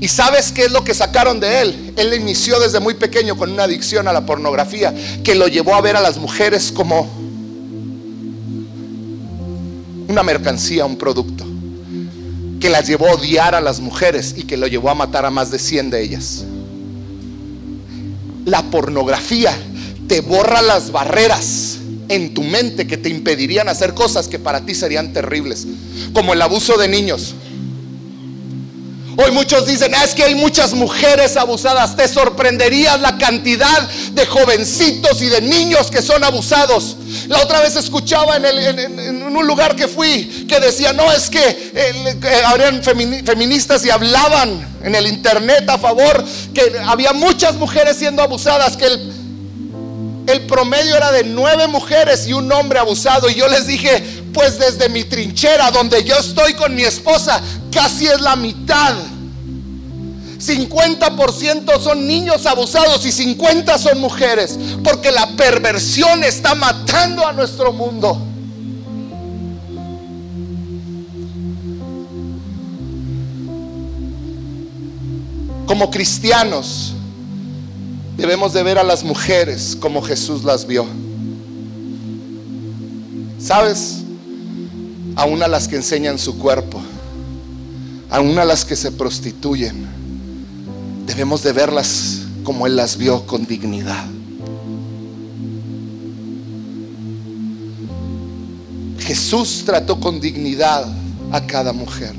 ¿Y 0.01 0.09
sabes 0.09 0.53
qué 0.53 0.67
es 0.67 0.71
lo 0.71 0.85
que 0.85 0.95
sacaron 0.95 1.41
de 1.41 1.61
él? 1.61 1.95
Él 1.97 2.15
inició 2.15 2.61
desde 2.61 2.79
muy 2.79 2.95
pequeño 2.95 3.37
con 3.37 3.51
una 3.51 3.65
adicción 3.65 4.07
a 4.07 4.13
la 4.13 4.25
pornografía 4.25 4.95
que 5.25 5.35
lo 5.35 5.49
llevó 5.49 5.75
a 5.75 5.81
ver 5.81 5.97
a 5.97 6.01
las 6.01 6.19
mujeres 6.19 6.71
como 6.71 7.09
una 10.07 10.23
mercancía, 10.23 10.85
un 10.85 10.97
producto. 10.97 11.45
Que 12.61 12.71
las 12.71 12.87
llevó 12.87 13.09
a 13.09 13.15
odiar 13.15 13.55
a 13.55 13.61
las 13.61 13.81
mujeres 13.81 14.35
y 14.37 14.45
que 14.45 14.57
lo 14.57 14.67
llevó 14.69 14.91
a 14.91 14.95
matar 14.95 15.25
a 15.25 15.31
más 15.31 15.51
de 15.51 15.59
100 15.59 15.91
de 15.91 16.03
ellas. 16.03 16.45
La 18.45 18.63
pornografía 18.63 19.53
te 20.07 20.21
borra 20.21 20.63
las 20.63 20.93
barreras 20.93 21.78
en 22.09 22.35
tu 22.35 22.43
mente 22.43 22.87
que 22.87 22.97
te 22.97 23.09
impedirían 23.09 23.69
hacer 23.69 23.95
cosas 23.95 24.29
que 24.29 24.39
para 24.39 24.65
ti 24.65 24.75
serían 24.75 25.13
terribles, 25.13 25.67
como 26.13 26.33
el 26.33 26.43
abuso 26.43 26.77
de 26.77 26.89
niños. 26.89 27.35
Hoy 29.21 29.33
muchos 29.33 29.67
dicen, 29.67 29.93
ah, 29.97 30.05
es 30.05 30.15
que 30.15 30.23
hay 30.23 30.37
muchas 30.37 30.75
mujeres 30.75 31.37
abusadas. 31.37 31.97
Te 31.97 32.07
sorprenderías 32.07 33.01
la 33.01 33.19
cantidad 33.19 33.89
de 34.13 34.25
jovencitos 34.25 35.21
y 35.23 35.27
de 35.27 35.41
niños 35.41 35.91
que 35.91 36.03
son 36.03 36.23
abusados. 36.23 36.97
La 37.27 37.43
otra 37.43 37.61
vez 37.61 37.75
escuchaba 37.75 38.37
en, 38.37 39.37
un 39.37 39.45
lugar 39.45 39.75
que 39.75 39.89
fui 39.89 40.47
que 40.49 40.61
decía, 40.61 40.93
no, 40.93 41.11
es 41.11 41.29
que 41.29 41.73
habrían 42.47 42.81
feministas 42.81 43.85
y 43.85 43.91
hablaban 43.91 44.79
en 44.85 44.95
el 44.95 45.09
internet 45.09 45.69
a 45.69 45.79
favor 45.79 46.25
que 46.55 46.75
había 46.87 47.13
muchas 47.13 47.57
mujeres 47.57 47.97
siendo 47.97 48.23
abusadas, 48.23 48.77
que 48.77 48.87
el 50.29 50.43
promedio 50.43 50.95
era 50.95 51.11
de 51.11 51.25
nueve 51.25 51.67
mujeres 51.69 52.27
y 52.27 52.35
un 52.35 52.53
hombre 52.53 52.79
abusado. 52.79 53.31
Y 53.31 53.35
yo 53.35 53.49
les 53.49 53.67
dije, 53.67 54.03
pues 54.35 54.59
desde 54.59 54.91
mi 54.91 55.05
trinchera, 55.05 55.71
donde 55.71 56.05
yo 56.05 56.17
estoy 56.19 56.53
con 56.53 56.75
mi 56.75 56.83
esposa, 56.83 57.41
casi 57.73 58.07
es 58.07 58.21
la 58.21 58.37
mitad. 58.37 58.95
50% 60.39 61.81
son 61.81 62.07
niños 62.07 62.45
abusados 62.47 63.05
y 63.07 63.11
50 63.11 63.79
son 63.79 64.01
mujeres. 64.01 64.59
Porque 64.85 65.11
la 65.11 65.29
perversión 65.29 66.23
está 66.23 66.55
matando 66.55 67.27
a 67.27 67.33
nuestro 67.33 67.73
mundo. 67.73 68.23
Como 75.67 75.91
cristianos, 75.91 76.95
Debemos 78.19 78.53
de 78.53 78.65
ver 78.65 78.79
a 78.79 78.83
las 78.83 79.05
mujeres 79.05 79.77
como 79.79 80.03
Jesús 80.03 80.43
las 80.43 80.67
vio. 80.67 80.85
¿Sabes? 83.41 83.99
Aún 85.15 85.41
a 85.41 85.47
las 85.47 85.69
que 85.69 85.77
enseñan 85.77 86.19
su 86.19 86.37
cuerpo, 86.37 86.83
aún 88.11 88.37
a 88.41 88.45
las 88.45 88.65
que 88.65 88.75
se 88.75 88.91
prostituyen, 88.91 89.87
debemos 91.07 91.45
de 91.45 91.53
verlas 91.53 92.23
como 92.43 92.67
Él 92.67 92.75
las 92.75 92.97
vio 92.97 93.25
con 93.25 93.47
dignidad. 93.47 94.05
Jesús 98.99 99.63
trató 99.65 100.01
con 100.01 100.19
dignidad 100.19 100.93
a 101.31 101.47
cada 101.47 101.73
mujer, 101.73 102.17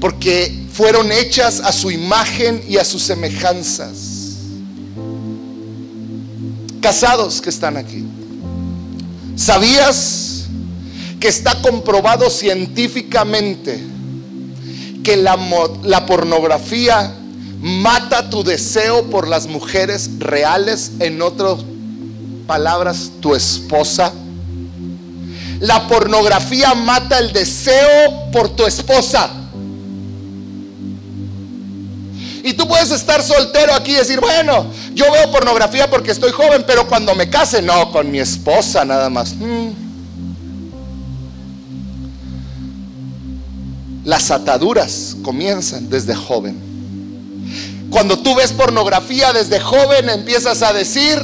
porque 0.00 0.66
fueron 0.72 1.12
hechas 1.12 1.60
a 1.60 1.70
su 1.70 1.92
imagen 1.92 2.64
y 2.68 2.76
a 2.76 2.84
sus 2.84 3.04
semejanzas 3.04 4.09
casados 6.80 7.40
que 7.40 7.50
están 7.50 7.76
aquí. 7.76 8.04
¿Sabías 9.36 10.46
que 11.18 11.28
está 11.28 11.60
comprobado 11.62 12.28
científicamente 12.30 13.82
que 15.02 15.16
la, 15.16 15.38
la, 15.82 16.04
pornografía 16.06 17.14
mata 17.60 18.28
tu 18.28 18.42
deseo 18.44 19.04
por 19.04 19.28
las 19.28 19.46
mujeres 19.46 20.10
reales? 20.18 20.92
En 21.00 21.22
otras 21.22 21.58
palabras, 22.46 23.10
tu 23.20 23.34
esposa. 23.34 24.12
La 25.60 25.86
pornografía 25.88 26.74
mata 26.74 27.18
el 27.18 27.32
deseo 27.32 28.30
por 28.32 28.48
tu 28.50 28.66
esposa. 28.66 29.39
Y 32.42 32.54
tú 32.54 32.66
puedes 32.66 32.90
estar 32.90 33.22
soltero 33.22 33.74
aquí 33.74 33.92
y 33.92 33.96
decir, 33.96 34.20
bueno, 34.20 34.66
yo 34.94 35.10
veo 35.12 35.30
pornografía 35.30 35.88
porque 35.90 36.10
estoy 36.10 36.32
joven, 36.32 36.64
pero 36.66 36.86
cuando 36.88 37.14
me 37.14 37.28
case, 37.28 37.60
no, 37.60 37.90
con 37.92 38.10
mi 38.10 38.18
esposa 38.18 38.84
nada 38.84 39.10
más. 39.10 39.34
Mm. 39.34 39.68
Las 44.04 44.30
ataduras 44.30 45.16
comienzan 45.22 45.90
desde 45.90 46.14
joven. 46.14 46.56
Cuando 47.90 48.18
tú 48.18 48.34
ves 48.34 48.52
pornografía 48.52 49.32
desde 49.32 49.60
joven, 49.60 50.08
empiezas 50.08 50.62
a 50.62 50.72
decir, 50.72 51.18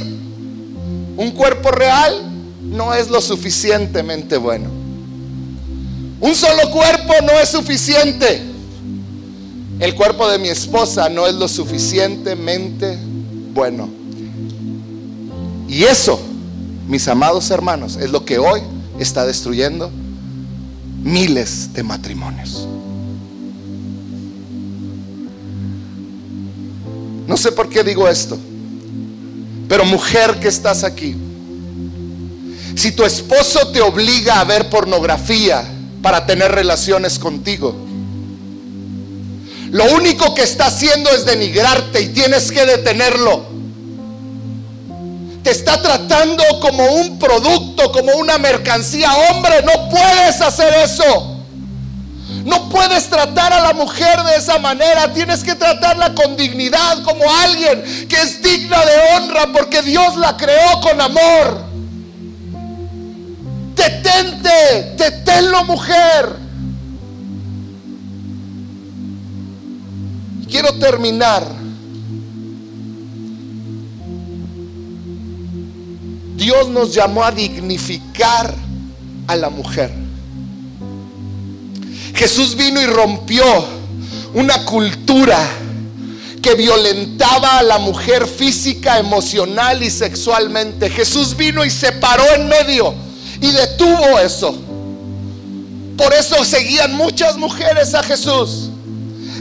Un 1.17 1.31
cuerpo 1.31 1.71
real 1.71 2.29
no 2.61 2.93
es 2.93 3.09
lo 3.09 3.21
suficientemente 3.21 4.37
bueno. 4.37 4.69
Un 6.19 6.35
solo 6.35 6.69
cuerpo 6.69 7.13
no 7.23 7.31
es 7.39 7.49
suficiente. 7.49 8.43
El 9.79 9.93
cuerpo 9.93 10.27
de 10.27 10.39
mi 10.39 10.49
esposa 10.49 11.07
no 11.07 11.27
es 11.27 11.35
lo 11.35 11.47
suficientemente 11.47 12.97
bueno. 13.53 13.89
Y 15.67 15.83
eso, 15.83 16.19
mis 16.87 17.07
amados 17.07 17.51
hermanos, 17.51 17.97
es 17.97 18.09
lo 18.09 18.25
que 18.25 18.39
hoy 18.39 18.61
está 18.99 19.25
destruyendo 19.25 19.91
miles 21.03 21.73
de 21.73 21.83
matrimonios. 21.83 22.67
No 27.27 27.37
sé 27.37 27.51
por 27.51 27.69
qué 27.69 27.83
digo 27.83 28.07
esto, 28.07 28.37
pero 29.67 29.85
mujer 29.85 30.39
que 30.39 30.47
estás 30.47 30.83
aquí, 30.83 31.15
si 32.75 32.91
tu 32.93 33.03
esposo 33.03 33.67
te 33.71 33.81
obliga 33.81 34.39
a 34.39 34.43
ver 34.43 34.69
pornografía 34.69 35.67
para 36.01 36.25
tener 36.25 36.51
relaciones 36.51 37.19
contigo, 37.19 37.86
lo 39.71 39.85
único 39.95 40.33
que 40.33 40.43
está 40.43 40.67
haciendo 40.67 41.09
es 41.09 41.25
denigrarte 41.25 42.01
y 42.01 42.07
tienes 42.09 42.51
que 42.51 42.65
detenerlo. 42.65 43.45
Te 45.43 45.51
está 45.51 45.81
tratando 45.81 46.43
como 46.59 46.85
un 46.85 47.19
producto, 47.19 47.91
como 47.91 48.13
una 48.15 48.37
mercancía. 48.37 49.09
Hombre, 49.29 49.61
no 49.63 49.89
puedes 49.89 50.41
hacer 50.41 50.73
eso. 50.83 51.37
No 52.43 52.69
puedes 52.69 53.09
tratar 53.09 53.53
a 53.53 53.61
la 53.61 53.73
mujer 53.73 54.23
de 54.23 54.35
esa 54.37 54.57
manera. 54.57 55.13
Tienes 55.13 55.43
que 55.43 55.55
tratarla 55.55 56.13
con 56.13 56.35
dignidad, 56.35 57.03
como 57.03 57.23
alguien 57.43 58.07
que 58.07 58.17
es 58.17 58.41
digna 58.41 58.83
de 58.85 59.15
honra, 59.15 59.47
porque 59.53 59.81
Dios 59.81 60.15
la 60.17 60.35
creó 60.37 60.81
con 60.81 60.99
amor. 60.99 61.65
Detente, 63.75 64.95
deténlo 64.97 65.63
mujer. 65.65 66.46
Quiero 70.59 70.73
terminar. 70.79 71.45
Dios 76.35 76.67
nos 76.69 76.91
llamó 76.95 77.23
a 77.23 77.29
dignificar 77.29 78.55
a 79.27 79.35
la 79.35 79.51
mujer. 79.51 79.93
Jesús 82.15 82.55
vino 82.55 82.81
y 82.81 82.87
rompió 82.87 83.43
una 84.33 84.65
cultura 84.65 85.37
que 86.41 86.55
violentaba 86.55 87.59
a 87.59 87.61
la 87.61 87.77
mujer 87.77 88.25
física, 88.25 88.97
emocional 88.97 89.83
y 89.83 89.91
sexualmente. 89.91 90.89
Jesús 90.89 91.37
vino 91.37 91.63
y 91.63 91.69
se 91.69 91.91
paró 91.91 92.23
en 92.33 92.47
medio 92.47 92.95
y 93.39 93.51
detuvo 93.51 94.17
eso. 94.17 94.55
Por 95.95 96.11
eso 96.15 96.43
seguían 96.43 96.95
muchas 96.95 97.37
mujeres 97.37 97.93
a 97.93 98.01
Jesús. 98.01 98.71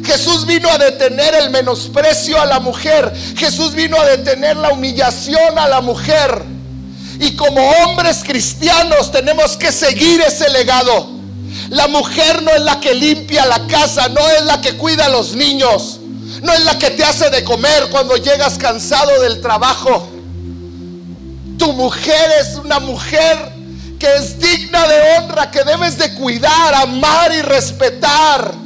Jesús 0.04 0.46
vino 0.46 0.68
a 0.70 0.78
detener 0.78 1.34
el 1.34 1.50
menosprecio 1.50 2.40
a 2.40 2.46
la 2.46 2.60
mujer. 2.60 3.12
Jesús 3.36 3.74
vino 3.74 3.98
a 4.00 4.04
detener 4.04 4.56
la 4.56 4.72
humillación 4.72 5.58
a 5.58 5.68
la 5.68 5.80
mujer. 5.80 6.44
Y 7.18 7.34
como 7.34 7.60
hombres 7.84 8.22
cristianos 8.24 9.10
tenemos 9.10 9.56
que 9.56 9.72
seguir 9.72 10.20
ese 10.20 10.48
legado. 10.50 11.16
La 11.70 11.88
mujer 11.88 12.42
no 12.42 12.50
es 12.50 12.60
la 12.60 12.78
que 12.80 12.94
limpia 12.94 13.46
la 13.46 13.66
casa, 13.66 14.08
no 14.08 14.20
es 14.28 14.44
la 14.44 14.60
que 14.60 14.76
cuida 14.76 15.06
a 15.06 15.08
los 15.08 15.34
niños, 15.34 15.98
no 16.42 16.52
es 16.52 16.60
la 16.64 16.78
que 16.78 16.90
te 16.90 17.02
hace 17.02 17.30
de 17.30 17.42
comer 17.42 17.88
cuando 17.90 18.16
llegas 18.16 18.58
cansado 18.58 19.20
del 19.22 19.40
trabajo. 19.40 20.08
Tu 21.58 21.72
mujer 21.72 22.30
es 22.40 22.56
una 22.56 22.78
mujer 22.78 23.52
que 23.98 24.06
es 24.14 24.38
digna 24.38 24.86
de 24.86 25.00
honra, 25.16 25.50
que 25.50 25.64
debes 25.64 25.96
de 25.96 26.12
cuidar, 26.14 26.74
amar 26.74 27.32
y 27.32 27.42
respetar. 27.42 28.65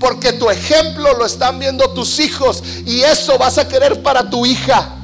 Porque 0.00 0.32
tu 0.32 0.48
ejemplo 0.48 1.12
lo 1.12 1.26
están 1.26 1.58
viendo 1.58 1.90
tus 1.90 2.18
hijos 2.18 2.62
y 2.86 3.02
eso 3.02 3.36
vas 3.36 3.58
a 3.58 3.68
querer 3.68 4.02
para 4.02 4.30
tu 4.30 4.46
hija. 4.46 4.96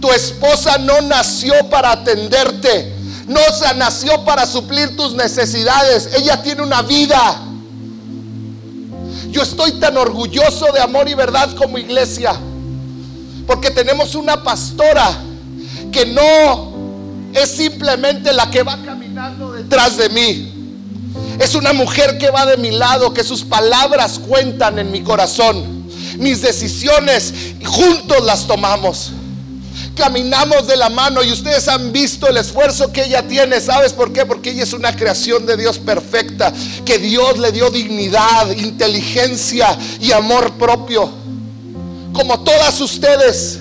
Tu 0.00 0.10
esposa 0.10 0.78
no 0.78 1.00
nació 1.00 1.70
para 1.70 1.92
atenderte, 1.92 2.92
no 3.28 3.40
nació 3.76 4.24
para 4.24 4.44
suplir 4.44 4.96
tus 4.96 5.14
necesidades. 5.14 6.10
Ella 6.16 6.42
tiene 6.42 6.62
una 6.62 6.82
vida. 6.82 7.40
Yo 9.30 9.42
estoy 9.42 9.72
tan 9.72 9.96
orgulloso 9.96 10.72
de 10.72 10.80
amor 10.80 11.08
y 11.08 11.14
verdad 11.14 11.54
como 11.54 11.78
iglesia. 11.78 12.36
Porque 13.46 13.70
tenemos 13.70 14.16
una 14.16 14.42
pastora 14.42 15.22
que 15.92 16.04
no 16.04 16.72
es 17.32 17.48
simplemente 17.48 18.32
la 18.32 18.50
que 18.50 18.64
va 18.64 18.76
caminando 18.84 19.52
detrás 19.52 19.96
de 19.96 20.08
mí. 20.08 20.53
Es 21.38 21.54
una 21.54 21.72
mujer 21.72 22.18
que 22.18 22.30
va 22.30 22.46
de 22.46 22.56
mi 22.56 22.70
lado, 22.70 23.12
que 23.12 23.24
sus 23.24 23.42
palabras 23.44 24.18
cuentan 24.18 24.78
en 24.78 24.90
mi 24.90 25.02
corazón. 25.02 25.84
Mis 26.18 26.42
decisiones 26.42 27.34
juntos 27.64 28.24
las 28.24 28.46
tomamos 28.46 29.12
caminamos 29.94 30.66
de 30.66 30.76
la 30.76 30.88
mano 30.88 31.22
y 31.22 31.32
ustedes 31.32 31.68
han 31.68 31.92
visto 31.92 32.26
el 32.28 32.36
esfuerzo 32.36 32.92
que 32.92 33.04
ella 33.04 33.26
tiene. 33.26 33.60
¿Sabes 33.60 33.92
por 33.92 34.12
qué? 34.12 34.26
Porque 34.26 34.50
ella 34.50 34.64
es 34.64 34.72
una 34.72 34.94
creación 34.94 35.46
de 35.46 35.56
Dios 35.56 35.78
perfecta, 35.78 36.52
que 36.84 36.98
Dios 36.98 37.38
le 37.38 37.52
dio 37.52 37.70
dignidad, 37.70 38.50
inteligencia 38.50 39.78
y 40.00 40.12
amor 40.12 40.54
propio. 40.54 41.10
Como 42.12 42.40
todas 42.40 42.80
ustedes, 42.80 43.58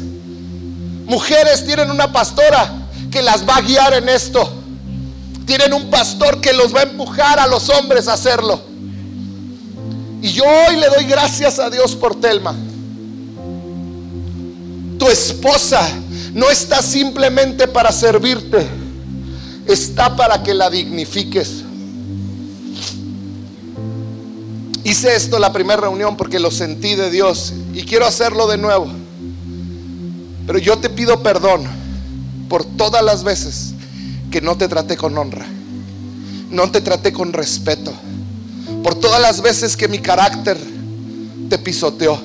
mujeres 1.06 1.66
tienen 1.66 1.90
una 1.90 2.12
pastora 2.12 2.88
que 3.12 3.22
las 3.22 3.48
va 3.48 3.58
a 3.58 3.62
guiar 3.62 3.94
en 3.94 4.10
esto. 4.10 4.63
Tienen 5.46 5.74
un 5.74 5.90
pastor 5.90 6.40
que 6.40 6.54
los 6.54 6.74
va 6.74 6.82
a 6.82 6.84
empujar 6.84 7.40
a 7.40 7.48
los 7.48 7.70
hombres 7.70 8.08
a 8.08 8.14
hacerlo. 8.14 8.62
Y 10.22 10.32
yo 10.32 10.44
hoy 10.46 10.78
le 10.78 10.88
doy 10.88 11.04
gracias 11.04 11.60
a 11.60 11.70
Dios 11.70 11.96
por 11.96 12.20
Telma. 12.20 12.56
Tu 14.98 15.10
esposa 15.10 15.82
no 16.34 16.50
está 16.50 16.82
simplemente 16.82 17.68
para 17.68 17.92
servirte, 17.92 18.66
está 19.66 20.16
para 20.16 20.42
que 20.42 20.54
la 20.54 20.70
dignifiques. 20.70 21.64
Hice 24.86 25.16
esto 25.16 25.40
la 25.40 25.52
primera 25.52 25.82
reunión 25.82 26.16
porque 26.16 26.40
lo 26.40 26.52
sentí 26.52 26.96
de 26.96 27.10
Dios 27.10 27.54
y 27.74 27.84
quiero 27.84 28.06
hacerlo 28.06 28.48
de 28.48 28.58
nuevo. 28.58 28.88
Pero 30.48 30.60
yo 30.60 30.78
te 30.78 30.90
pido 30.90 31.22
perdón 31.22 31.64
por 32.48 32.64
todas 32.64 33.04
las 33.04 33.24
veces 33.26 33.73
que 34.34 34.42
no 34.42 34.58
te 34.58 34.68
traté 34.68 34.98
con 34.98 35.16
honra, 35.16 35.46
no 36.50 36.72
te 36.72 36.82
traté 36.82 37.14
con 37.14 37.34
respeto, 37.34 37.94
por 38.82 38.96
todas 38.96 39.22
las 39.22 39.44
veces 39.44 39.78
que 39.78 39.88
mi 39.88 40.00
carácter 40.00 40.58
te 41.52 41.60
pisoteó. 41.60 42.20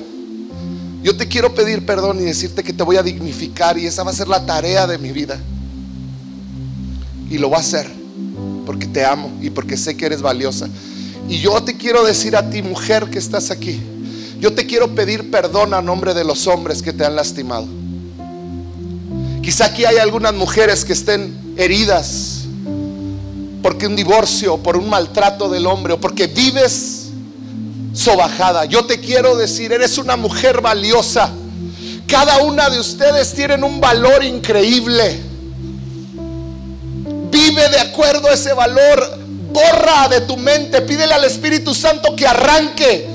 Yo 1.03 1.15
te 1.15 1.27
quiero 1.27 1.53
pedir 1.53 1.85
perdón 1.85 2.19
y 2.19 2.23
decirte 2.23 2.63
que 2.63 2.73
te 2.73 2.81
voy 2.81 2.97
a 2.97 3.03
dignificar 3.03 3.77
y 3.77 3.85
esa 3.85 4.01
va 4.01 4.09
a 4.09 4.15
ser 4.15 4.27
la 4.27 4.43
tarea 4.43 4.87
de 4.87 4.97
mi 4.97 5.11
vida. 5.11 5.39
Y 7.29 7.37
lo 7.37 7.51
va 7.51 7.57
a 7.57 7.59
hacer 7.59 7.87
porque 8.65 8.87
te 8.87 9.05
amo 9.05 9.31
y 9.39 9.51
porque 9.51 9.77
sé 9.77 9.95
que 9.95 10.07
eres 10.07 10.23
valiosa. 10.23 10.67
Y 11.29 11.37
yo 11.37 11.61
te 11.61 11.77
quiero 11.77 12.03
decir 12.03 12.35
a 12.35 12.49
ti, 12.49 12.63
mujer 12.63 13.11
que 13.11 13.19
estás 13.19 13.51
aquí, 13.51 13.79
yo 14.39 14.55
te 14.55 14.65
quiero 14.65 14.95
pedir 14.95 15.29
perdón 15.29 15.75
a 15.75 15.81
nombre 15.83 16.15
de 16.15 16.23
los 16.23 16.47
hombres 16.47 16.81
que 16.81 16.91
te 16.91 17.05
han 17.05 17.15
lastimado. 17.15 17.67
Quizá 19.41 19.65
aquí 19.65 19.85
hay 19.85 19.97
algunas 19.97 20.33
mujeres 20.33 20.83
que 20.85 20.93
estén 20.93 21.55
heridas 21.57 22.39
porque 23.61 23.87
un 23.87 23.95
divorcio, 23.95 24.57
por 24.57 24.77
un 24.77 24.89
maltrato 24.89 25.49
del 25.49 25.67
hombre 25.67 25.93
o 25.93 25.99
porque 25.99 26.27
vives 26.27 27.07
sobajada. 27.93 28.65
Yo 28.65 28.85
te 28.85 28.99
quiero 28.99 29.35
decir, 29.35 29.73
eres 29.73 29.97
una 29.97 30.15
mujer 30.15 30.61
valiosa. 30.61 31.29
Cada 32.07 32.39
una 32.39 32.69
de 32.69 32.79
ustedes 32.79 33.33
tienen 33.33 33.63
un 33.63 33.81
valor 33.81 34.23
increíble. 34.23 35.19
Vive 37.31 37.69
de 37.69 37.79
acuerdo 37.79 38.29
a 38.29 38.33
ese 38.33 38.53
valor. 38.53 39.19
Borra 39.51 40.07
de 40.09 40.21
tu 40.21 40.37
mente. 40.37 40.81
Pídele 40.81 41.13
al 41.13 41.25
Espíritu 41.25 41.73
Santo 41.73 42.15
que 42.15 42.25
arranque 42.25 43.07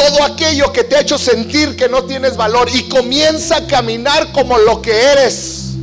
todo 0.00 0.24
aquello 0.24 0.72
que 0.72 0.84
te 0.84 0.96
ha 0.96 1.00
hecho 1.00 1.18
sentir 1.18 1.76
que 1.76 1.88
no 1.88 2.04
tienes 2.04 2.36
valor 2.36 2.68
y 2.72 2.88
comienza 2.88 3.56
a 3.56 3.66
caminar 3.66 4.32
como 4.32 4.56
lo 4.56 4.80
que 4.80 4.92
eres. 4.92 5.74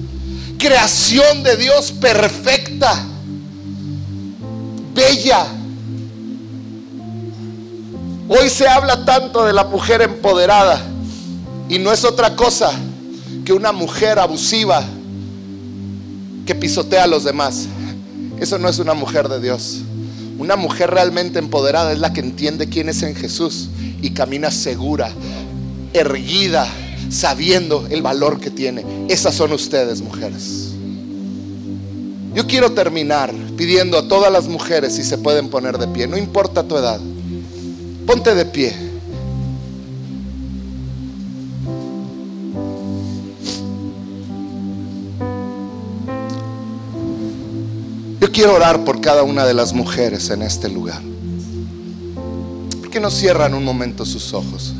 Creación 0.58 1.44
de 1.44 1.56
Dios 1.56 1.92
perfecta, 1.92 3.06
bella, 4.94 5.46
Hoy 8.30 8.50
se 8.50 8.68
habla 8.68 9.06
tanto 9.06 9.46
de 9.46 9.54
la 9.54 9.64
mujer 9.64 10.02
empoderada 10.02 10.82
y 11.70 11.80
no 11.80 11.94
es 11.94 12.04
otra 12.04 12.36
cosa 12.36 12.72
que 13.46 13.54
una 13.54 13.72
mujer 13.72 14.20
abusiva 14.20 14.84
que 16.46 16.54
pisotea 16.54 17.06
a 17.06 17.08
los 17.08 17.24
demás. 17.24 17.68
Eso 18.38 18.58
no 18.58 18.68
es 18.68 18.80
una 18.80 18.94
mujer 18.94 19.30
de 19.30 19.40
Dios. 19.40 19.78
Una 20.38 20.56
mujer 20.56 20.92
realmente 20.92 21.40
empoderada 21.40 21.92
es 21.92 22.00
la 22.00 22.14
que 22.14 22.20
entiende 22.20 22.70
quién 22.70 22.90
es 22.90 23.02
en 23.04 23.16
Jesús 23.16 23.70
y 24.02 24.12
camina 24.12 24.52
segura, 24.52 25.10
erguida, 25.94 26.68
sabiendo 27.10 27.88
el 27.90 28.02
valor 28.02 28.40
que 28.40 28.52
tiene. 28.52 28.86
Esas 29.08 29.36
son 29.36 29.52
ustedes, 29.52 30.02
mujeres. 30.02 30.74
Yo 32.36 32.46
quiero 32.46 32.72
terminar 32.74 33.34
pidiendo 33.58 33.98
a 33.98 34.08
todas 34.08 34.32
las 34.32 34.48
mujeres 34.48 34.96
si 34.96 35.04
se 35.04 35.18
pueden 35.18 35.50
poner 35.50 35.80
de 35.80 35.88
pie, 35.88 36.08
no 36.08 36.18
importa 36.18 36.64
tu 36.64 36.78
edad, 36.78 37.00
ponte 38.06 38.36
de 38.36 38.46
pie. 38.46 38.87
Quiero 48.38 48.54
orar 48.54 48.84
por 48.86 49.02
cada 49.02 49.24
una 49.24 49.48
de 49.48 49.56
las 49.56 49.74
mujeres 49.74 50.30
en 50.30 50.44
este 50.44 50.70
lugar. 50.70 51.02
¿Por 52.80 52.88
qué 52.92 53.00
no 53.00 53.10
cierran 53.10 53.56
un 53.56 53.64
momento 53.64 54.06
sus 54.06 54.32
ojos? 54.32 54.76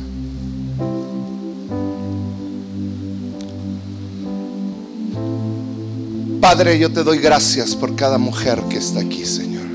Padre, 6.40 6.78
yo 6.78 6.92
te 6.92 7.02
doy 7.02 7.18
gracias 7.18 7.74
por 7.74 7.96
cada 7.96 8.16
mujer 8.16 8.62
que 8.70 8.76
está 8.76 9.00
aquí, 9.00 9.26
Señor. 9.26 9.66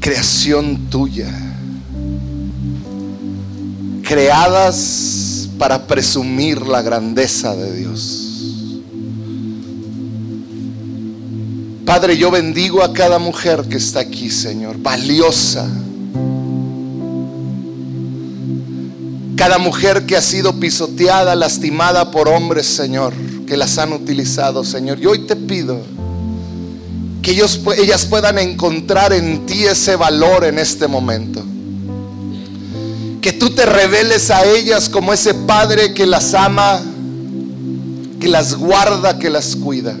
Creación 0.00 0.88
tuya. 0.88 1.28
Creadas 4.04 5.50
para 5.58 5.86
presumir 5.86 6.66
la 6.66 6.80
grandeza 6.80 7.54
de 7.54 7.76
Dios. 7.76 8.23
Padre, 11.94 12.16
yo 12.16 12.28
bendigo 12.32 12.82
a 12.82 12.92
cada 12.92 13.20
mujer 13.20 13.62
que 13.68 13.76
está 13.76 14.00
aquí, 14.00 14.28
Señor, 14.28 14.78
valiosa. 14.78 15.64
Cada 19.36 19.58
mujer 19.58 20.04
que 20.04 20.16
ha 20.16 20.20
sido 20.20 20.58
pisoteada, 20.58 21.36
lastimada 21.36 22.10
por 22.10 22.26
hombres, 22.28 22.66
Señor 22.66 23.14
que 23.46 23.56
las 23.56 23.78
han 23.78 23.92
utilizado, 23.92 24.64
Señor. 24.64 24.98
Y 25.00 25.06
hoy 25.06 25.20
te 25.20 25.36
pido 25.36 25.78
que 27.22 27.30
ellos, 27.30 27.60
ellas 27.78 28.06
puedan 28.06 28.38
encontrar 28.38 29.12
en 29.12 29.46
ti 29.46 29.64
ese 29.64 29.94
valor 29.94 30.46
en 30.46 30.58
este 30.58 30.88
momento. 30.88 31.44
Que 33.20 33.34
tú 33.34 33.50
te 33.50 33.66
reveles 33.66 34.32
a 34.32 34.44
ellas 34.44 34.88
como 34.88 35.12
ese 35.12 35.32
Padre 35.32 35.94
que 35.94 36.06
las 36.06 36.34
ama, 36.34 36.82
que 38.18 38.26
las 38.26 38.56
guarda, 38.56 39.16
que 39.16 39.30
las 39.30 39.54
cuida. 39.54 39.96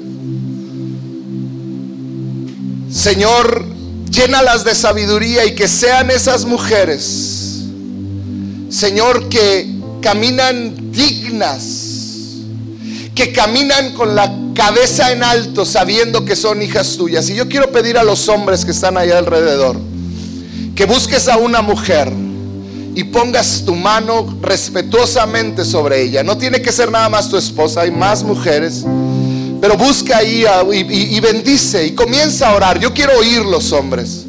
Señor, 2.94 3.64
llénalas 4.08 4.64
de 4.64 4.74
sabiduría 4.74 5.44
y 5.44 5.54
que 5.54 5.66
sean 5.66 6.10
esas 6.10 6.44
mujeres, 6.44 7.64
Señor, 8.70 9.28
que 9.28 9.68
caminan 10.00 10.92
dignas 10.92 11.84
que 13.14 13.32
caminan 13.32 13.92
con 13.92 14.14
la 14.16 14.32
cabeza 14.54 15.12
en 15.12 15.22
alto 15.22 15.64
sabiendo 15.64 16.24
que 16.24 16.34
son 16.34 16.60
hijas 16.62 16.96
tuyas. 16.96 17.30
Y 17.30 17.34
yo 17.36 17.48
quiero 17.48 17.70
pedir 17.70 17.96
a 17.96 18.02
los 18.02 18.28
hombres 18.28 18.64
que 18.64 18.72
están 18.72 18.96
allá 18.96 19.18
alrededor 19.18 19.76
que 20.74 20.86
busques 20.86 21.28
a 21.28 21.36
una 21.36 21.62
mujer 21.62 22.12
y 22.96 23.04
pongas 23.04 23.62
tu 23.64 23.74
mano 23.74 24.38
respetuosamente 24.42 25.64
sobre 25.64 26.02
ella. 26.02 26.22
No 26.22 26.36
tiene 26.36 26.60
que 26.60 26.72
ser 26.72 26.90
nada 26.90 27.08
más 27.08 27.28
tu 27.28 27.36
esposa, 27.36 27.82
hay 27.82 27.90
más 27.90 28.22
mujeres. 28.22 28.84
Pero 29.64 29.78
busca 29.78 30.18
ahí 30.18 30.44
y, 30.72 31.16
y 31.16 31.20
bendice 31.20 31.86
y 31.86 31.92
comienza 31.92 32.50
a 32.50 32.54
orar. 32.54 32.78
Yo 32.78 32.92
quiero 32.92 33.18
oír 33.18 33.40
los 33.46 33.72
hombres. 33.72 34.26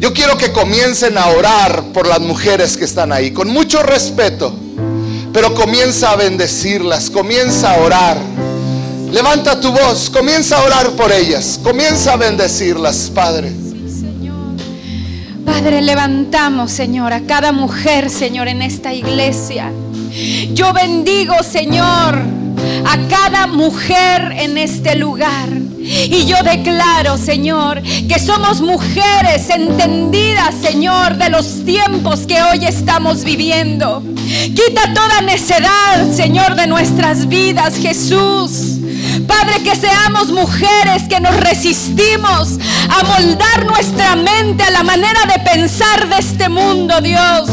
Yo 0.00 0.12
quiero 0.12 0.36
que 0.36 0.50
comiencen 0.50 1.16
a 1.16 1.28
orar 1.28 1.84
por 1.92 2.08
las 2.08 2.18
mujeres 2.18 2.76
que 2.76 2.84
están 2.84 3.12
ahí, 3.12 3.30
con 3.30 3.48
mucho 3.48 3.84
respeto 3.84 4.52
pero 5.34 5.52
comienza 5.52 6.12
a 6.12 6.16
bendecirlas, 6.16 7.10
comienza 7.10 7.72
a 7.72 7.80
orar. 7.80 8.16
Levanta 9.10 9.60
tu 9.60 9.72
voz, 9.72 10.08
comienza 10.08 10.58
a 10.58 10.62
orar 10.62 10.90
por 10.92 11.10
ellas, 11.10 11.58
comienza 11.60 12.12
a 12.12 12.16
bendecirlas, 12.16 13.10
Padre. 13.12 13.52
Padre, 15.44 15.82
levantamos, 15.82 16.70
Señor, 16.70 17.12
a 17.12 17.22
cada 17.22 17.50
mujer, 17.50 18.10
Señor, 18.10 18.46
en 18.46 18.62
esta 18.62 18.94
iglesia. 18.94 19.72
Yo 20.52 20.72
bendigo, 20.72 21.34
Señor, 21.42 22.16
a 22.84 22.98
cada 23.08 23.46
mujer 23.46 24.32
en 24.36 24.58
este 24.58 24.96
lugar. 24.96 25.48
Y 25.86 26.24
yo 26.24 26.36
declaro, 26.42 27.18
Señor, 27.18 27.82
que 27.82 28.18
somos 28.18 28.60
mujeres 28.60 29.50
entendidas, 29.50 30.54
Señor, 30.54 31.16
de 31.16 31.28
los 31.28 31.64
tiempos 31.64 32.26
que 32.26 32.42
hoy 32.42 32.64
estamos 32.64 33.24
viviendo. 33.24 34.02
Quita 34.24 34.94
toda 34.94 35.20
necedad, 35.20 36.10
Señor, 36.10 36.54
de 36.54 36.66
nuestras 36.66 37.28
vidas, 37.28 37.76
Jesús. 37.76 38.78
Padre, 39.26 39.62
que 39.62 39.76
seamos 39.76 40.30
mujeres 40.30 41.04
que 41.08 41.20
nos 41.20 41.36
resistimos 41.36 42.58
a 42.88 43.02
moldar 43.04 43.64
nuestra 43.66 44.16
mente 44.16 44.64
a 44.64 44.70
la 44.70 44.82
manera 44.82 45.20
de 45.26 45.38
pensar 45.40 46.08
de 46.08 46.18
este 46.18 46.48
mundo, 46.48 47.00
Dios. 47.00 47.48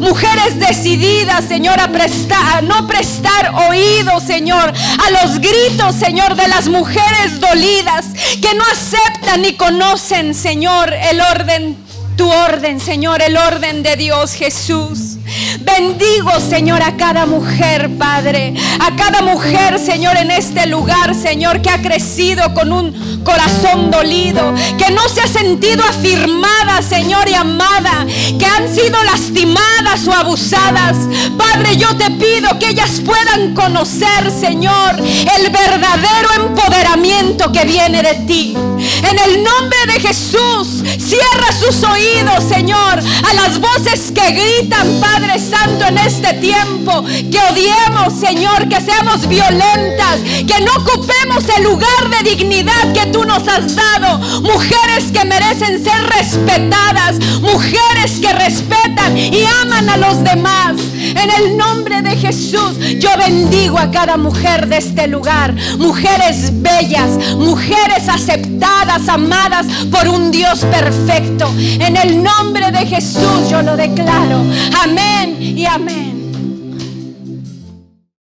Mujeres 0.00 0.58
decididas, 0.58 1.44
Señor, 1.44 1.80
a, 1.80 1.88
prestar, 1.88 2.58
a 2.58 2.62
no 2.62 2.86
prestar 2.86 3.52
oído, 3.68 4.20
Señor, 4.20 4.72
a 4.72 5.10
los 5.10 5.40
gritos, 5.40 5.94
Señor, 5.96 6.36
de 6.36 6.48
las 6.48 6.68
mujeres 6.68 7.40
dolidas 7.40 8.06
que 8.40 8.54
no 8.54 8.64
aceptan 8.72 9.42
ni 9.42 9.54
conocen, 9.54 10.34
Señor, 10.34 10.92
el 10.92 11.20
orden, 11.20 11.76
tu 12.16 12.30
orden, 12.30 12.80
Señor, 12.80 13.22
el 13.22 13.36
orden 13.36 13.82
de 13.82 13.96
Dios, 13.96 14.32
Jesús. 14.32 15.19
Bendigo, 15.60 16.30
Señor, 16.40 16.82
a 16.82 16.96
cada 16.96 17.26
mujer, 17.26 17.90
Padre. 17.98 18.54
A 18.80 18.96
cada 18.96 19.22
mujer, 19.22 19.78
Señor, 19.78 20.16
en 20.16 20.30
este 20.30 20.66
lugar, 20.66 21.14
Señor, 21.14 21.62
que 21.62 21.70
ha 21.70 21.80
crecido 21.80 22.54
con 22.54 22.72
un 22.72 23.22
corazón 23.24 23.90
dolido. 23.90 24.54
Que 24.78 24.92
no 24.92 25.08
se 25.08 25.20
ha 25.20 25.26
sentido 25.26 25.82
afirmada, 25.84 26.82
Señor, 26.82 27.28
y 27.28 27.34
amada. 27.34 28.06
Que 28.38 28.46
han 28.46 28.74
sido 28.74 29.02
lastimadas 29.04 30.06
o 30.06 30.12
abusadas. 30.12 30.96
Padre, 31.36 31.76
yo 31.76 31.88
te 31.96 32.10
pido 32.12 32.58
que 32.58 32.70
ellas 32.70 33.00
puedan 33.04 33.54
conocer, 33.54 34.30
Señor, 34.30 34.96
el 34.98 35.50
verdadero 35.50 36.28
empoderamiento 36.36 37.52
que 37.52 37.64
viene 37.64 38.02
de 38.02 38.14
ti. 38.26 38.54
En 38.56 39.18
el 39.18 39.42
nombre 39.42 39.78
de 39.86 40.00
Jesús, 40.00 40.82
cierra 40.98 41.52
sus 41.52 41.82
oídos, 41.82 42.44
Señor, 42.48 42.98
a 42.98 43.34
las 43.34 43.58
voces 43.58 44.12
que 44.12 44.32
gritan, 44.32 45.00
Santo, 45.38 45.86
en 45.86 45.98
este 45.98 46.34
tiempo. 46.34 47.04
Que 47.04 47.38
odiemos, 47.52 48.18
Señor, 48.18 48.68
que 48.68 48.80
seamos 48.80 49.26
violentas, 49.28 50.20
que 50.46 50.64
no 50.64 50.72
ocupemos 50.82 51.44
el 51.56 51.64
lugar 51.64 52.10
de 52.10 52.30
dignidad 52.30 52.92
que 52.92 53.06
tú 53.06 53.24
nos 53.24 53.46
has 53.48 53.74
dado. 53.74 54.18
Mujeres 54.42 55.12
que 55.12 55.24
merecen 55.24 55.82
ser 55.82 56.02
respetadas, 56.18 57.18
mujeres 57.40 58.18
que 58.20 58.32
respetan 58.32 59.16
y 59.16 59.44
aman 59.62 59.88
a 59.88 59.96
los 59.96 60.24
demás. 60.24 60.76
En 61.10 61.30
el 61.30 61.56
nombre 61.56 62.02
de 62.02 62.16
Jesús, 62.16 62.78
yo 62.98 63.10
bendigo 63.18 63.78
a 63.78 63.90
cada 63.90 64.16
mujer 64.16 64.68
de 64.68 64.78
este 64.78 65.06
lugar. 65.06 65.54
Mujeres 65.78 66.50
bellas, 66.62 67.34
mujeres 67.36 68.08
aceptadas, 68.08 69.08
amadas 69.08 69.66
por 69.90 70.08
un 70.08 70.30
Dios 70.30 70.60
perfecto. 70.70 71.52
En 71.58 71.96
el 71.96 72.22
nombre 72.22 72.70
de 72.70 72.86
Jesús 72.86 73.48
yo 73.50 73.62
lo 73.62 73.76
declaro. 73.76 74.44
Amén 74.82 75.36
y 75.40 75.64
amén. 75.66 76.09